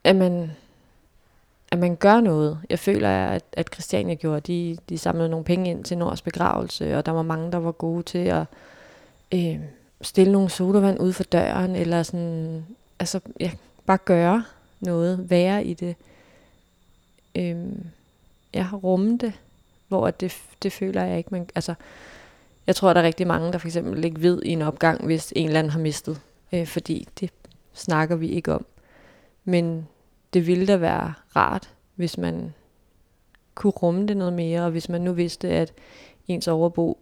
at 0.04 0.16
man, 0.16 0.52
at 1.72 1.78
man 1.78 1.96
gør 1.96 2.22
noget. 2.22 2.60
Jeg 2.70 2.80
føler, 2.80 3.10
at, 3.28 3.44
at 3.54 3.74
Christiania 3.74 4.16
gjorde, 4.16 4.42
de, 4.42 4.78
de 4.90 4.98
samlede 4.98 5.30
nogle 5.30 5.46
penge 5.46 5.70
ind 5.70 5.84
til 5.84 5.98
Nords 5.98 6.22
begravelse, 6.22 6.98
og 6.98 7.06
der 7.06 7.12
var 7.12 7.22
mange, 7.22 7.52
der 7.52 7.58
var 7.58 7.72
gode 7.72 8.04
til 8.04 8.18
at 8.18 8.46
øh, 9.32 9.60
stille 10.02 10.32
nogle 10.32 10.50
sodavand 10.50 11.00
ud 11.00 11.14
for 11.14 11.24
døren, 11.24 11.76
eller 11.76 12.04
sådan, 12.04 12.66
altså, 13.00 13.20
ja, 13.40 13.52
bare 13.86 13.98
gøre 13.98 14.44
noget, 14.80 15.30
være 15.30 15.66
i 15.66 15.74
det. 15.74 15.96
Øhm, 17.36 17.84
jeg 18.54 18.66
har 18.66 18.78
rummet 18.78 19.22
det, 19.22 19.34
hvor 19.88 20.12
det, 20.12 20.34
det 20.64 20.72
føler 20.72 21.04
jeg 21.04 21.18
ikke, 21.18 21.30
man, 21.32 21.50
altså, 21.56 21.74
jeg 22.68 22.76
tror, 22.76 22.94
der 22.94 23.02
er 23.02 23.06
rigtig 23.06 23.28
mange, 23.28 23.52
der 23.52 23.58
for 23.58 23.68
eksempel 23.68 24.06
ikke 24.06 24.22
ved 24.22 24.42
i 24.44 24.50
en 24.50 24.62
opgang, 24.62 25.06
hvis 25.06 25.34
en 25.36 25.48
eller 25.48 25.60
anden 25.60 25.72
har 25.72 25.80
mistet. 25.80 26.22
Øh, 26.54 26.68
fordi 26.68 27.08
det 27.20 27.32
snakker 27.74 28.16
vi 28.16 28.28
ikke 28.28 28.54
om. 28.54 28.66
Men 29.46 29.88
det 30.34 30.48
ville 30.48 30.68
da 30.68 30.78
være 30.78 31.14
rart, 31.36 31.70
hvis 31.96 32.18
man 32.18 32.54
kunne 33.56 33.72
rumme 33.72 34.08
det 34.08 34.18
noget 34.18 34.34
mere, 34.34 34.66
og 34.66 34.72
hvis 34.72 34.90
man 34.90 35.02
nu 35.02 35.14
vidste, 35.14 35.50
at 35.50 35.74
ens 36.28 36.48
overbo 36.48 36.98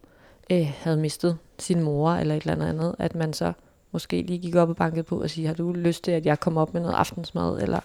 øh, 0.50 0.72
havde 0.78 0.98
mistet 0.98 1.38
sin 1.60 1.82
mor 1.82 2.12
eller 2.12 2.36
et 2.36 2.43
eller 2.43 2.65
andet 2.65 2.95
at 3.00 3.15
man 3.15 3.34
så 3.34 3.54
måske 3.91 4.22
lige 4.22 4.39
gik 4.39 4.56
op 4.56 4.69
og 4.69 4.76
bankede 4.76 5.04
på 5.04 5.22
og 5.22 5.30
sige, 5.30 5.48
har 5.48 5.54
du 5.54 5.74
lyst 5.74 6.04
til, 6.04 6.12
at 6.12 6.26
jeg 6.26 6.39
kommer 6.39 6.62
op 6.62 6.74
med 6.74 6.82
noget 6.82 6.95
aftensmad, 6.95 7.62
eller 7.62 7.80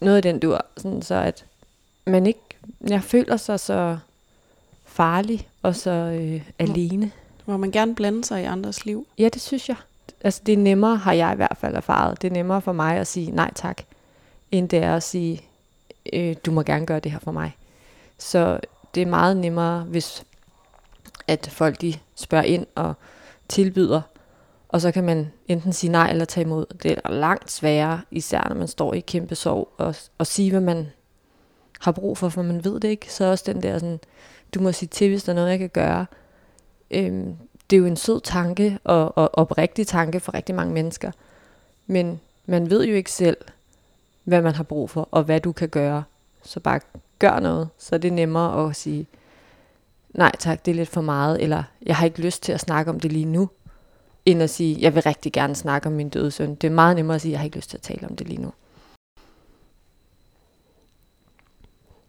noget 0.00 0.16
af 0.16 0.22
den 0.22 0.38
dur, 0.38 0.64
sådan 0.76 1.02
så 1.02 1.14
at 1.14 1.44
man 2.06 2.26
ikke, 2.26 2.40
jeg 2.88 3.02
føler 3.02 3.36
sig 3.36 3.60
så 3.60 3.98
farlig 4.84 5.48
og 5.62 5.76
så 5.76 5.90
øh, 5.90 6.50
alene. 6.58 7.10
Må 7.46 7.56
man 7.56 7.70
gerne 7.70 7.94
blande 7.94 8.24
sig 8.24 8.42
i 8.42 8.44
andres 8.44 8.84
liv? 8.86 9.06
Ja, 9.18 9.28
det 9.28 9.40
synes 9.40 9.68
jeg. 9.68 9.76
Altså, 10.20 10.40
det 10.46 10.52
er 10.52 10.58
nemmere, 10.58 10.96
har 10.96 11.12
jeg 11.12 11.32
i 11.32 11.36
hvert 11.36 11.56
fald 11.60 11.74
erfaret. 11.74 12.22
Det 12.22 12.28
er 12.28 12.32
nemmere 12.32 12.60
for 12.60 12.72
mig 12.72 12.96
at 12.96 13.06
sige 13.06 13.30
nej 13.30 13.50
tak, 13.54 13.82
end 14.52 14.68
det 14.68 14.78
er 14.78 14.96
at 14.96 15.02
sige, 15.02 15.42
øh, 16.12 16.36
du 16.46 16.50
må 16.50 16.62
gerne 16.62 16.86
gøre 16.86 17.00
det 17.00 17.12
her 17.12 17.18
for 17.18 17.32
mig. 17.32 17.56
Så 18.18 18.60
det 18.94 19.02
er 19.02 19.06
meget 19.06 19.36
nemmere, 19.36 19.80
hvis 19.80 20.24
at 21.28 21.48
folk 21.52 21.80
de 21.80 21.94
spørger 22.14 22.44
ind 22.44 22.66
og 22.74 22.94
tilbyder, 23.48 24.00
og 24.68 24.80
så 24.80 24.92
kan 24.92 25.04
man 25.04 25.32
enten 25.48 25.72
sige 25.72 25.90
nej 25.92 26.10
eller 26.10 26.24
tage 26.24 26.44
imod. 26.44 26.66
Det 26.82 26.98
er 27.04 27.10
langt 27.10 27.50
sværere, 27.50 28.00
især 28.10 28.48
når 28.48 28.56
man 28.56 28.68
står 28.68 28.94
i 28.94 29.00
kæmpe 29.00 29.34
sorg, 29.34 29.68
og, 29.76 29.94
og 30.18 30.26
sige, 30.26 30.50
hvad 30.50 30.60
man 30.60 30.86
har 31.80 31.92
brug 31.92 32.18
for, 32.18 32.28
for 32.28 32.42
man 32.42 32.64
ved 32.64 32.80
det 32.80 32.88
ikke. 32.88 33.12
Så 33.12 33.24
også 33.24 33.44
den 33.46 33.62
der 33.62 33.78
sådan, 33.78 34.00
du 34.54 34.60
må 34.60 34.72
sige 34.72 34.88
til, 34.88 35.08
hvis 35.08 35.24
der 35.24 35.32
er 35.32 35.36
noget, 35.36 35.50
jeg 35.50 35.58
kan 35.58 35.68
gøre. 35.68 36.06
Øhm, 36.90 37.36
det 37.70 37.76
er 37.76 37.80
jo 37.80 37.86
en 37.86 37.96
sød 37.96 38.20
tanke 38.20 38.78
og, 38.84 39.18
og 39.18 39.38
oprigtig 39.38 39.86
tanke 39.86 40.20
for 40.20 40.34
rigtig 40.34 40.54
mange 40.54 40.74
mennesker. 40.74 41.10
Men 41.86 42.20
man 42.46 42.70
ved 42.70 42.84
jo 42.84 42.94
ikke 42.94 43.12
selv, 43.12 43.36
hvad 44.24 44.42
man 44.42 44.54
har 44.54 44.64
brug 44.64 44.90
for, 44.90 45.08
og 45.10 45.22
hvad 45.22 45.40
du 45.40 45.52
kan 45.52 45.68
gøre. 45.68 46.04
Så 46.42 46.60
bare 46.60 46.80
gør 47.18 47.40
noget, 47.40 47.68
så 47.78 47.94
er 47.94 47.98
det 47.98 48.12
nemmere 48.12 48.68
at 48.68 48.76
sige, 48.76 49.06
nej 50.14 50.32
tak, 50.38 50.64
det 50.64 50.70
er 50.70 50.74
lidt 50.74 50.88
for 50.88 51.00
meget, 51.00 51.42
eller 51.42 51.62
jeg 51.82 51.96
har 51.96 52.04
ikke 52.04 52.20
lyst 52.20 52.42
til 52.42 52.52
at 52.52 52.60
snakke 52.60 52.90
om 52.90 53.00
det 53.00 53.12
lige 53.12 53.24
nu, 53.24 53.48
end 54.26 54.42
at 54.42 54.50
sige, 54.50 54.76
jeg 54.80 54.94
vil 54.94 55.02
rigtig 55.02 55.32
gerne 55.32 55.54
snakke 55.54 55.86
om 55.86 55.92
min 55.92 56.08
døde 56.08 56.30
søn. 56.30 56.54
Det 56.54 56.66
er 56.66 56.72
meget 56.72 56.96
nemmere 56.96 57.14
at 57.14 57.20
sige, 57.20 57.32
jeg 57.32 57.40
har 57.40 57.44
ikke 57.44 57.56
lyst 57.56 57.70
til 57.70 57.76
at 57.76 57.82
tale 57.82 58.08
om 58.08 58.16
det 58.16 58.28
lige 58.28 58.42
nu. 58.42 58.52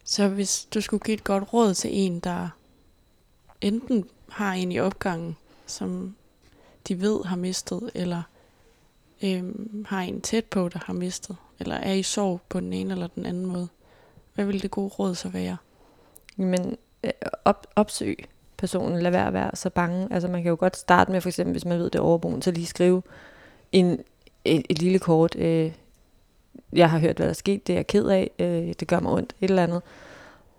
Så 0.04 0.28
hvis 0.28 0.68
du 0.74 0.82
skulle 0.82 1.04
give 1.04 1.14
et 1.14 1.24
godt 1.24 1.54
råd 1.54 1.74
til 1.74 1.90
en, 1.94 2.20
der 2.20 2.50
enten 3.62 4.10
har 4.30 4.54
en 4.54 4.72
i 4.72 4.80
opgangen, 4.80 5.38
som 5.66 6.16
de 6.88 7.02
ved 7.02 7.24
har 7.26 7.36
mistet, 7.36 7.92
eller 7.94 8.22
øhm, 9.24 9.86
har 9.88 10.02
en 10.02 10.22
tæt 10.22 10.46
på, 10.46 10.70
der 10.70 10.80
har 10.86 10.94
mistet, 10.94 11.36
eller 11.60 11.76
er 11.76 11.94
i 11.94 12.04
sorg 12.04 12.42
på 12.50 12.60
den 12.60 12.74
ene 12.74 12.94
eller 12.94 13.08
den 13.08 13.26
anden 13.26 13.46
måde, 13.46 13.68
hvad 14.34 14.46
vil 14.46 14.62
det 14.62 14.72
gode 14.72 14.90
råd 14.90 15.16
så 15.16 15.30
være? 15.30 15.58
Jamen, 16.38 16.78
Øh, 17.04 17.12
op, 17.46 17.68
opsøg 17.76 18.26
personen, 18.58 19.02
lad 19.02 19.12
være 19.12 19.28
at 19.28 19.34
være 19.34 19.52
så 19.54 19.70
bange. 19.70 20.08
Altså 20.12 20.28
man 20.28 20.44
kan 20.44 20.50
jo 20.50 20.58
godt 20.60 20.78
starte 20.78 21.12
med, 21.12 21.22
for 21.22 21.30
eksempel 21.30 21.52
hvis 21.52 21.66
man 21.66 21.80
ved 21.80 21.86
det 21.86 21.96
er 21.96 22.04
overboen, 22.04 22.42
så 22.42 22.52
lige 22.52 22.66
skrive 22.66 23.02
en, 23.72 24.00
et, 24.46 24.66
et 24.70 24.82
lille 24.82 25.00
kort, 25.00 25.36
øh, 25.36 25.72
jeg 26.74 26.90
har 26.90 27.00
hørt, 27.00 27.16
hvad 27.16 27.26
der 27.26 27.30
er 27.30 27.34
sket, 27.34 27.68
det 27.68 27.74
er 27.74 27.78
jeg 27.78 27.88
ked 27.88 28.06
af, 28.06 28.32
øh, 28.40 28.74
det 28.80 28.88
gør 28.88 29.00
mig 29.00 29.12
ondt, 29.12 29.36
et 29.42 29.50
eller 29.50 29.64
andet. 29.64 29.82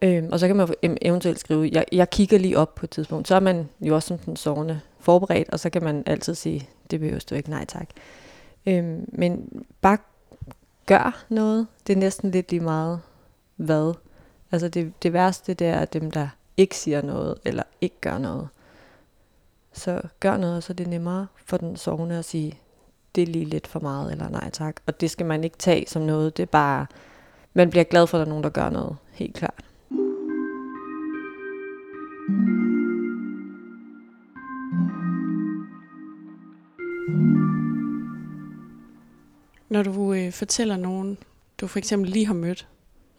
Øh, 0.02 0.24
og 0.32 0.40
så 0.40 0.46
kan 0.46 0.56
man 0.56 0.68
eventuelt 1.02 1.40
skrive, 1.40 1.70
jeg, 1.72 1.84
jeg 1.92 2.10
kigger 2.10 2.38
lige 2.38 2.58
op 2.58 2.74
på 2.74 2.86
et 2.86 2.90
tidspunkt. 2.90 3.28
Så 3.28 3.34
er 3.34 3.40
man 3.40 3.68
jo 3.80 3.94
også 3.94 4.08
som 4.08 4.18
den 4.18 4.36
sovende 4.36 4.80
forberedt, 5.00 5.50
og 5.50 5.60
så 5.60 5.70
kan 5.70 5.84
man 5.84 6.02
altid 6.06 6.34
sige, 6.34 6.68
det 6.90 7.00
behøver 7.00 7.24
du 7.30 7.34
ikke, 7.34 7.50
nej 7.50 7.64
tak. 7.64 7.88
Øh, 8.66 8.84
men 9.08 9.64
bare 9.80 9.98
gør 10.86 11.24
noget. 11.28 11.66
Det 11.86 11.92
er 11.92 11.96
næsten 11.96 12.30
lidt 12.30 12.50
lige 12.50 12.60
meget 12.60 13.00
hvad. 13.56 13.94
Altså 14.52 14.68
det, 14.68 14.92
det 15.02 15.12
værste, 15.12 15.54
det 15.54 15.66
er 15.66 15.84
dem, 15.84 16.10
der 16.10 16.28
ikke 16.56 16.76
siger 16.76 17.02
noget, 17.02 17.34
eller 17.44 17.62
ikke 17.80 17.96
gør 18.00 18.18
noget. 18.18 18.48
Så 19.72 20.02
gør 20.20 20.36
noget, 20.36 20.64
så 20.64 20.72
det 20.72 20.84
er 20.84 20.90
nemmere 20.90 21.26
for 21.46 21.56
den 21.56 21.76
sovende 21.76 22.18
at 22.18 22.24
sige, 22.24 22.58
det 23.14 23.22
er 23.22 23.26
lige 23.26 23.44
lidt 23.44 23.66
for 23.66 23.80
meget, 23.80 24.12
eller 24.12 24.28
nej 24.28 24.50
tak. 24.50 24.76
Og 24.86 25.00
det 25.00 25.10
skal 25.10 25.26
man 25.26 25.44
ikke 25.44 25.56
tage 25.56 25.84
som 25.88 26.02
noget, 26.02 26.36
det 26.36 26.42
er 26.42 26.46
bare, 26.46 26.86
man 27.54 27.70
bliver 27.70 27.84
glad 27.84 28.06
for, 28.06 28.18
at 28.18 28.20
der 28.20 28.26
er 28.26 28.28
nogen, 28.28 28.44
der 28.44 28.50
gør 28.50 28.70
noget, 28.70 28.96
helt 29.12 29.34
klart. 29.34 29.64
Når 39.68 39.82
du 39.82 40.12
øh, 40.12 40.32
fortæller 40.32 40.76
nogen, 40.76 41.18
du 41.60 41.66
for 41.66 41.78
eksempel 41.78 42.10
lige 42.10 42.26
har 42.26 42.34
mødt 42.34 42.68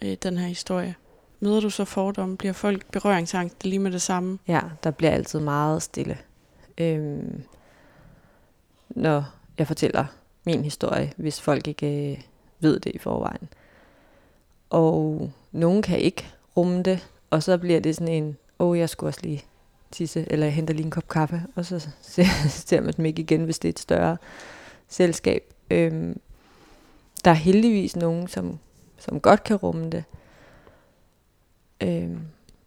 øh, 0.01 0.17
den 0.23 0.37
her 0.37 0.47
historie, 0.47 0.95
møder 1.41 1.59
du 1.59 1.69
så 1.69 1.85
fordomme? 1.85 2.37
Bliver 2.37 2.53
folk 2.53 2.91
berøringsangst 2.91 3.63
lige 3.65 3.79
med 3.79 3.91
det 3.91 4.01
samme? 4.01 4.39
Ja, 4.47 4.61
der 4.83 4.91
bliver 4.91 5.11
altid 5.11 5.39
meget 5.39 5.83
stille. 5.83 6.17
Øhm, 6.77 7.43
når 8.89 9.25
jeg 9.57 9.67
fortæller 9.67 10.05
min 10.45 10.63
historie, 10.63 11.13
hvis 11.17 11.41
folk 11.41 11.67
ikke 11.67 12.11
øh, 12.11 12.21
ved 12.59 12.79
det 12.79 12.95
i 12.95 12.97
forvejen. 12.97 13.49
Og 14.69 15.31
nogen 15.51 15.81
kan 15.81 15.99
ikke 15.99 16.27
rumme 16.57 16.83
det, 16.83 17.07
og 17.29 17.43
så 17.43 17.57
bliver 17.57 17.79
det 17.79 17.95
sådan 17.95 18.13
en, 18.13 18.37
åh, 18.59 18.67
oh, 18.69 18.79
jeg 18.79 18.89
skulle 18.89 19.09
også 19.09 19.19
lige 19.23 19.43
tisse, 19.91 20.25
eller 20.31 20.45
jeg 20.45 20.53
henter 20.53 20.73
lige 20.73 20.85
en 20.85 20.91
kop 20.91 21.07
kaffe, 21.07 21.41
og 21.55 21.65
så 21.65 21.89
ser, 22.01 22.23
ser 22.67 22.81
man 22.81 22.93
dem 22.97 23.05
ikke 23.05 23.21
igen, 23.21 23.45
hvis 23.45 23.59
det 23.59 23.67
er 23.67 23.73
et 23.73 23.79
større 23.79 24.17
selskab. 24.87 25.53
Øhm, 25.71 26.19
der 27.25 27.31
er 27.31 27.35
heldigvis 27.35 27.95
nogen, 27.95 28.27
som, 28.27 28.59
som 28.97 29.19
godt 29.19 29.43
kan 29.43 29.55
rumme 29.55 29.89
det. 29.89 30.03
Øh, 31.81 32.17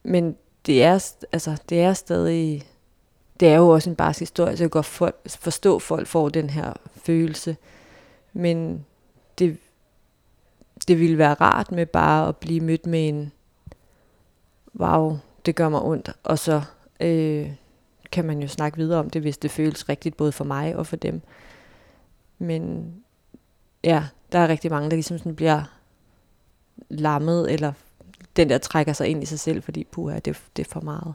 men 0.03 0.37
det 0.67 0.85
er, 0.85 1.15
altså, 1.33 1.63
det 1.69 1.81
er 1.81 1.93
stadig, 1.93 2.63
det 3.41 3.49
er 3.49 3.57
jo 3.57 3.69
også 3.69 3.91
en 3.91 3.97
barsk 3.97 4.21
historie, 4.21 4.57
så 4.57 4.63
jeg 4.63 4.71
kan 4.71 4.79
godt 4.79 4.87
for, 4.87 5.15
forstå, 5.27 5.77
at 5.77 5.83
folk 5.83 6.07
får 6.07 6.29
den 6.29 6.51
her 6.51 6.73
følelse. 6.97 7.57
Men 8.33 8.87
det, 9.39 9.59
det 10.89 11.01
ville 11.01 11.19
være 11.19 11.35
rart 11.35 11.73
med 11.73 11.87
bare 11.87 12.29
at 12.29 12.37
blive 12.37 12.61
mødt 12.61 12.87
med 12.87 13.09
en, 13.09 13.33
wow, 14.81 15.19
det 15.47 15.57
gør 15.57 15.69
mig 15.69 15.83
ondt, 15.83 16.11
og 16.23 16.39
så 16.39 16.63
øh, 17.01 17.51
kan 18.13 18.25
man 18.25 18.43
jo 18.43 18.49
snakke 18.49 18.79
videre 18.79 19.01
om 19.01 19.11
det, 19.11 19.23
hvis 19.23 19.39
det 19.39 19.51
føles 19.51 19.89
rigtigt, 19.89 20.17
både 20.17 20.33
for 20.33 20.45
mig 20.45 20.77
og 20.77 20.87
for 20.87 20.97
dem. 20.97 21.23
Men 22.39 22.93
ja, 23.85 24.05
der 24.33 24.39
er 24.39 24.49
rigtig 24.49 24.71
mange, 24.71 24.91
der 24.91 24.97
ligesom 24.97 25.19
sådan 25.19 25.37
bliver 25.37 25.63
lammet, 26.89 27.53
eller 27.53 27.73
den 28.37 28.49
der 28.49 28.59
trækker 28.59 28.93
sig 28.93 29.09
ind 29.09 29.23
i 29.23 29.27
sig 29.27 29.41
selv, 29.41 29.63
fordi 29.63 29.85
puha, 29.85 30.19
det, 30.19 30.43
det 30.57 30.67
er 30.67 30.71
for 30.71 30.81
meget. 30.81 31.15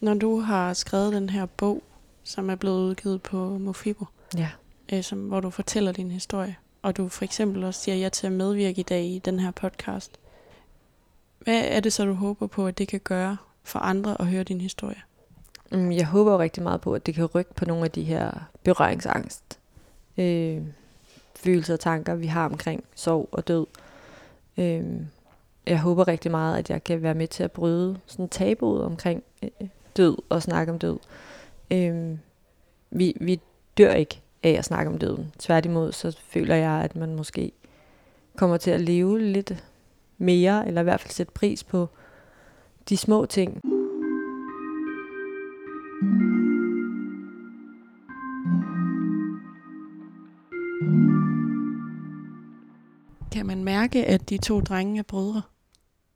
Når 0.00 0.14
du 0.14 0.40
har 0.40 0.74
skrevet 0.74 1.12
den 1.12 1.30
her 1.30 1.46
bog, 1.46 1.82
som 2.24 2.50
er 2.50 2.54
blevet 2.54 2.80
udgivet 2.80 3.22
på 3.22 3.58
Mofibo, 3.58 4.06
ja. 4.36 4.50
øh, 4.92 5.02
som, 5.02 5.18
hvor 5.18 5.40
du 5.40 5.50
fortæller 5.50 5.92
din 5.92 6.10
historie, 6.10 6.56
og 6.82 6.96
du 6.96 7.08
for 7.08 7.24
eksempel 7.24 7.64
også 7.64 7.80
siger 7.80 7.96
ja 7.96 8.08
til 8.08 8.26
at 8.26 8.32
medvirke 8.32 8.80
i 8.80 8.82
dag 8.82 9.04
i 9.04 9.18
den 9.18 9.40
her 9.40 9.50
podcast, 9.50 10.18
hvad 11.38 11.62
er 11.64 11.80
det 11.80 11.92
så, 11.92 12.04
du 12.04 12.12
håber 12.12 12.46
på, 12.46 12.66
at 12.66 12.78
det 12.78 12.88
kan 12.88 13.00
gøre 13.00 13.36
for 13.62 13.78
andre 13.78 14.20
at 14.20 14.26
høre 14.26 14.42
din 14.42 14.60
historie? 14.60 15.02
Mm, 15.72 15.92
jeg 15.92 16.06
håber 16.06 16.32
jo 16.32 16.38
rigtig 16.38 16.62
meget 16.62 16.80
på, 16.80 16.94
at 16.94 17.06
det 17.06 17.14
kan 17.14 17.24
rykke 17.24 17.54
på 17.54 17.64
nogle 17.64 17.84
af 17.84 17.90
de 17.90 18.02
her 18.02 18.30
berøringsangst, 18.62 19.58
øh, 20.18 20.62
følelser 21.36 21.74
og 21.74 21.80
tanker, 21.80 22.14
vi 22.14 22.26
har 22.26 22.44
omkring 22.44 22.84
sorg 22.94 23.28
og 23.32 23.48
død. 23.48 23.66
Øh, 24.58 24.84
jeg 25.66 25.80
håber 25.80 26.08
rigtig 26.08 26.30
meget, 26.30 26.58
at 26.58 26.70
jeg 26.70 26.84
kan 26.84 27.02
være 27.02 27.14
med 27.14 27.28
til 27.28 27.42
at 27.42 27.52
bryde 27.52 27.98
sådan 28.06 28.28
tabuet 28.28 28.84
omkring 28.84 29.22
øh, 29.42 29.68
død 29.96 30.16
og 30.28 30.42
snakke 30.42 30.72
om 30.72 30.78
død. 30.78 30.98
Øh, 31.70 32.18
vi, 32.90 33.16
vi 33.20 33.40
dør 33.78 33.92
ikke 33.92 34.20
af 34.42 34.50
at 34.50 34.64
snakke 34.64 34.92
om 34.92 34.98
døden. 34.98 35.32
Tværtimod, 35.38 35.92
så 35.92 36.18
føler 36.28 36.54
jeg, 36.54 36.70
at 36.70 36.96
man 36.96 37.14
måske 37.14 37.52
kommer 38.36 38.56
til 38.56 38.70
at 38.70 38.80
leve 38.80 39.22
lidt 39.22 39.64
mere, 40.18 40.68
eller 40.68 40.80
i 40.80 40.84
hvert 40.84 41.00
fald 41.00 41.12
sætte 41.12 41.32
pris 41.32 41.64
på 41.64 41.88
de 42.88 42.96
små 42.96 43.26
ting. 43.26 43.60
Kan 53.32 53.46
man 53.46 53.64
mærke, 53.64 54.04
at 54.04 54.30
de 54.30 54.38
to 54.38 54.60
drenge 54.60 54.98
er 54.98 55.02
brødre? 55.02 55.42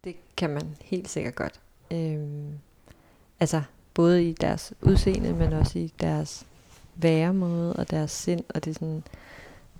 Det 0.04 0.16
kan 0.36 0.50
man 0.50 0.76
helt 0.80 1.08
sikkert 1.08 1.34
godt. 1.34 1.60
Øhm, 1.90 2.58
altså, 3.40 3.62
både 3.94 4.28
i 4.28 4.32
deres 4.32 4.72
udseende, 4.82 5.32
men 5.32 5.52
også 5.52 5.78
i 5.78 5.92
deres 6.00 6.46
væremåde 6.94 7.76
og 7.76 7.90
deres 7.90 8.10
sind, 8.10 8.44
og 8.54 8.64
det 8.64 8.70
er 8.70 8.74
sådan, 8.74 9.02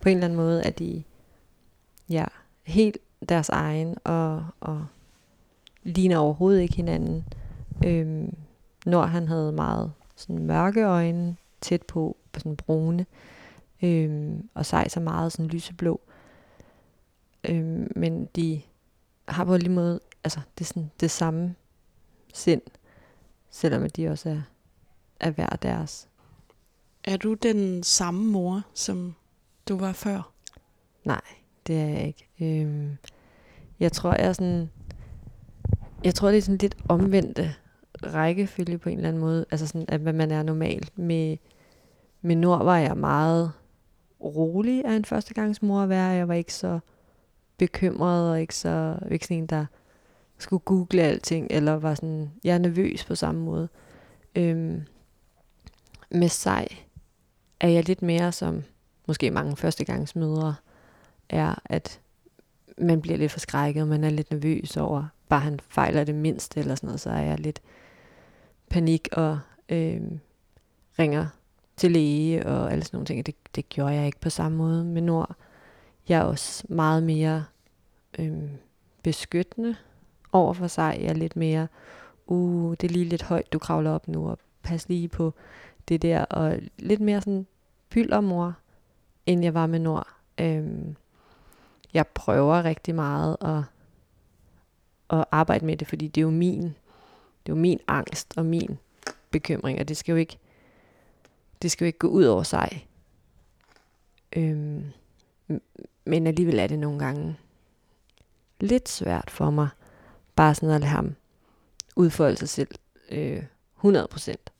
på 0.00 0.08
en 0.08 0.16
eller 0.16 0.24
anden 0.24 0.36
måde, 0.36 0.62
at 0.62 0.78
de, 0.78 1.02
ja, 2.08 2.24
helt 2.62 2.98
deres 3.28 3.48
egen, 3.48 3.96
og, 4.04 4.46
og 4.60 4.86
ligner 5.82 6.18
overhovedet 6.18 6.60
ikke 6.60 6.76
hinanden. 6.76 7.24
Øhm, 7.86 8.36
når 8.86 9.02
han 9.02 9.28
havde 9.28 9.52
meget 9.52 9.92
sådan 10.16 10.38
mørke 10.38 10.84
øjne, 10.84 11.36
tæt 11.60 11.82
på, 11.82 12.16
på 12.32 12.40
sådan 12.40 12.56
brune, 12.56 13.06
øhm, 13.82 14.48
og 14.54 14.66
sej 14.66 14.88
så 14.88 15.00
meget 15.00 15.32
sådan 15.32 15.46
lyseblå. 15.46 16.00
Øhm, 17.44 17.92
men 17.96 18.28
de 18.36 18.62
har 19.28 19.44
på 19.44 19.54
en 19.54 19.74
måde, 19.74 20.00
altså 20.24 20.40
det 20.58 20.64
er 20.64 20.68
sådan 20.68 20.90
det 21.00 21.10
samme 21.10 21.54
sind, 22.34 22.62
selvom 23.50 23.90
de 23.90 24.08
også 24.08 24.28
er, 24.28 24.42
er 25.20 25.30
hver 25.30 25.48
deres. 25.48 26.08
Er 27.04 27.16
du 27.16 27.34
den 27.34 27.82
samme 27.82 28.24
mor, 28.24 28.62
som 28.74 29.14
du 29.68 29.78
var 29.78 29.92
før? 29.92 30.32
Nej, 31.04 31.20
det 31.66 31.80
er 31.80 31.86
jeg 31.86 32.06
ikke. 32.06 32.28
Øhm, 32.40 32.96
jeg 33.80 33.92
tror, 33.92 34.14
jeg 34.14 34.26
er 34.26 34.32
sådan... 34.32 34.70
Jeg 36.04 36.14
tror, 36.14 36.28
det 36.28 36.38
er 36.38 36.42
sådan 36.42 36.58
lidt 36.58 36.76
omvendte 36.88 37.54
rækkefølge 38.02 38.78
på 38.78 38.88
en 38.88 38.96
eller 38.96 39.08
anden 39.08 39.20
måde. 39.20 39.46
Altså 39.50 39.66
sådan, 39.66 39.84
at 39.88 40.00
hvad 40.00 40.12
man 40.12 40.30
er 40.30 40.42
normal. 40.42 40.88
Med, 40.96 41.36
med 42.20 42.36
Nord 42.36 42.64
var 42.64 42.78
jeg 42.78 42.96
meget 42.96 43.52
rolig 44.20 44.84
af 44.84 44.92
en 44.92 45.04
førstegangsmor 45.04 45.82
at 45.82 45.88
være. 45.88 46.06
Jeg 46.06 46.28
var 46.28 46.34
ikke 46.34 46.54
så 46.54 46.78
bekymret 47.56 48.30
og 48.30 48.40
ikke 48.40 48.56
så 48.56 48.98
ikke 49.10 49.24
sådan 49.24 49.36
en, 49.36 49.46
der 49.46 49.66
skulle 50.43 50.61
google 50.61 51.03
alting, 51.03 51.47
eller 51.51 51.72
var 51.72 51.95
sådan, 51.95 52.30
jeg 52.45 52.55
er 52.55 52.59
nervøs 52.59 53.05
på 53.05 53.14
samme 53.14 53.41
måde. 53.41 53.68
Øhm, 54.34 54.82
med 56.11 56.28
sej 56.28 56.68
er 57.61 57.68
jeg 57.68 57.88
lidt 57.88 58.03
mere 58.03 58.32
som 58.32 58.62
måske 59.07 59.30
mange 59.30 59.57
førstegangsmødre 59.57 60.55
er, 61.28 61.55
at 61.64 62.01
man 62.78 63.01
bliver 63.01 63.18
lidt 63.18 63.32
forskrækket, 63.32 63.88
man 63.88 64.05
er 64.05 64.11
lidt 64.11 64.30
nervøs 64.30 64.76
over, 64.76 65.05
bare 65.28 65.41
han 65.41 65.61
fejler 65.68 66.05
det 66.05 66.14
mindste, 66.14 66.61
eller 66.61 66.74
sådan 66.74 66.86
noget, 66.86 67.01
så 67.01 67.11
er 67.11 67.20
jeg 67.20 67.41
lidt 67.41 67.62
panik 68.68 69.09
og 69.12 69.38
øh, 69.68 70.03
ringer 70.99 71.26
til 71.76 71.91
læge 71.91 72.47
og 72.47 72.72
alle 72.72 72.84
sådan 72.84 72.97
nogle 72.97 73.07
ting. 73.07 73.26
Det, 73.26 73.34
det 73.55 73.68
gjorde 73.68 73.95
jeg 73.95 74.07
ikke 74.07 74.20
på 74.20 74.30
samme 74.30 74.59
måde 74.59 74.84
med 74.84 75.03
Nord. 75.03 75.36
Jeg 76.09 76.18
er 76.18 76.24
også 76.24 76.64
meget 76.68 77.03
mere 77.03 77.45
øh, 78.18 78.43
beskyttende 79.03 79.76
over 80.33 80.53
for 80.53 80.66
sig. 80.66 80.99
Er 81.03 81.12
lidt 81.12 81.37
mere, 81.37 81.68
uh, 82.26 82.70
det 82.81 82.85
er 82.89 82.93
lige 82.93 83.05
lidt 83.05 83.22
højt, 83.22 83.53
du 83.53 83.59
kravler 83.59 83.91
op 83.91 84.09
nu, 84.09 84.28
og 84.28 84.39
pas 84.62 84.89
lige 84.89 85.09
på 85.09 85.35
det 85.89 86.03
der, 86.03 86.24
og 86.24 86.59
lidt 86.78 87.01
mere 87.01 87.20
sådan 87.20 87.47
pyldermor, 87.91 88.55
end 89.26 89.43
jeg 89.45 89.55
var 89.55 89.66
med 89.66 89.78
Nord. 89.78 90.09
Øhm, 90.39 90.97
jeg 91.95 92.07
prøver 92.07 92.64
rigtig 92.64 92.95
meget 92.95 93.37
at, 93.41 93.62
at 95.18 95.24
arbejde 95.31 95.66
med 95.66 95.76
det, 95.76 95.89
fordi 95.89 96.09
det 96.09 96.20
er 96.20 96.22
jo 96.22 96.31
min, 96.31 96.62
det 96.62 97.53
er 97.53 97.53
jo 97.53 97.55
min 97.55 97.81
angst 97.89 98.35
og 98.37 98.47
min 98.47 98.78
bekymring, 99.31 99.81
og 99.81 99.89
det 99.89 99.97
skal 99.97 100.12
jo 100.12 100.16
ikke, 100.16 100.39
det 101.62 101.70
skal 101.70 101.85
jo 101.85 101.87
ikke 101.87 101.99
gå 101.99 102.09
ud 102.09 102.24
over 102.24 102.43
sig. 102.43 102.89
Øhm, 104.37 104.85
men 106.05 106.26
alligevel 106.26 106.59
er 106.59 106.66
det 106.66 106.78
nogle 106.78 106.99
gange 106.99 107.37
lidt 108.61 108.89
svært 108.89 109.31
for 109.31 109.51
mig, 109.51 109.68
bare 110.41 110.55
sådan 110.55 110.70
at 110.74 110.80
lade 110.80 110.91
ham 110.91 111.14
udfolde 111.97 112.36
sig 112.36 112.49
selv 112.49 112.68
øh, 113.11 113.43
100 113.76 114.09
procent. 114.11 114.53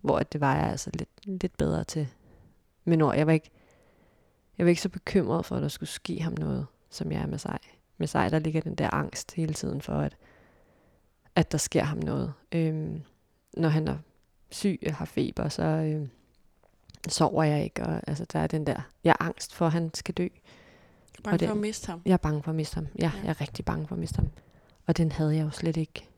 Hvor 0.00 0.18
det 0.18 0.40
var 0.40 0.56
jeg 0.56 0.70
altså 0.70 0.90
lidt, 0.94 1.08
lidt 1.24 1.56
bedre 1.56 1.84
til. 1.84 2.08
Men 2.84 2.98
når 2.98 3.12
jeg 3.12 3.26
var 3.26 3.32
ikke, 3.32 3.50
jeg 4.58 4.66
var 4.66 4.68
ikke 4.70 4.82
så 4.82 4.88
bekymret 4.88 5.44
for, 5.46 5.56
at 5.56 5.62
der 5.62 5.68
skulle 5.68 5.88
ske 5.88 6.20
ham 6.22 6.32
noget, 6.38 6.66
som 6.90 7.12
jeg 7.12 7.20
er 7.22 7.26
med 7.26 7.38
sig. 7.38 7.58
Med 7.98 8.06
sig, 8.06 8.30
der 8.30 8.38
ligger 8.38 8.60
den 8.60 8.74
der 8.74 8.94
angst 8.94 9.32
hele 9.34 9.54
tiden 9.54 9.82
for, 9.82 9.92
at, 9.92 10.16
at 11.34 11.52
der 11.52 11.58
sker 11.58 11.82
ham 11.84 11.98
noget. 11.98 12.32
Øhm, 12.52 13.02
når 13.56 13.68
han 13.68 13.88
er 13.88 13.96
syg 14.50 14.78
og 14.86 14.94
har 14.94 15.04
feber, 15.04 15.48
så 15.48 15.62
øh, 15.62 16.08
sover 17.08 17.44
jeg 17.44 17.64
ikke. 17.64 17.82
Og, 17.82 18.00
altså, 18.06 18.24
der 18.32 18.38
er 18.38 18.46
den 18.46 18.66
der, 18.66 18.80
jeg 19.04 19.10
er 19.20 19.22
angst 19.24 19.54
for, 19.54 19.66
at 19.66 19.72
han 19.72 19.90
skal 19.94 20.14
dø. 20.14 20.28
Bange 21.24 21.34
Og 21.34 21.40
det- 21.40 21.48
for 21.48 21.54
at 21.54 21.60
miste 21.60 21.86
ham. 21.86 22.02
Jeg 22.04 22.12
er 22.12 22.16
bange 22.16 22.42
for 22.42 22.50
at 22.50 22.56
miste 22.56 22.74
ham. 22.74 22.86
Ja. 22.98 23.10
ja. 23.16 23.20
jeg 23.22 23.30
er 23.30 23.40
rigtig 23.40 23.64
bange 23.64 23.86
for 23.86 23.94
at 23.94 23.98
miste 24.00 24.16
ham. 24.16 24.28
Og 24.88 24.96
den 24.96 25.12
havde 25.12 25.36
jeg 25.36 25.44
jo 25.44 25.50
slet 25.50 25.76
ikke 25.76 26.08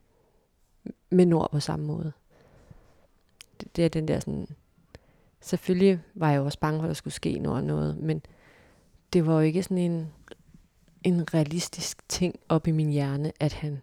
med 1.10 1.26
Nord 1.26 1.50
på 1.50 1.60
samme 1.60 1.86
måde. 1.86 2.12
Det, 3.60 3.76
det 3.76 3.84
er 3.84 3.88
den 3.88 4.08
der 4.08 4.20
sådan... 4.20 4.48
Selvfølgelig 5.40 6.00
var 6.14 6.30
jeg 6.30 6.38
jo 6.38 6.44
også 6.44 6.58
bange 6.58 6.78
for, 6.78 6.84
at 6.84 6.88
der 6.88 6.94
skulle 6.94 7.14
ske 7.14 7.38
noget, 7.38 7.64
noget 7.64 7.96
men 7.96 8.22
det 9.12 9.26
var 9.26 9.34
jo 9.34 9.40
ikke 9.40 9.62
sådan 9.62 9.78
en, 9.78 10.12
en 11.02 11.34
realistisk 11.34 12.08
ting 12.08 12.40
op 12.48 12.66
i 12.66 12.70
min 12.70 12.90
hjerne, 12.90 13.32
at 13.40 13.52
han 13.52 13.82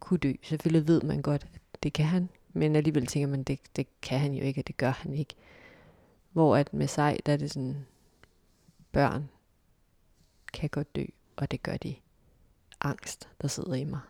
kunne 0.00 0.18
dø. 0.18 0.32
Selvfølgelig 0.42 0.88
ved 0.88 1.02
man 1.02 1.22
godt, 1.22 1.46
at 1.54 1.82
det 1.82 1.92
kan 1.92 2.04
han, 2.06 2.28
men 2.52 2.76
alligevel 2.76 3.06
tænker 3.06 3.28
man, 3.28 3.42
det, 3.42 3.58
det 3.76 3.86
kan 4.02 4.20
han 4.20 4.32
jo 4.32 4.44
ikke, 4.44 4.60
og 4.60 4.66
det 4.66 4.76
gør 4.76 4.90
han 4.90 5.14
ikke. 5.14 5.34
Hvor 6.32 6.56
at 6.56 6.74
med 6.74 6.86
sig, 6.86 7.18
der 7.26 7.32
er 7.32 7.36
det 7.36 7.50
sådan, 7.50 7.86
børn 8.92 9.28
kan 10.52 10.68
godt 10.68 10.96
dø, 10.96 11.04
og 11.36 11.50
det 11.50 11.62
gør 11.62 11.76
de 11.76 11.94
angst, 12.84 13.28
der 13.42 13.48
sidder 13.48 13.74
i 13.74 13.84
mig. 13.84 14.00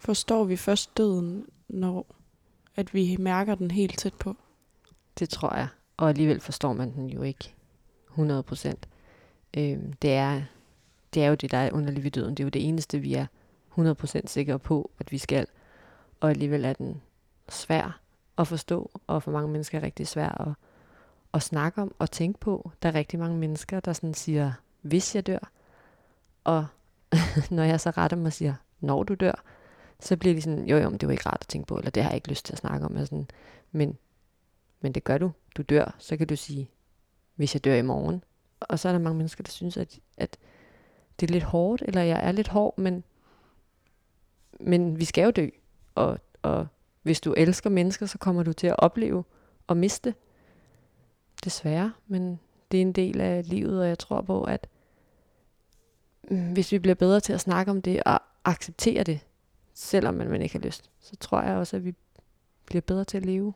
Forstår 0.00 0.44
vi 0.44 0.56
først 0.56 0.96
døden, 0.96 1.46
når 1.68 2.06
at 2.76 2.94
vi 2.94 3.16
mærker 3.18 3.54
den 3.54 3.70
helt 3.70 3.98
tæt 3.98 4.14
på? 4.14 4.36
Det 5.18 5.28
tror 5.28 5.56
jeg. 5.56 5.68
Og 5.96 6.08
alligevel 6.08 6.40
forstår 6.40 6.72
man 6.72 6.92
den 6.92 7.10
jo 7.10 7.22
ikke 7.22 7.54
100 8.10 8.42
procent. 8.42 8.88
Øhm, 9.56 9.92
det, 9.92 10.12
er, 10.12 10.42
det 11.14 11.24
er 11.24 11.28
jo 11.28 11.34
det, 11.34 11.50
der 11.50 11.58
er 11.58 11.72
underligt 11.72 12.04
ved 12.04 12.10
døden. 12.10 12.34
Det 12.34 12.40
er 12.40 12.44
jo 12.44 12.50
det 12.50 12.68
eneste, 12.68 12.98
vi 12.98 13.14
er 13.14 13.26
100 13.70 13.94
procent 13.94 14.30
sikre 14.30 14.58
på, 14.58 14.90
at 14.98 15.12
vi 15.12 15.18
skal. 15.18 15.46
Og 16.20 16.30
alligevel 16.30 16.64
er 16.64 16.72
den 16.72 17.02
svær 17.48 18.00
at 18.38 18.48
forstå, 18.48 18.90
og 19.06 19.22
for 19.22 19.30
mange 19.30 19.48
mennesker 19.48 19.78
er 19.78 19.82
rigtig 19.82 20.08
svær 20.08 20.48
at, 20.48 20.54
at 21.34 21.42
snakke 21.42 21.82
om 21.82 21.94
og 21.98 22.10
tænke 22.10 22.40
på. 22.40 22.70
Der 22.82 22.88
er 22.88 22.94
rigtig 22.94 23.18
mange 23.18 23.38
mennesker, 23.38 23.80
der 23.80 23.92
sådan 23.92 24.14
siger, 24.14 24.52
hvis 24.82 25.14
jeg 25.14 25.26
dør. 25.26 25.50
Og 26.44 26.66
når 27.50 27.62
jeg 27.62 27.80
så 27.80 27.90
retter 27.90 28.16
mig 28.16 28.26
og 28.26 28.32
siger, 28.32 28.54
når 28.80 29.02
du 29.02 29.14
dør, 29.14 29.42
så 30.00 30.16
bliver 30.16 30.34
de 30.34 30.42
sådan, 30.42 30.64
jo 30.64 30.76
jo, 30.76 30.90
men 30.90 30.98
det 30.98 31.06
var 31.06 31.12
ikke 31.12 31.28
rart 31.28 31.40
at 31.40 31.48
tænke 31.48 31.66
på, 31.66 31.78
eller 31.78 31.90
det 31.90 32.02
har 32.02 32.10
jeg 32.10 32.16
ikke 32.16 32.28
lyst 32.28 32.44
til 32.46 32.52
at 32.52 32.58
snakke 32.58 32.86
om. 32.86 32.96
Og 32.96 33.06
sådan, 33.06 33.28
men 33.72 33.98
men 34.80 34.92
det 34.92 35.04
gør 35.04 35.18
du. 35.18 35.32
Du 35.56 35.62
dør. 35.62 35.96
Så 35.98 36.16
kan 36.16 36.26
du 36.26 36.36
sige, 36.36 36.70
hvis 37.34 37.54
jeg 37.54 37.64
dør 37.64 37.74
i 37.74 37.82
morgen. 37.82 38.24
Og 38.60 38.78
så 38.78 38.88
er 38.88 38.92
der 38.92 38.98
mange 38.98 39.16
mennesker, 39.16 39.44
der 39.44 39.50
synes, 39.50 39.76
at, 39.76 39.98
at 40.16 40.36
det 41.20 41.30
er 41.30 41.32
lidt 41.32 41.44
hårdt, 41.44 41.82
eller 41.82 42.02
jeg 42.02 42.26
er 42.26 42.32
lidt 42.32 42.48
hård, 42.48 42.78
men, 42.78 43.04
men 44.60 44.98
vi 44.98 45.04
skal 45.04 45.24
jo 45.24 45.30
dø. 45.30 45.48
Og, 45.94 46.18
og 46.42 46.66
hvis 47.08 47.20
du 47.20 47.34
elsker 47.36 47.70
mennesker, 47.70 48.06
så 48.06 48.18
kommer 48.18 48.42
du 48.42 48.52
til 48.52 48.66
at 48.66 48.74
opleve 48.78 49.24
og 49.66 49.76
miste. 49.76 50.14
Desværre, 51.44 51.92
men 52.06 52.40
det 52.72 52.78
er 52.78 52.82
en 52.82 52.92
del 52.92 53.20
af 53.20 53.48
livet, 53.48 53.80
og 53.80 53.88
jeg 53.88 53.98
tror 53.98 54.20
på, 54.20 54.42
at 54.42 54.68
mm, 56.30 56.52
hvis 56.52 56.72
vi 56.72 56.78
bliver 56.78 56.94
bedre 56.94 57.20
til 57.20 57.32
at 57.32 57.40
snakke 57.40 57.70
om 57.70 57.82
det 57.82 58.02
og 58.02 58.20
acceptere 58.44 59.04
det, 59.04 59.20
selvom 59.74 60.14
man, 60.14 60.30
man 60.30 60.42
ikke 60.42 60.54
har 60.58 60.64
lyst, 60.64 60.90
så 61.00 61.16
tror 61.16 61.42
jeg 61.42 61.56
også, 61.56 61.76
at 61.76 61.84
vi 61.84 61.94
bliver 62.66 62.82
bedre 62.82 63.04
til 63.04 63.16
at 63.16 63.26
leve 63.26 63.54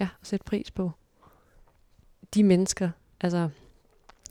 ja, 0.00 0.08
og 0.20 0.26
sætte 0.26 0.44
pris 0.44 0.70
på 0.70 0.90
de 2.34 2.44
mennesker. 2.44 2.90
Altså, 3.20 3.48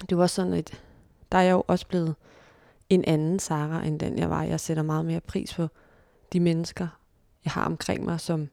det 0.09 0.17
var 0.17 0.27
sådan, 0.27 0.53
et, 0.53 0.84
der 1.32 1.38
er 1.38 1.41
jeg 1.41 1.51
jo 1.51 1.63
også 1.67 1.88
blevet 1.88 2.15
en 2.89 3.05
anden 3.05 3.39
Sara, 3.39 3.86
end 3.86 3.99
den 3.99 4.17
jeg 4.17 4.29
var. 4.29 4.43
Jeg 4.43 4.59
sætter 4.59 4.84
meget 4.84 5.05
mere 5.05 5.21
pris 5.21 5.53
på 5.53 5.67
de 6.34 6.39
mennesker, 6.39 6.88
jeg 7.45 7.53
har 7.53 7.65
omkring 7.65 8.05
mig, 8.05 8.19
som 8.19 8.49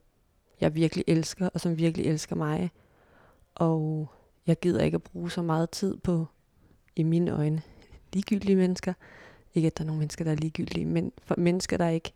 jeg 0.61 0.75
virkelig 0.75 1.05
elsker, 1.07 1.49
og 1.55 1.61
som 1.61 1.79
virkelig 1.79 2.07
elsker 2.07 2.37
mig. 2.37 2.71
Og 3.55 4.09
jeg 4.47 4.61
gider 4.61 4.85
ikke 4.85 4.95
at 4.95 5.03
bruge 5.03 5.31
så 5.31 5.43
meget 5.43 5.71
tid 5.71 5.97
på, 5.97 6.27
i 6.97 7.03
mine 7.03 7.31
øjne, 7.31 7.63
ligegyldige 8.13 8.57
mennesker. 8.57 8.93
Ikke 9.55 9.67
at 9.67 9.79
der 9.79 9.85
er 9.85 9.87
nogle 9.87 9.99
mennesker, 9.99 10.25
der 10.25 10.31
er 10.31 10.37
ligegyldige, 10.37 10.87
men 10.87 11.13
for 11.23 11.35
mennesker, 11.39 11.77
der 11.77 11.89
ikke 11.89 12.13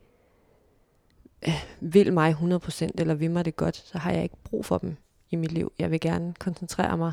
øh, 1.49 1.65
vil 1.81 2.13
mig 2.13 2.33
100% 2.33 2.89
eller 2.99 3.15
vil 3.15 3.31
mig 3.31 3.45
det 3.45 3.57
godt, 3.57 3.77
så 3.77 3.99
har 3.99 4.13
jeg 4.13 4.23
ikke 4.23 4.37
brug 4.45 4.65
for 4.65 4.79
dem 4.79 4.97
i 5.31 5.37
mit 5.37 5.53
liv. 5.53 5.73
Jeg 5.79 5.91
vil 5.91 6.01
gerne 6.01 6.35
koncentrere 6.39 6.99
mig 6.99 7.13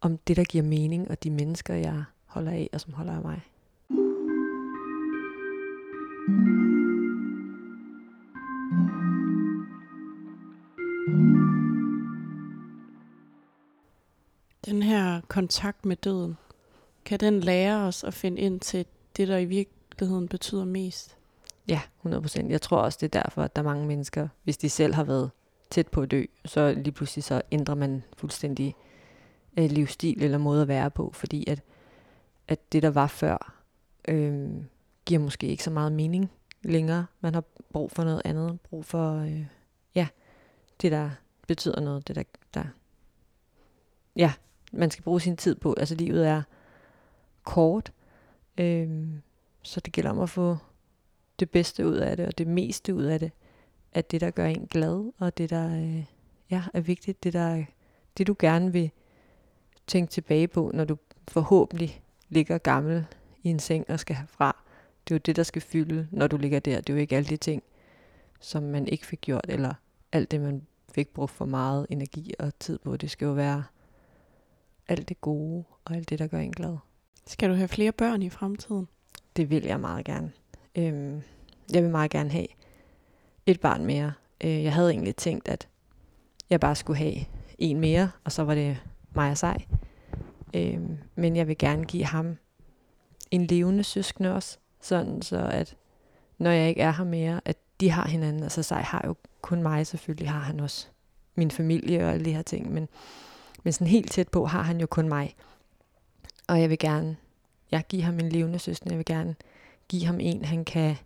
om 0.00 0.18
det, 0.18 0.36
der 0.36 0.44
giver 0.44 0.64
mening, 0.64 1.10
og 1.10 1.24
de 1.24 1.30
mennesker, 1.30 1.74
jeg 1.74 2.04
holder 2.26 2.52
af, 2.52 2.70
og 2.72 2.80
som 2.80 2.92
holder 2.92 3.12
af 3.12 3.22
mig. 3.22 3.40
Den 14.64 14.82
her 14.82 15.20
kontakt 15.28 15.86
med 15.86 15.96
døden, 15.96 16.36
kan 17.04 17.20
den 17.20 17.40
lære 17.40 17.76
os 17.76 18.04
at 18.04 18.14
finde 18.14 18.40
ind 18.40 18.60
til 18.60 18.86
det, 19.16 19.28
der 19.28 19.38
i 19.38 19.44
virkeligheden 19.44 20.28
betyder 20.28 20.64
mest? 20.64 21.16
Ja, 21.68 21.80
100%. 22.06 22.48
Jeg 22.48 22.62
tror 22.62 22.78
også, 22.78 22.98
det 23.00 23.14
er 23.14 23.22
derfor, 23.22 23.42
at 23.42 23.56
der 23.56 23.62
er 23.62 23.66
mange 23.66 23.86
mennesker, 23.86 24.28
hvis 24.42 24.56
de 24.56 24.70
selv 24.70 24.94
har 24.94 25.04
været 25.04 25.30
tæt 25.70 25.88
på 25.88 26.02
at 26.02 26.10
dø, 26.10 26.24
så 26.44 26.72
lige 26.72 26.92
pludselig 26.92 27.24
så 27.24 27.42
ændrer 27.52 27.74
man 27.74 28.02
fuldstændig 28.16 28.74
øh, 29.56 29.70
livsstil 29.70 30.22
eller 30.22 30.38
måde 30.38 30.62
at 30.62 30.68
være 30.68 30.90
på, 30.90 31.10
fordi 31.14 31.50
at, 31.50 31.62
at 32.48 32.72
det, 32.72 32.82
der 32.82 32.90
var 32.90 33.06
før, 33.06 33.62
øh, 34.08 34.50
giver 35.04 35.20
måske 35.20 35.46
ikke 35.46 35.64
så 35.64 35.70
meget 35.70 35.92
mening 35.92 36.30
længere. 36.62 37.06
Man 37.20 37.34
har 37.34 37.44
brug 37.72 37.90
for 37.90 38.04
noget 38.04 38.22
andet, 38.24 38.60
brug 38.60 38.84
for, 38.84 39.18
øh, 39.18 39.46
ja, 39.94 40.08
det 40.82 40.92
der 40.92 41.10
betyder 41.46 41.80
noget, 41.80 42.08
det 42.08 42.16
der, 42.16 42.22
der, 42.54 42.64
ja, 44.16 44.32
man 44.72 44.90
skal 44.90 45.02
bruge 45.02 45.20
sin 45.20 45.36
tid 45.36 45.54
på. 45.54 45.74
Altså 45.78 45.94
livet 45.94 46.28
er 46.28 46.42
kort, 47.44 47.92
øh, 48.58 49.08
så 49.62 49.80
det 49.80 49.92
gælder 49.92 50.10
om 50.10 50.20
at 50.20 50.30
få 50.30 50.56
det 51.38 51.50
bedste 51.50 51.86
ud 51.86 51.94
af 51.96 52.16
det, 52.16 52.26
og 52.26 52.38
det 52.38 52.46
meste 52.46 52.94
ud 52.94 53.02
af 53.02 53.18
det, 53.18 53.32
at 53.92 54.10
det, 54.10 54.20
der 54.20 54.30
gør 54.30 54.46
en 54.46 54.66
glad, 54.66 55.12
og 55.18 55.38
det, 55.38 55.50
der 55.50 55.76
øh, 55.76 56.04
ja, 56.50 56.62
er 56.74 56.80
vigtigt, 56.80 57.24
det, 57.24 57.32
der, 57.32 57.64
det 58.18 58.26
du 58.26 58.36
gerne 58.38 58.72
vil 58.72 58.90
tænke 59.86 60.10
tilbage 60.10 60.48
på, 60.48 60.70
når 60.74 60.84
du 60.84 60.96
forhåbentlig 61.28 62.02
ligger 62.28 62.58
gammel 62.58 63.06
i 63.42 63.48
en 63.48 63.58
seng 63.58 63.90
og 63.90 64.00
skal 64.00 64.16
herfra. 64.16 64.62
Det 65.08 65.14
er 65.14 65.16
jo 65.16 65.20
det, 65.26 65.36
der 65.36 65.42
skal 65.42 65.62
fylde, 65.62 66.08
når 66.10 66.26
du 66.26 66.36
ligger 66.36 66.60
der. 66.60 66.80
Det 66.80 66.90
er 66.90 66.94
jo 66.94 67.00
ikke 67.00 67.16
alle 67.16 67.28
de 67.28 67.36
ting, 67.36 67.62
som 68.40 68.62
man 68.62 68.88
ikke 68.88 69.06
fik 69.06 69.20
gjort, 69.20 69.46
eller 69.48 69.74
alt 70.12 70.30
det, 70.30 70.40
man 70.40 70.66
fik 70.94 71.08
brugt 71.08 71.32
for 71.32 71.44
meget 71.44 71.86
energi 71.90 72.34
og 72.38 72.58
tid 72.58 72.78
på. 72.78 72.96
Det 72.96 73.10
skal 73.10 73.26
jo 73.26 73.32
være 73.32 73.64
alt 74.88 75.08
det 75.08 75.20
gode, 75.20 75.64
og 75.84 75.96
alt 75.96 76.10
det, 76.10 76.18
der 76.18 76.26
gør 76.26 76.38
en 76.38 76.52
glad. 76.52 76.76
Skal 77.26 77.50
du 77.50 77.54
have 77.54 77.68
flere 77.68 77.92
børn 77.92 78.22
i 78.22 78.30
fremtiden? 78.30 78.88
Det 79.36 79.50
vil 79.50 79.64
jeg 79.64 79.80
meget 79.80 80.04
gerne. 80.04 80.32
Øhm, 80.74 81.22
jeg 81.72 81.82
vil 81.82 81.90
meget 81.90 82.10
gerne 82.10 82.30
have 82.30 82.46
et 83.46 83.60
barn 83.60 83.84
mere. 83.84 84.12
Øh, 84.44 84.64
jeg 84.64 84.72
havde 84.74 84.90
egentlig 84.90 85.16
tænkt, 85.16 85.48
at 85.48 85.68
jeg 86.50 86.60
bare 86.60 86.74
skulle 86.74 86.98
have 86.98 87.16
en 87.58 87.80
mere, 87.80 88.10
og 88.24 88.32
så 88.32 88.44
var 88.44 88.54
det 88.54 88.78
mig 89.14 89.30
og 89.30 89.38
sig. 89.38 89.68
Øhm, 90.54 90.98
men 91.14 91.36
jeg 91.36 91.48
vil 91.48 91.58
gerne 91.58 91.84
give 91.84 92.04
ham 92.04 92.36
en 93.30 93.46
levende 93.46 93.84
søskende 93.84 94.34
også, 94.34 94.58
sådan 94.80 95.22
så 95.22 95.48
at 95.52 95.76
når 96.38 96.50
jeg 96.50 96.68
ikke 96.68 96.80
er 96.80 96.90
her 96.90 97.04
mere, 97.04 97.40
at 97.44 97.56
de 97.80 97.90
har 97.90 98.08
hinanden. 98.08 98.42
Altså 98.42 98.62
sig 98.62 98.82
har 98.82 99.02
jo 99.06 99.14
kun 99.40 99.62
mig, 99.62 99.86
selvfølgelig 99.86 100.30
har 100.30 100.40
han 100.40 100.60
også 100.60 100.86
min 101.34 101.50
familie 101.50 102.04
og 102.06 102.12
alle 102.12 102.24
de 102.24 102.34
her 102.34 102.42
ting, 102.42 102.72
men, 102.72 102.88
men 103.62 103.72
sådan 103.72 103.86
helt 103.86 104.10
tæt 104.10 104.28
på 104.28 104.46
har 104.46 104.62
han 104.62 104.80
jo 104.80 104.86
kun 104.86 105.08
mig. 105.08 105.34
Og 106.48 106.60
jeg 106.60 106.70
vil 106.70 106.78
gerne, 106.78 107.16
jeg 107.70 107.84
give 107.88 108.02
ham 108.02 108.18
en 108.18 108.28
levende 108.28 108.58
søster, 108.58 108.86
jeg 108.90 108.98
vil 108.98 109.04
gerne 109.06 109.34
give 109.88 110.04
ham 110.06 110.20
en, 110.20 110.44
han 110.44 110.64
kan, 110.64 110.96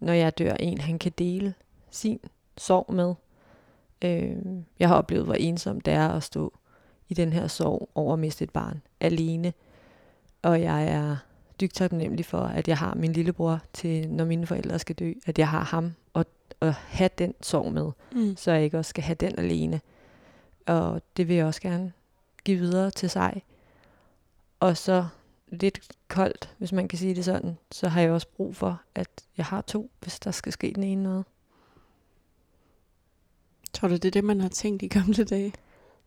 når 0.00 0.12
jeg 0.12 0.38
dør, 0.38 0.54
en 0.54 0.80
han 0.80 0.98
kan 0.98 1.12
dele 1.18 1.54
sin 1.90 2.20
sorg 2.56 2.92
med. 2.94 3.14
Øh, 4.04 4.36
jeg 4.78 4.88
har 4.88 4.96
oplevet, 4.96 5.24
hvor 5.24 5.34
ensomt 5.34 5.86
det 5.86 5.94
er 5.94 6.08
at 6.08 6.22
stå 6.22 6.52
i 7.08 7.14
den 7.14 7.32
her 7.32 7.46
sorg 7.46 7.88
over 7.94 8.12
at 8.12 8.18
miste 8.18 8.42
et 8.44 8.50
barn 8.50 8.82
alene. 9.00 9.52
Og 10.42 10.62
jeg 10.62 10.86
er 10.88 11.16
dybt 11.60 11.74
taknemmelig 11.74 12.24
for, 12.26 12.40
at 12.40 12.68
jeg 12.68 12.78
har 12.78 12.94
min 12.94 13.12
lillebror 13.12 13.60
til, 13.72 14.10
når 14.10 14.24
mine 14.24 14.46
forældre 14.46 14.78
skal 14.78 14.96
dø, 14.96 15.12
at 15.26 15.38
jeg 15.38 15.48
har 15.48 15.64
ham 15.64 15.92
og, 16.12 16.26
og 16.60 16.74
have 16.74 17.10
den 17.18 17.34
sorg 17.40 17.72
med, 17.72 17.90
Mm. 18.12 18.36
så 18.36 18.52
jeg 18.52 18.64
ikke 18.64 18.78
også 18.78 18.88
skal 18.88 19.04
have 19.04 19.14
den 19.20 19.38
alene. 19.38 19.80
Og 20.66 21.02
det 21.16 21.28
vil 21.28 21.36
jeg 21.36 21.46
også 21.46 21.60
gerne 21.60 21.92
give 22.44 22.58
videre 22.58 22.90
til 22.90 23.10
sig. 23.10 23.42
Og 24.60 24.76
så 24.76 25.06
lidt 25.48 25.80
koldt, 26.08 26.54
hvis 26.58 26.72
man 26.72 26.88
kan 26.88 26.98
sige 26.98 27.14
det 27.14 27.24
sådan, 27.24 27.58
så 27.70 27.88
har 27.88 28.00
jeg 28.00 28.10
også 28.10 28.28
brug 28.36 28.56
for, 28.56 28.82
at 28.94 29.08
jeg 29.36 29.46
har 29.46 29.60
to, 29.60 29.90
hvis 30.00 30.18
der 30.18 30.30
skal 30.30 30.52
ske 30.52 30.72
den 30.74 30.82
ene 30.82 31.02
noget. 31.02 31.24
Tror 33.72 33.88
du, 33.88 33.94
det 33.94 34.04
er 34.04 34.10
det, 34.10 34.24
man 34.24 34.40
har 34.40 34.48
tænkt 34.48 34.82
i 34.82 34.88
gamle 34.88 35.24
dage, 35.24 35.52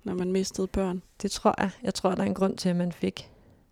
når 0.03 0.13
man 0.13 0.31
mistede 0.31 0.67
børn? 0.67 1.01
Det 1.21 1.31
tror 1.31 1.55
jeg. 1.57 1.69
Jeg 1.83 1.93
tror, 1.93 2.15
der 2.15 2.23
er 2.23 2.27
en 2.27 2.33
grund 2.33 2.57
til, 2.57 2.69
at 2.69 2.75
man 2.75 2.91
fik... 2.91 3.31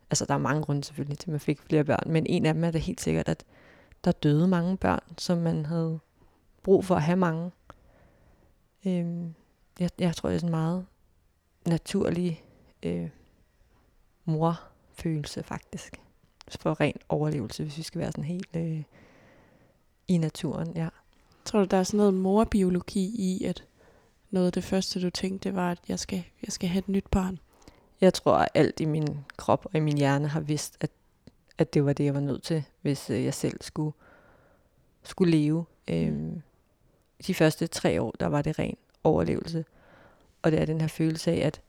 Altså, 0.10 0.26
der 0.26 0.34
er 0.34 0.38
mange 0.38 0.64
grunde 0.64 0.84
selvfølgelig 0.84 1.18
til, 1.20 1.30
at 1.30 1.32
man 1.32 1.40
fik 1.40 1.62
flere 1.62 1.84
børn, 1.84 2.12
men 2.12 2.26
en 2.26 2.46
af 2.46 2.54
dem 2.54 2.64
er 2.64 2.72
det 2.72 2.82
helt 2.82 3.02
sikkert, 3.02 3.30
at 3.30 3.44
der 4.04 4.12
døde 4.12 4.48
mange 4.48 4.78
børn, 4.78 5.18
som 5.18 5.38
man 5.38 5.66
havde 5.66 6.00
brug 6.64 6.86
for 6.86 6.96
at 6.96 7.04
have 7.04 7.16
mange. 7.16 7.52
Øhm, 8.86 9.34
jeg, 9.80 9.90
jeg 10.00 10.16
tror, 10.16 10.30
det 10.30 10.36
er 10.36 10.40
sådan 10.40 10.52
meget 10.52 10.86
naturlig 11.68 12.44
øh, 12.84 13.10
morfølelse, 14.26 15.44
faktisk. 15.44 16.02
For 16.60 16.80
ren 16.82 16.96
overlevelse, 17.10 17.64
hvis 17.64 17.78
vi 17.78 17.84
skal 17.84 18.02
være 18.02 18.12
sådan 18.12 18.24
helt 18.24 18.56
øh, 18.56 18.84
i 20.08 20.18
naturen, 20.18 20.72
ja. 20.76 20.90
Tror 21.46 21.60
du, 21.60 21.66
der 21.66 21.78
er 21.78 21.84
sådan 21.84 21.98
noget 21.98 22.14
morbiologi 22.14 23.06
i, 23.18 23.44
at 23.44 23.64
noget 24.32 24.48
af 24.48 24.54
det 24.54 24.64
første, 24.64 25.02
du 25.02 25.10
tænkte, 25.10 25.56
var, 25.56 25.72
at 25.72 25.80
jeg 25.88 26.00
skal, 26.00 26.24
jeg 26.46 26.52
skal 26.52 26.70
have 26.70 26.80
et 26.80 26.90
nyt 26.90 27.08
barn? 27.12 27.40
Jeg 28.02 28.14
tror, 28.14 28.34
at 28.34 28.50
alt 28.54 28.80
i 28.80 28.86
min 28.86 29.26
krop 29.38 29.66
og 29.66 29.76
i 29.76 29.80
min 29.80 29.98
hjerne 29.98 30.28
har 30.28 30.40
vidst, 30.40 30.78
at, 30.80 30.92
at 31.58 31.74
det 31.74 31.86
var 31.86 31.94
det, 31.94 32.06
jeg 32.06 32.14
var 32.14 32.20
nødt 32.20 32.44
til, 32.44 32.64
hvis 32.82 33.10
øh, 33.10 33.24
jeg 33.24 33.34
selv 33.34 33.58
skulle, 33.62 33.94
skulle 35.04 35.32
leve. 35.32 35.66
Mm. 35.88 35.94
Øhm, 35.94 36.42
de 37.28 37.34
første 37.34 37.68
tre 37.68 38.02
år, 38.02 38.12
der 38.20 38.28
var 38.28 38.42
det 38.42 38.60
ren 38.60 38.78
overlevelse. 39.06 39.66
Og 40.42 40.52
det 40.52 40.62
er 40.62 40.66
den 40.66 40.82
her 40.82 40.88
følelse 40.88 41.32
af, 41.32 41.48
at 41.48 41.62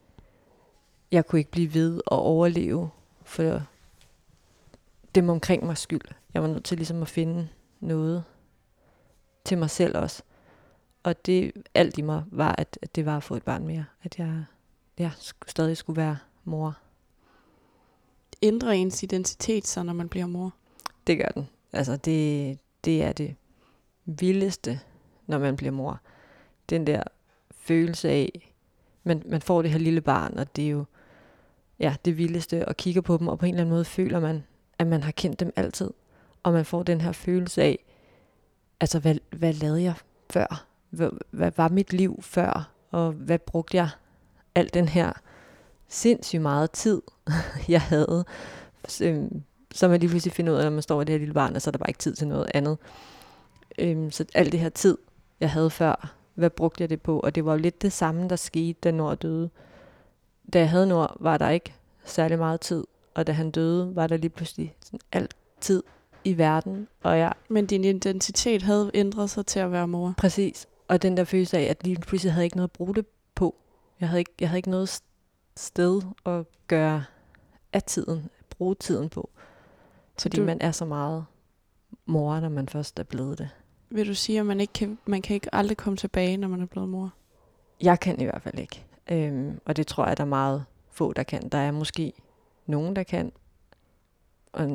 jeg 1.11 1.25
kunne 1.25 1.39
ikke 1.39 1.51
blive 1.51 1.73
ved 1.73 1.95
at 1.97 2.17
overleve 2.17 2.89
for 3.23 3.61
dem 5.15 5.29
omkring 5.29 5.65
mig 5.65 5.77
skyld. 5.77 6.01
Jeg 6.33 6.41
var 6.41 6.47
nødt 6.47 6.63
til 6.63 6.77
ligesom 6.77 7.01
at 7.01 7.07
finde 7.07 7.47
noget 7.79 8.23
til 9.45 9.57
mig 9.57 9.69
selv 9.69 9.97
også. 9.97 10.23
Og 11.03 11.25
det, 11.25 11.51
alt 11.73 11.97
i 11.97 12.01
mig 12.01 12.23
var, 12.31 12.55
at, 12.57 12.79
at 12.81 12.95
det 12.95 13.05
var 13.05 13.17
at 13.17 13.23
få 13.23 13.35
et 13.35 13.43
barn 13.43 13.67
mere. 13.67 13.85
At 14.03 14.19
jeg, 14.19 14.43
jeg 14.97 15.11
stadig 15.47 15.77
skulle 15.77 16.01
være 16.01 16.17
mor. 16.43 16.77
Ændrer 18.41 18.71
ens 18.71 19.03
identitet 19.03 19.67
så, 19.67 19.83
når 19.83 19.93
man 19.93 20.09
bliver 20.09 20.25
mor? 20.25 20.53
Det 21.07 21.17
gør 21.17 21.27
den. 21.27 21.49
Altså, 21.73 21.97
det, 21.97 22.59
det 22.85 23.03
er 23.03 23.11
det 23.11 23.35
vildeste, 24.05 24.79
når 25.27 25.39
man 25.39 25.55
bliver 25.55 25.71
mor. 25.71 25.99
Den 26.69 26.87
der 26.87 27.03
følelse 27.67 28.09
af, 28.09 28.53
man, 29.03 29.23
man 29.25 29.41
får 29.41 29.61
det 29.61 29.71
her 29.71 29.79
lille 29.79 30.01
barn, 30.01 30.37
og 30.37 30.55
det 30.55 30.65
er 30.65 30.69
jo 30.69 30.85
ja, 31.79 31.95
det 32.05 32.17
vildeste, 32.17 32.67
og 32.67 32.77
kigger 32.77 33.01
på 33.01 33.17
dem, 33.17 33.27
og 33.27 33.39
på 33.39 33.45
en 33.45 33.53
eller 33.53 33.61
anden 33.61 33.73
måde 33.73 33.85
føler 33.85 34.19
man, 34.19 34.43
at 34.79 34.87
man 34.87 35.03
har 35.03 35.11
kendt 35.11 35.39
dem 35.39 35.53
altid. 35.55 35.91
Og 36.43 36.53
man 36.53 36.65
får 36.65 36.83
den 36.83 37.01
her 37.01 37.11
følelse 37.11 37.63
af, 37.63 37.85
altså, 38.79 38.99
hvad, 38.99 39.15
hvad 39.31 39.53
lavede 39.53 39.83
jeg 39.83 39.93
før? 40.29 40.65
Hvad, 40.89 41.09
hvad 41.31 41.51
var 41.57 41.69
mit 41.69 41.93
liv 41.93 42.19
før? 42.21 42.71
Og 42.91 43.11
hvad 43.11 43.39
brugte 43.39 43.77
jeg 43.77 43.89
al 44.55 44.69
den 44.73 44.87
her 44.87 45.13
sindssygt 45.87 46.41
meget 46.41 46.71
tid, 46.71 47.01
jeg 47.67 47.81
havde, 47.81 48.25
øhm, 49.01 49.43
så 49.73 49.87
man 49.87 49.99
lige 49.99 50.09
pludselig 50.09 50.33
finder 50.33 50.53
ud 50.53 50.57
af, 50.57 50.63
når 50.63 50.71
man 50.71 50.81
står 50.81 51.01
i 51.01 51.05
det 51.05 51.13
her 51.13 51.19
lille 51.19 51.33
barn, 51.33 51.55
og 51.55 51.61
så 51.61 51.69
er 51.69 51.71
der 51.71 51.79
bare 51.79 51.89
ikke 51.89 51.99
tid 51.99 52.15
til 52.15 52.27
noget 52.27 52.51
andet. 52.53 52.77
Øhm, 53.79 54.11
så 54.11 54.25
alt 54.33 54.51
det 54.51 54.59
her 54.59 54.69
tid, 54.69 54.97
jeg 55.39 55.51
havde 55.51 55.69
før, 55.69 56.16
hvad 56.37 56.49
brugte 56.49 56.81
jeg 56.81 56.89
det 56.89 57.01
på? 57.01 57.19
Og 57.19 57.35
det 57.35 57.45
var 57.45 57.51
jo 57.51 57.57
lidt 57.57 57.81
det 57.81 57.93
samme, 57.93 58.29
der 58.29 58.35
skete, 58.35 58.79
da 58.83 58.91
Nord 58.91 59.17
døde. 59.17 59.49
Da 60.53 60.59
jeg 60.59 60.69
havde 60.69 60.87
Nord, 60.87 61.17
var 61.19 61.37
der 61.37 61.49
ikke 61.49 61.73
særlig 62.05 62.37
meget 62.37 62.61
tid, 62.61 62.83
og 63.15 63.27
da 63.27 63.31
han 63.31 63.51
døde, 63.51 63.95
var 63.95 64.07
der 64.07 64.17
lige 64.17 64.29
pludselig 64.29 64.75
sådan 64.83 64.99
alt 65.11 65.35
tid 65.61 65.83
i 66.23 66.37
verden. 66.37 66.87
Og 67.03 67.17
jeg, 67.19 67.33
Men 67.49 67.65
din 67.65 67.83
identitet 67.83 68.61
havde 68.61 68.91
ændret 68.93 69.29
sig 69.29 69.45
til 69.45 69.59
at 69.59 69.71
være 69.71 69.87
mor. 69.87 70.13
Præcis. 70.17 70.67
Og 70.87 71.01
den 71.01 71.17
der 71.17 71.23
følelse 71.23 71.57
af, 71.57 71.63
at 71.63 71.83
lige 71.83 71.95
pludselig 72.01 72.33
havde 72.33 72.41
jeg 72.41 72.45
ikke 72.45 72.57
noget 72.57 72.67
at 72.67 72.71
bruge 72.73 72.95
det 72.95 73.05
på. 73.35 73.55
Jeg 73.99 74.09
havde 74.09 74.19
ikke, 74.21 74.31
jeg 74.39 74.49
havde 74.49 74.59
ikke 74.59 74.69
noget 74.69 75.01
sted 75.55 76.01
at 76.25 76.45
gøre 76.67 77.03
af 77.73 77.83
tiden, 77.83 78.29
bruge 78.49 78.75
tiden 78.75 79.09
på. 79.09 79.29
Fordi 80.19 80.37
du- 80.37 80.43
man 80.43 80.57
er 80.61 80.71
så 80.71 80.85
meget 80.85 81.25
mor, 82.05 82.39
når 82.39 82.49
man 82.49 82.69
først 82.69 82.99
er 82.99 83.03
blevet 83.03 83.37
det. 83.37 83.49
Vil 83.89 84.07
du 84.07 84.13
sige, 84.13 84.39
at 84.39 84.45
man 84.45 84.59
ikke 84.59 84.73
kan, 84.73 84.97
man 85.05 85.21
kan 85.21 85.33
ikke 85.33 85.55
aldrig 85.55 85.77
komme 85.77 85.97
tilbage, 85.97 86.37
når 86.37 86.47
man 86.47 86.61
er 86.61 86.65
blevet 86.65 86.89
mor? 86.89 87.13
Jeg 87.81 87.99
kan 87.99 88.21
i 88.21 88.23
hvert 88.23 88.41
fald 88.41 88.59
ikke. 88.59 88.85
Øhm, 89.11 89.59
og 89.65 89.77
det 89.77 89.87
tror 89.87 90.07
jeg, 90.07 90.17
der 90.17 90.23
er 90.23 90.27
meget 90.27 90.65
få, 90.91 91.13
der 91.13 91.23
kan. 91.23 91.49
Der 91.49 91.57
er 91.57 91.71
måske 91.71 92.13
nogen, 92.65 92.95
der 92.95 93.03
kan. 93.03 93.31
Og, 94.53 94.69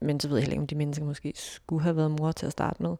men 0.00 0.20
så 0.20 0.28
ved 0.28 0.36
jeg 0.36 0.42
heller 0.42 0.52
ikke, 0.52 0.60
om 0.60 0.66
de 0.66 0.74
mennesker 0.74 1.04
måske 1.04 1.32
skulle 1.36 1.82
have 1.82 1.96
været 1.96 2.10
mor 2.10 2.32
til 2.32 2.46
at 2.46 2.52
starte 2.52 2.82
med. 2.82 2.96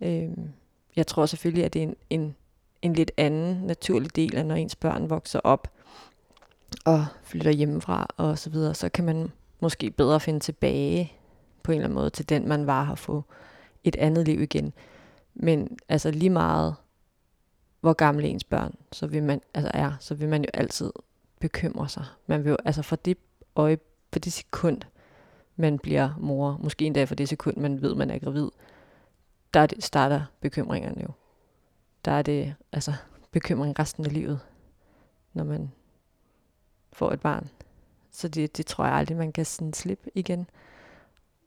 Øhm, 0.00 0.50
jeg 0.96 1.06
tror 1.06 1.26
selvfølgelig, 1.26 1.64
at 1.64 1.72
det 1.72 1.82
er 1.82 1.86
en, 1.86 1.96
en, 2.10 2.36
en 2.82 2.92
lidt 2.92 3.10
anden 3.16 3.66
naturlig 3.66 4.16
del 4.16 4.36
af, 4.36 4.46
når 4.46 4.54
ens 4.54 4.76
børn 4.76 5.10
vokser 5.10 5.40
op 5.44 5.68
og 6.84 7.06
flytter 7.22 7.50
hjemmefra 7.50 8.06
og 8.16 8.38
så 8.38 8.50
videre, 8.50 8.74
så 8.74 8.88
kan 8.88 9.04
man 9.04 9.32
måske 9.60 9.90
bedre 9.90 10.20
finde 10.20 10.40
tilbage 10.40 11.12
på 11.62 11.72
en 11.72 11.76
eller 11.76 11.86
anden 11.86 11.94
måde 11.94 12.10
til 12.10 12.28
den, 12.28 12.48
man 12.48 12.66
var 12.66 12.90
og 12.90 12.98
få 12.98 13.24
et 13.84 13.96
andet 13.96 14.28
liv 14.28 14.40
igen. 14.40 14.72
Men 15.34 15.78
altså 15.88 16.10
lige 16.10 16.30
meget, 16.30 16.74
hvor 17.80 17.92
gamle 17.92 18.28
ens 18.28 18.44
børn 18.44 18.74
så 18.92 19.06
vil 19.06 19.22
man, 19.22 19.40
altså 19.54 19.70
er, 19.74 19.92
så 20.00 20.14
vil 20.14 20.28
man 20.28 20.42
jo 20.42 20.48
altid 20.54 20.92
bekymre 21.40 21.88
sig. 21.88 22.04
Man 22.26 22.44
vil 22.44 22.50
jo, 22.50 22.56
altså 22.64 22.82
for 22.82 22.96
det 22.96 23.16
øje, 23.56 23.78
for 24.12 24.18
det 24.18 24.32
sekund, 24.32 24.80
man 25.56 25.78
bliver 25.78 26.10
mor, 26.18 26.58
måske 26.62 26.84
endda 26.84 27.04
for 27.04 27.14
det 27.14 27.28
sekund, 27.28 27.56
man 27.56 27.82
ved, 27.82 27.94
man 27.94 28.10
er 28.10 28.18
gravid, 28.18 28.48
der 29.54 29.66
det, 29.66 29.84
starter 29.84 30.24
bekymringerne 30.40 31.02
jo. 31.02 31.08
Der 32.04 32.12
er 32.12 32.22
det 32.22 32.54
altså 32.72 32.92
bekymring 33.30 33.78
resten 33.78 34.04
af 34.04 34.12
livet, 34.12 34.40
når 35.32 35.44
man 35.44 35.70
får 36.92 37.12
et 37.12 37.20
barn. 37.20 37.48
Så 38.10 38.28
det, 38.28 38.56
det 38.56 38.66
tror 38.66 38.84
jeg 38.84 38.94
aldrig, 38.94 39.16
man 39.16 39.32
kan 39.32 39.44
sådan 39.44 39.72
slippe 39.72 40.10
igen. 40.14 40.46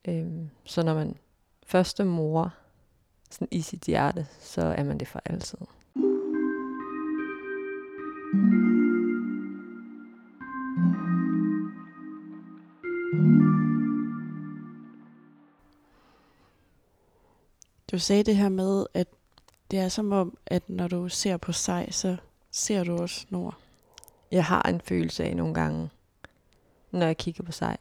Øhm, 0.07 0.49
så 0.63 0.83
når 0.83 0.93
man 0.93 1.15
første 1.65 2.05
mor 2.05 2.53
sådan 3.31 3.47
i 3.51 3.61
sit 3.61 3.81
hjerte, 3.81 4.27
så 4.39 4.61
er 4.61 4.83
man 4.83 4.97
det 4.97 5.07
for 5.07 5.21
altid. 5.25 5.57
Du 17.91 17.99
sagde 17.99 18.23
det 18.23 18.35
her 18.35 18.49
med, 18.49 18.85
at 18.93 19.07
det 19.71 19.79
er 19.79 19.89
som 19.89 20.11
om, 20.11 20.37
at 20.45 20.69
når 20.69 20.87
du 20.87 21.09
ser 21.09 21.37
på 21.37 21.51
sig, 21.51 21.87
så 21.91 22.17
ser 22.51 22.83
du 22.83 22.97
også 22.97 23.25
Nord. 23.29 23.57
Jeg 24.31 24.45
har 24.45 24.61
en 24.61 24.81
følelse 24.81 25.23
af 25.23 25.35
nogle 25.35 25.53
gange, 25.53 25.89
når 26.91 27.05
jeg 27.05 27.17
kigger 27.17 27.43
på 27.43 27.51
sig, 27.51 27.77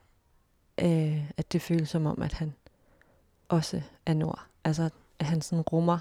øh, 0.83 1.31
at 1.37 1.53
det 1.53 1.63
føles 1.63 1.89
som 1.89 2.07
om, 2.07 2.23
at 2.23 2.33
han 2.33 2.55
også 3.49 3.83
er 4.07 4.15
nord. 4.15 4.47
Altså, 4.65 4.91
at 5.19 5.27
han 5.27 5.41
sådan 5.41 5.63
rummer, 5.63 5.99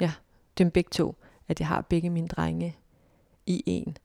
ja, 0.00 0.12
dem 0.58 0.70
begge 0.70 0.90
to, 0.90 1.16
at 1.48 1.60
jeg 1.60 1.68
har 1.68 1.80
begge 1.80 2.10
mine 2.10 2.28
drenge 2.28 2.76
i 3.46 3.62
en. 3.66 3.96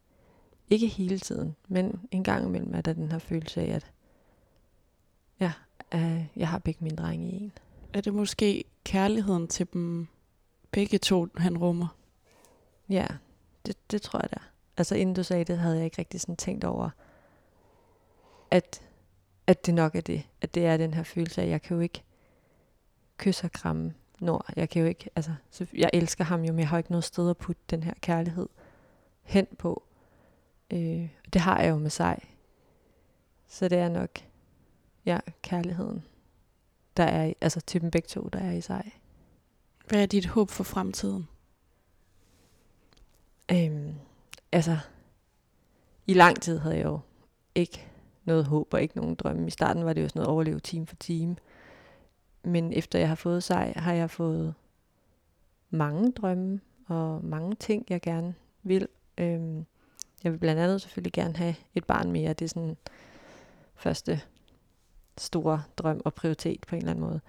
Ikke 0.70 0.88
hele 0.88 1.20
tiden, 1.20 1.56
men 1.68 2.02
en 2.12 2.24
gang 2.24 2.46
imellem 2.46 2.74
er 2.76 2.82
der 2.82 2.94
den 2.94 3.12
her 3.12 3.20
følelse 3.20 3.62
af, 3.62 3.76
at 3.76 3.92
ja, 5.40 5.54
øh, 5.94 6.26
jeg 6.36 6.50
har 6.50 6.60
begge 6.60 6.84
mine 6.84 6.96
drenge 6.96 7.32
i 7.32 7.36
en. 7.36 7.52
Er 7.94 8.02
det 8.02 8.14
måske 8.14 8.64
kærligheden 8.84 9.48
til 9.48 9.68
dem 9.74 10.08
begge 10.72 10.98
to, 10.98 11.28
han 11.38 11.58
rummer? 11.58 11.88
Ja, 12.90 13.08
det, 13.66 13.92
det 13.92 14.02
tror 14.02 14.20
jeg 14.20 14.30
da. 14.32 14.38
Altså 14.78 14.96
inden 14.96 15.16
du 15.16 15.24
sagde 15.24 15.44
det, 15.44 15.58
havde 15.58 15.76
jeg 15.76 15.86
ikke 15.86 16.00
rigtig 16.00 16.22
sådan 16.22 16.36
tænkt 16.36 16.64
over, 16.64 16.90
at, 18.52 18.82
at 19.52 19.66
det 19.66 19.74
nok 19.74 19.96
er 19.96 20.02
det. 20.02 20.24
At 20.42 20.56
det 20.56 20.66
er 20.66 20.78
den 20.78 20.94
her 20.94 21.04
følelse 21.04 21.42
af, 21.42 21.46
at 21.46 21.52
jeg 21.52 21.62
kan 21.62 21.76
jo 21.76 21.82
ikke 21.82 22.04
kysse 23.18 23.44
og 23.44 23.52
kramme 23.52 23.94
Nord. 24.20 24.54
Jeg 24.56 24.70
kan 24.70 24.82
jo 24.82 24.88
ikke, 24.88 25.10
altså, 25.16 25.32
så 25.50 25.66
jeg 25.74 25.90
elsker 25.94 26.24
ham 26.24 26.42
jo, 26.42 26.54
men 26.54 26.60
jeg 26.60 26.70
har 26.70 26.78
ikke 26.78 26.92
noget 26.92 27.04
sted 27.04 27.30
at 27.30 27.38
putte 27.38 27.62
den 27.70 27.84
her 27.84 27.94
kærlighed 28.02 28.48
hen 29.22 29.48
på. 29.58 29.84
Øh, 30.72 31.10
det 31.34 31.42
har 31.42 31.62
jeg 31.62 31.70
jo 31.70 31.78
med 31.78 31.90
sig. 31.90 32.38
Så 33.48 33.68
det 33.68 33.78
er 33.78 33.90
nok, 33.90 34.10
ja, 35.06 35.20
kærligheden, 35.42 36.04
der 36.98 37.04
er, 37.04 37.34
altså 37.42 37.62
til 37.62 37.82
dem 37.82 37.92
begge 37.92 38.08
to, 38.08 38.30
der 38.34 38.40
er 38.40 38.52
i 38.52 38.62
sig. 38.62 39.00
Hvad 39.88 40.02
er 40.02 40.06
dit 40.06 40.26
håb 40.26 40.50
for 40.50 40.64
fremtiden? 40.64 41.28
Øhm, 43.52 43.96
altså, 44.52 44.78
i 46.08 46.14
lang 46.14 46.42
tid 46.42 46.60
havde 46.60 46.76
jeg 46.76 46.86
jo 46.86 47.00
ikke 47.56 47.91
noget 48.32 48.46
håb 48.46 48.74
og 48.74 48.82
ikke 48.82 48.98
nogen 48.98 49.16
drømme. 49.16 49.48
I 49.48 49.52
starten 49.52 49.86
var 49.86 49.94
det 49.94 50.02
jo 50.02 50.08
sådan 50.08 50.20
noget 50.20 50.30
overleve 50.30 50.60
time 50.60 50.88
for 50.88 50.96
time. 50.96 51.36
Men 52.44 52.74
efter 52.74 53.00
jeg 53.00 53.08
har 53.08 53.16
fået 53.16 53.44
sej, 53.44 53.74
har 53.76 53.94
jeg 53.94 54.10
fået 54.10 54.54
mange 55.70 56.12
drømme 56.12 56.60
og 56.88 57.26
mange 57.26 57.56
ting, 57.56 57.86
jeg 57.90 58.02
gerne 58.02 58.34
vil. 58.64 58.88
Øhm, 59.18 59.66
jeg 60.24 60.32
vil 60.32 60.38
blandt 60.38 60.62
andet 60.62 60.82
selvfølgelig 60.82 61.14
gerne 61.14 61.36
have 61.36 61.56
et 61.76 61.86
barn 61.86 62.12
mere. 62.12 62.34
Det 62.34 62.46
er 62.46 62.50
sådan 62.50 62.78
første 63.76 64.22
store 65.18 65.64
drøm 65.78 66.02
og 66.06 66.14
prioritet 66.14 66.66
på 66.68 66.76
en 66.76 66.82
eller 66.82 66.92
anden 66.92 67.06
måde. 67.06 67.22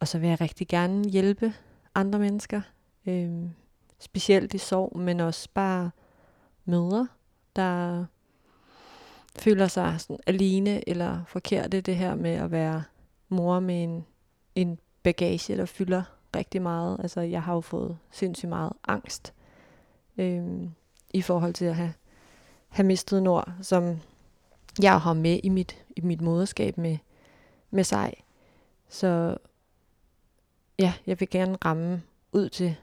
Og 0.00 0.08
så 0.08 0.18
vil 0.18 0.28
jeg 0.28 0.40
rigtig 0.40 0.68
gerne 0.68 1.04
hjælpe 1.04 1.52
andre 1.94 2.18
mennesker. 2.18 2.60
Øhm, 3.06 3.50
specielt 3.98 4.54
i 4.54 4.58
sorg, 4.58 4.98
men 4.98 5.20
også 5.20 5.48
bare 5.54 5.90
mødre, 6.64 7.08
der 7.56 8.04
føler 9.38 9.68
sig 9.68 9.94
sådan 9.98 10.18
alene 10.26 10.88
eller 10.88 11.24
forkert 11.28 11.72
det 11.72 11.96
her 11.96 12.14
med 12.14 12.30
at 12.30 12.50
være 12.50 12.82
mor 13.28 13.60
med 13.60 13.82
en, 13.82 14.06
en 14.54 14.78
bagage, 15.02 15.56
der 15.56 15.66
fylder 15.66 16.02
rigtig 16.36 16.62
meget. 16.62 17.00
Altså 17.00 17.20
jeg 17.20 17.42
har 17.42 17.54
jo 17.54 17.60
fået 17.60 17.98
sindssygt 18.10 18.48
meget 18.48 18.72
angst 18.88 19.34
øhm, 20.18 20.70
i 21.12 21.22
forhold 21.22 21.54
til 21.54 21.64
at 21.64 21.74
have, 21.74 21.92
have 22.68 22.86
mistet 22.86 23.22
Nord, 23.22 23.52
som 23.62 24.00
jeg 24.82 25.00
har 25.00 25.12
med 25.12 25.40
i 25.42 25.48
mit, 25.48 25.84
i 25.96 26.00
mit 26.00 26.20
moderskab 26.20 26.78
med, 26.78 26.98
med 27.70 27.84
sig. 27.84 28.14
Så 28.88 29.36
ja, 30.78 30.92
jeg 31.06 31.20
vil 31.20 31.30
gerne 31.30 31.58
ramme 31.64 32.02
ud 32.32 32.48
til 32.48 32.76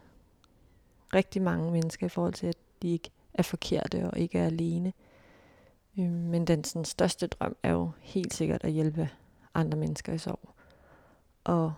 rigtig 1.14 1.42
mange 1.42 1.72
mennesker 1.72 2.06
i 2.06 2.08
forhold 2.08 2.34
til, 2.34 2.46
at 2.46 2.56
de 2.82 2.92
ikke 2.92 3.10
er 3.34 3.42
forkerte 3.42 4.10
og 4.10 4.18
ikke 4.18 4.38
er 4.38 4.46
alene. 4.46 4.92
Øh, 5.98 6.10
men 6.12 6.46
den 6.46 6.64
sådan, 6.64 6.84
største 6.84 7.26
drøm 7.26 7.56
er 7.62 7.72
jo 7.72 7.90
helt 8.00 8.34
sikkert 8.34 8.64
at 8.64 8.72
hjælpe 8.72 9.10
andre 9.54 9.78
mennesker 9.78 10.12
i 10.12 10.18
sorg. 10.18 10.48
Og 11.44 11.72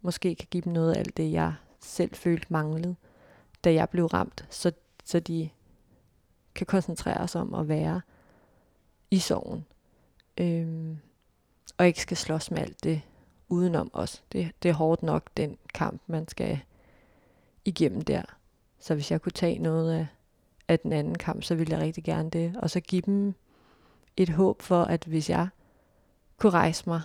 måske 0.00 0.34
kan 0.34 0.48
give 0.50 0.60
dem 0.60 0.72
noget 0.72 0.92
af 0.92 0.98
alt 0.98 1.16
det, 1.16 1.32
jeg 1.32 1.54
selv 1.80 2.14
følte 2.14 2.46
manglede, 2.50 2.96
da 3.64 3.72
jeg 3.72 3.88
blev 3.88 4.06
ramt, 4.06 4.46
så, 4.50 4.72
så 5.04 5.20
de 5.20 5.50
kan 6.54 6.66
koncentrere 6.66 7.28
sig 7.28 7.40
om 7.40 7.54
at 7.54 7.68
være 7.68 8.00
i 9.10 9.18
sorgen. 9.18 9.66
Øhm, 10.38 10.98
og 11.78 11.86
ikke 11.86 12.00
skal 12.00 12.16
slås 12.16 12.50
med 12.50 12.58
alt 12.58 12.84
det 12.84 13.02
udenom 13.48 13.90
os. 13.92 14.24
Det, 14.32 14.52
det 14.62 14.68
er 14.68 14.72
hårdt 14.72 15.02
nok, 15.02 15.30
den 15.36 15.58
kamp, 15.74 16.02
man 16.06 16.28
skal 16.28 16.60
igennem 17.64 18.00
der. 18.00 18.22
Så 18.78 18.94
hvis 18.94 19.10
jeg 19.10 19.22
kunne 19.22 19.32
tage 19.32 19.58
noget 19.58 19.92
af, 19.92 20.06
af 20.70 20.78
den 20.78 20.92
anden 20.92 21.18
kamp, 21.18 21.42
så 21.42 21.54
ville 21.54 21.72
jeg 21.72 21.82
rigtig 21.82 22.04
gerne 22.04 22.30
det. 22.30 22.56
Og 22.56 22.70
så 22.70 22.80
give 22.80 23.02
dem 23.02 23.34
et 24.16 24.28
håb 24.28 24.62
for, 24.62 24.82
at 24.82 25.04
hvis 25.04 25.30
jeg 25.30 25.48
kunne 26.36 26.52
rejse 26.52 26.84
mig 26.86 27.00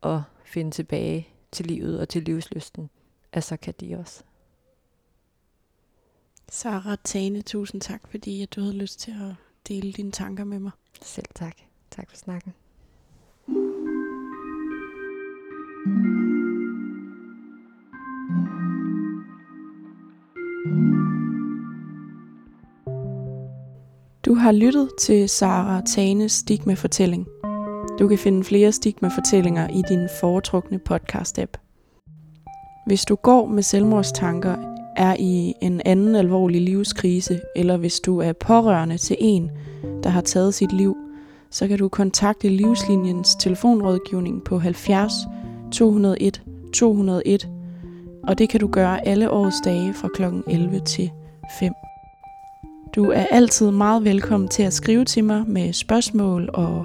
og 0.00 0.22
finde 0.44 0.70
tilbage 0.70 1.28
til 1.52 1.66
livet 1.66 2.00
og 2.00 2.08
til 2.08 2.22
livslysten, 2.22 2.90
at 3.32 3.44
så 3.44 3.56
kan 3.56 3.74
de 3.80 3.96
også. 3.98 4.22
Sarah 6.48 6.98
Tane, 7.04 7.42
tusind 7.42 7.80
tak, 7.80 8.08
fordi 8.08 8.42
at 8.42 8.54
du 8.54 8.60
havde 8.60 8.76
lyst 8.76 9.00
til 9.00 9.10
at 9.10 9.34
dele 9.68 9.92
dine 9.92 10.12
tanker 10.12 10.44
med 10.44 10.58
mig. 10.58 10.72
Selv 11.02 11.26
tak. 11.34 11.56
Tak 11.90 12.10
for 12.10 12.16
snakken. 12.16 12.54
Du 24.26 24.34
har 24.34 24.52
lyttet 24.52 24.88
til 25.00 25.28
Sara 25.28 25.80
Tanes 25.80 26.32
stigma-fortælling. 26.32 27.26
Du 27.98 28.08
kan 28.08 28.18
finde 28.18 28.44
flere 28.44 28.72
stigma-fortællinger 28.72 29.68
i 29.68 29.82
din 29.88 30.08
foretrukne 30.20 30.80
podcast-app. 30.90 31.52
Hvis 32.86 33.04
du 33.04 33.14
går 33.14 33.46
med 33.46 33.62
selvmordstanker, 33.62 34.56
er 34.96 35.16
i 35.18 35.54
en 35.60 35.80
anden 35.84 36.16
alvorlig 36.16 36.60
livskrise, 36.60 37.40
eller 37.56 37.76
hvis 37.76 38.00
du 38.00 38.18
er 38.18 38.32
pårørende 38.32 38.98
til 38.98 39.16
en, 39.20 39.50
der 40.02 40.10
har 40.10 40.20
taget 40.20 40.54
sit 40.54 40.72
liv, 40.72 40.96
så 41.50 41.68
kan 41.68 41.78
du 41.78 41.88
kontakte 41.88 42.48
Livslinjens 42.48 43.34
telefonrådgivning 43.34 44.44
på 44.44 44.58
70 44.58 45.12
201 45.72 46.42
201, 46.72 47.48
og 48.28 48.38
det 48.38 48.48
kan 48.48 48.60
du 48.60 48.66
gøre 48.66 49.06
alle 49.06 49.30
årets 49.30 49.60
dage 49.64 49.94
fra 49.94 50.08
kl. 50.14 50.22
11 50.50 50.80
til 50.80 51.10
5. 51.60 51.72
Du 52.94 53.04
er 53.04 53.26
altid 53.30 53.70
meget 53.70 54.04
velkommen 54.04 54.48
til 54.48 54.62
at 54.62 54.72
skrive 54.72 55.04
til 55.04 55.24
mig 55.24 55.44
med 55.46 55.72
spørgsmål 55.72 56.50
og 56.52 56.84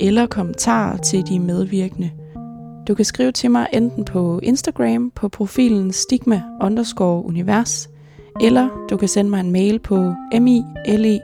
eller 0.00 0.26
kommentarer 0.26 0.96
til 0.96 1.26
de 1.26 1.38
medvirkende. 1.38 2.10
Du 2.88 2.94
kan 2.94 3.04
skrive 3.04 3.32
til 3.32 3.50
mig 3.50 3.66
enten 3.72 4.04
på 4.04 4.40
Instagram 4.42 5.10
på 5.10 5.28
profilen 5.28 5.92
stigma 5.92 6.42
underscore 6.60 7.24
univers, 7.24 7.90
eller 8.40 8.68
du 8.90 8.96
kan 8.96 9.08
sende 9.08 9.30
mig 9.30 9.40
en 9.40 9.50
mail 9.50 9.78
på 9.78 10.14
mile 10.40 11.20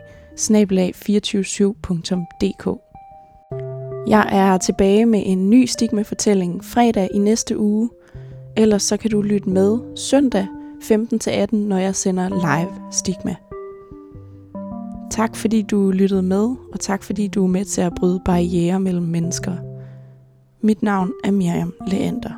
247dk 1.27 2.85
Jeg 4.09 4.29
er 4.33 4.59
tilbage 4.59 5.07
med 5.07 5.23
en 5.27 5.51
ny 5.51 5.67
stigma-fortælling 5.67 6.65
fredag 6.65 7.09
i 7.15 7.19
næste 7.19 7.59
uge, 7.59 7.91
ellers 8.57 8.83
så 8.83 8.97
kan 8.97 9.11
du 9.11 9.23
lytte 9.23 9.49
med 9.49 9.79
søndag 9.97 10.47
15-18, 10.83 11.57
når 11.57 11.79
jeg 11.79 11.95
sender 11.95 12.29
live 12.29 12.75
stigma. 12.93 13.48
Tak 15.11 15.37
fordi 15.37 15.63
du 15.63 15.91
lyttede 15.91 16.23
med, 16.23 16.45
og 16.73 16.81
tak 16.81 17.03
fordi 17.03 17.29
du 17.29 17.45
er 17.45 17.49
med 17.49 17.65
til 17.65 17.81
at 17.81 17.93
bryde 17.95 18.21
barriere 18.25 18.81
mellem 18.81 19.07
mennesker. 19.07 19.53
Mit 20.61 20.83
navn 20.83 21.13
er 21.25 21.31
Miriam 21.31 21.75
Leander. 21.91 22.33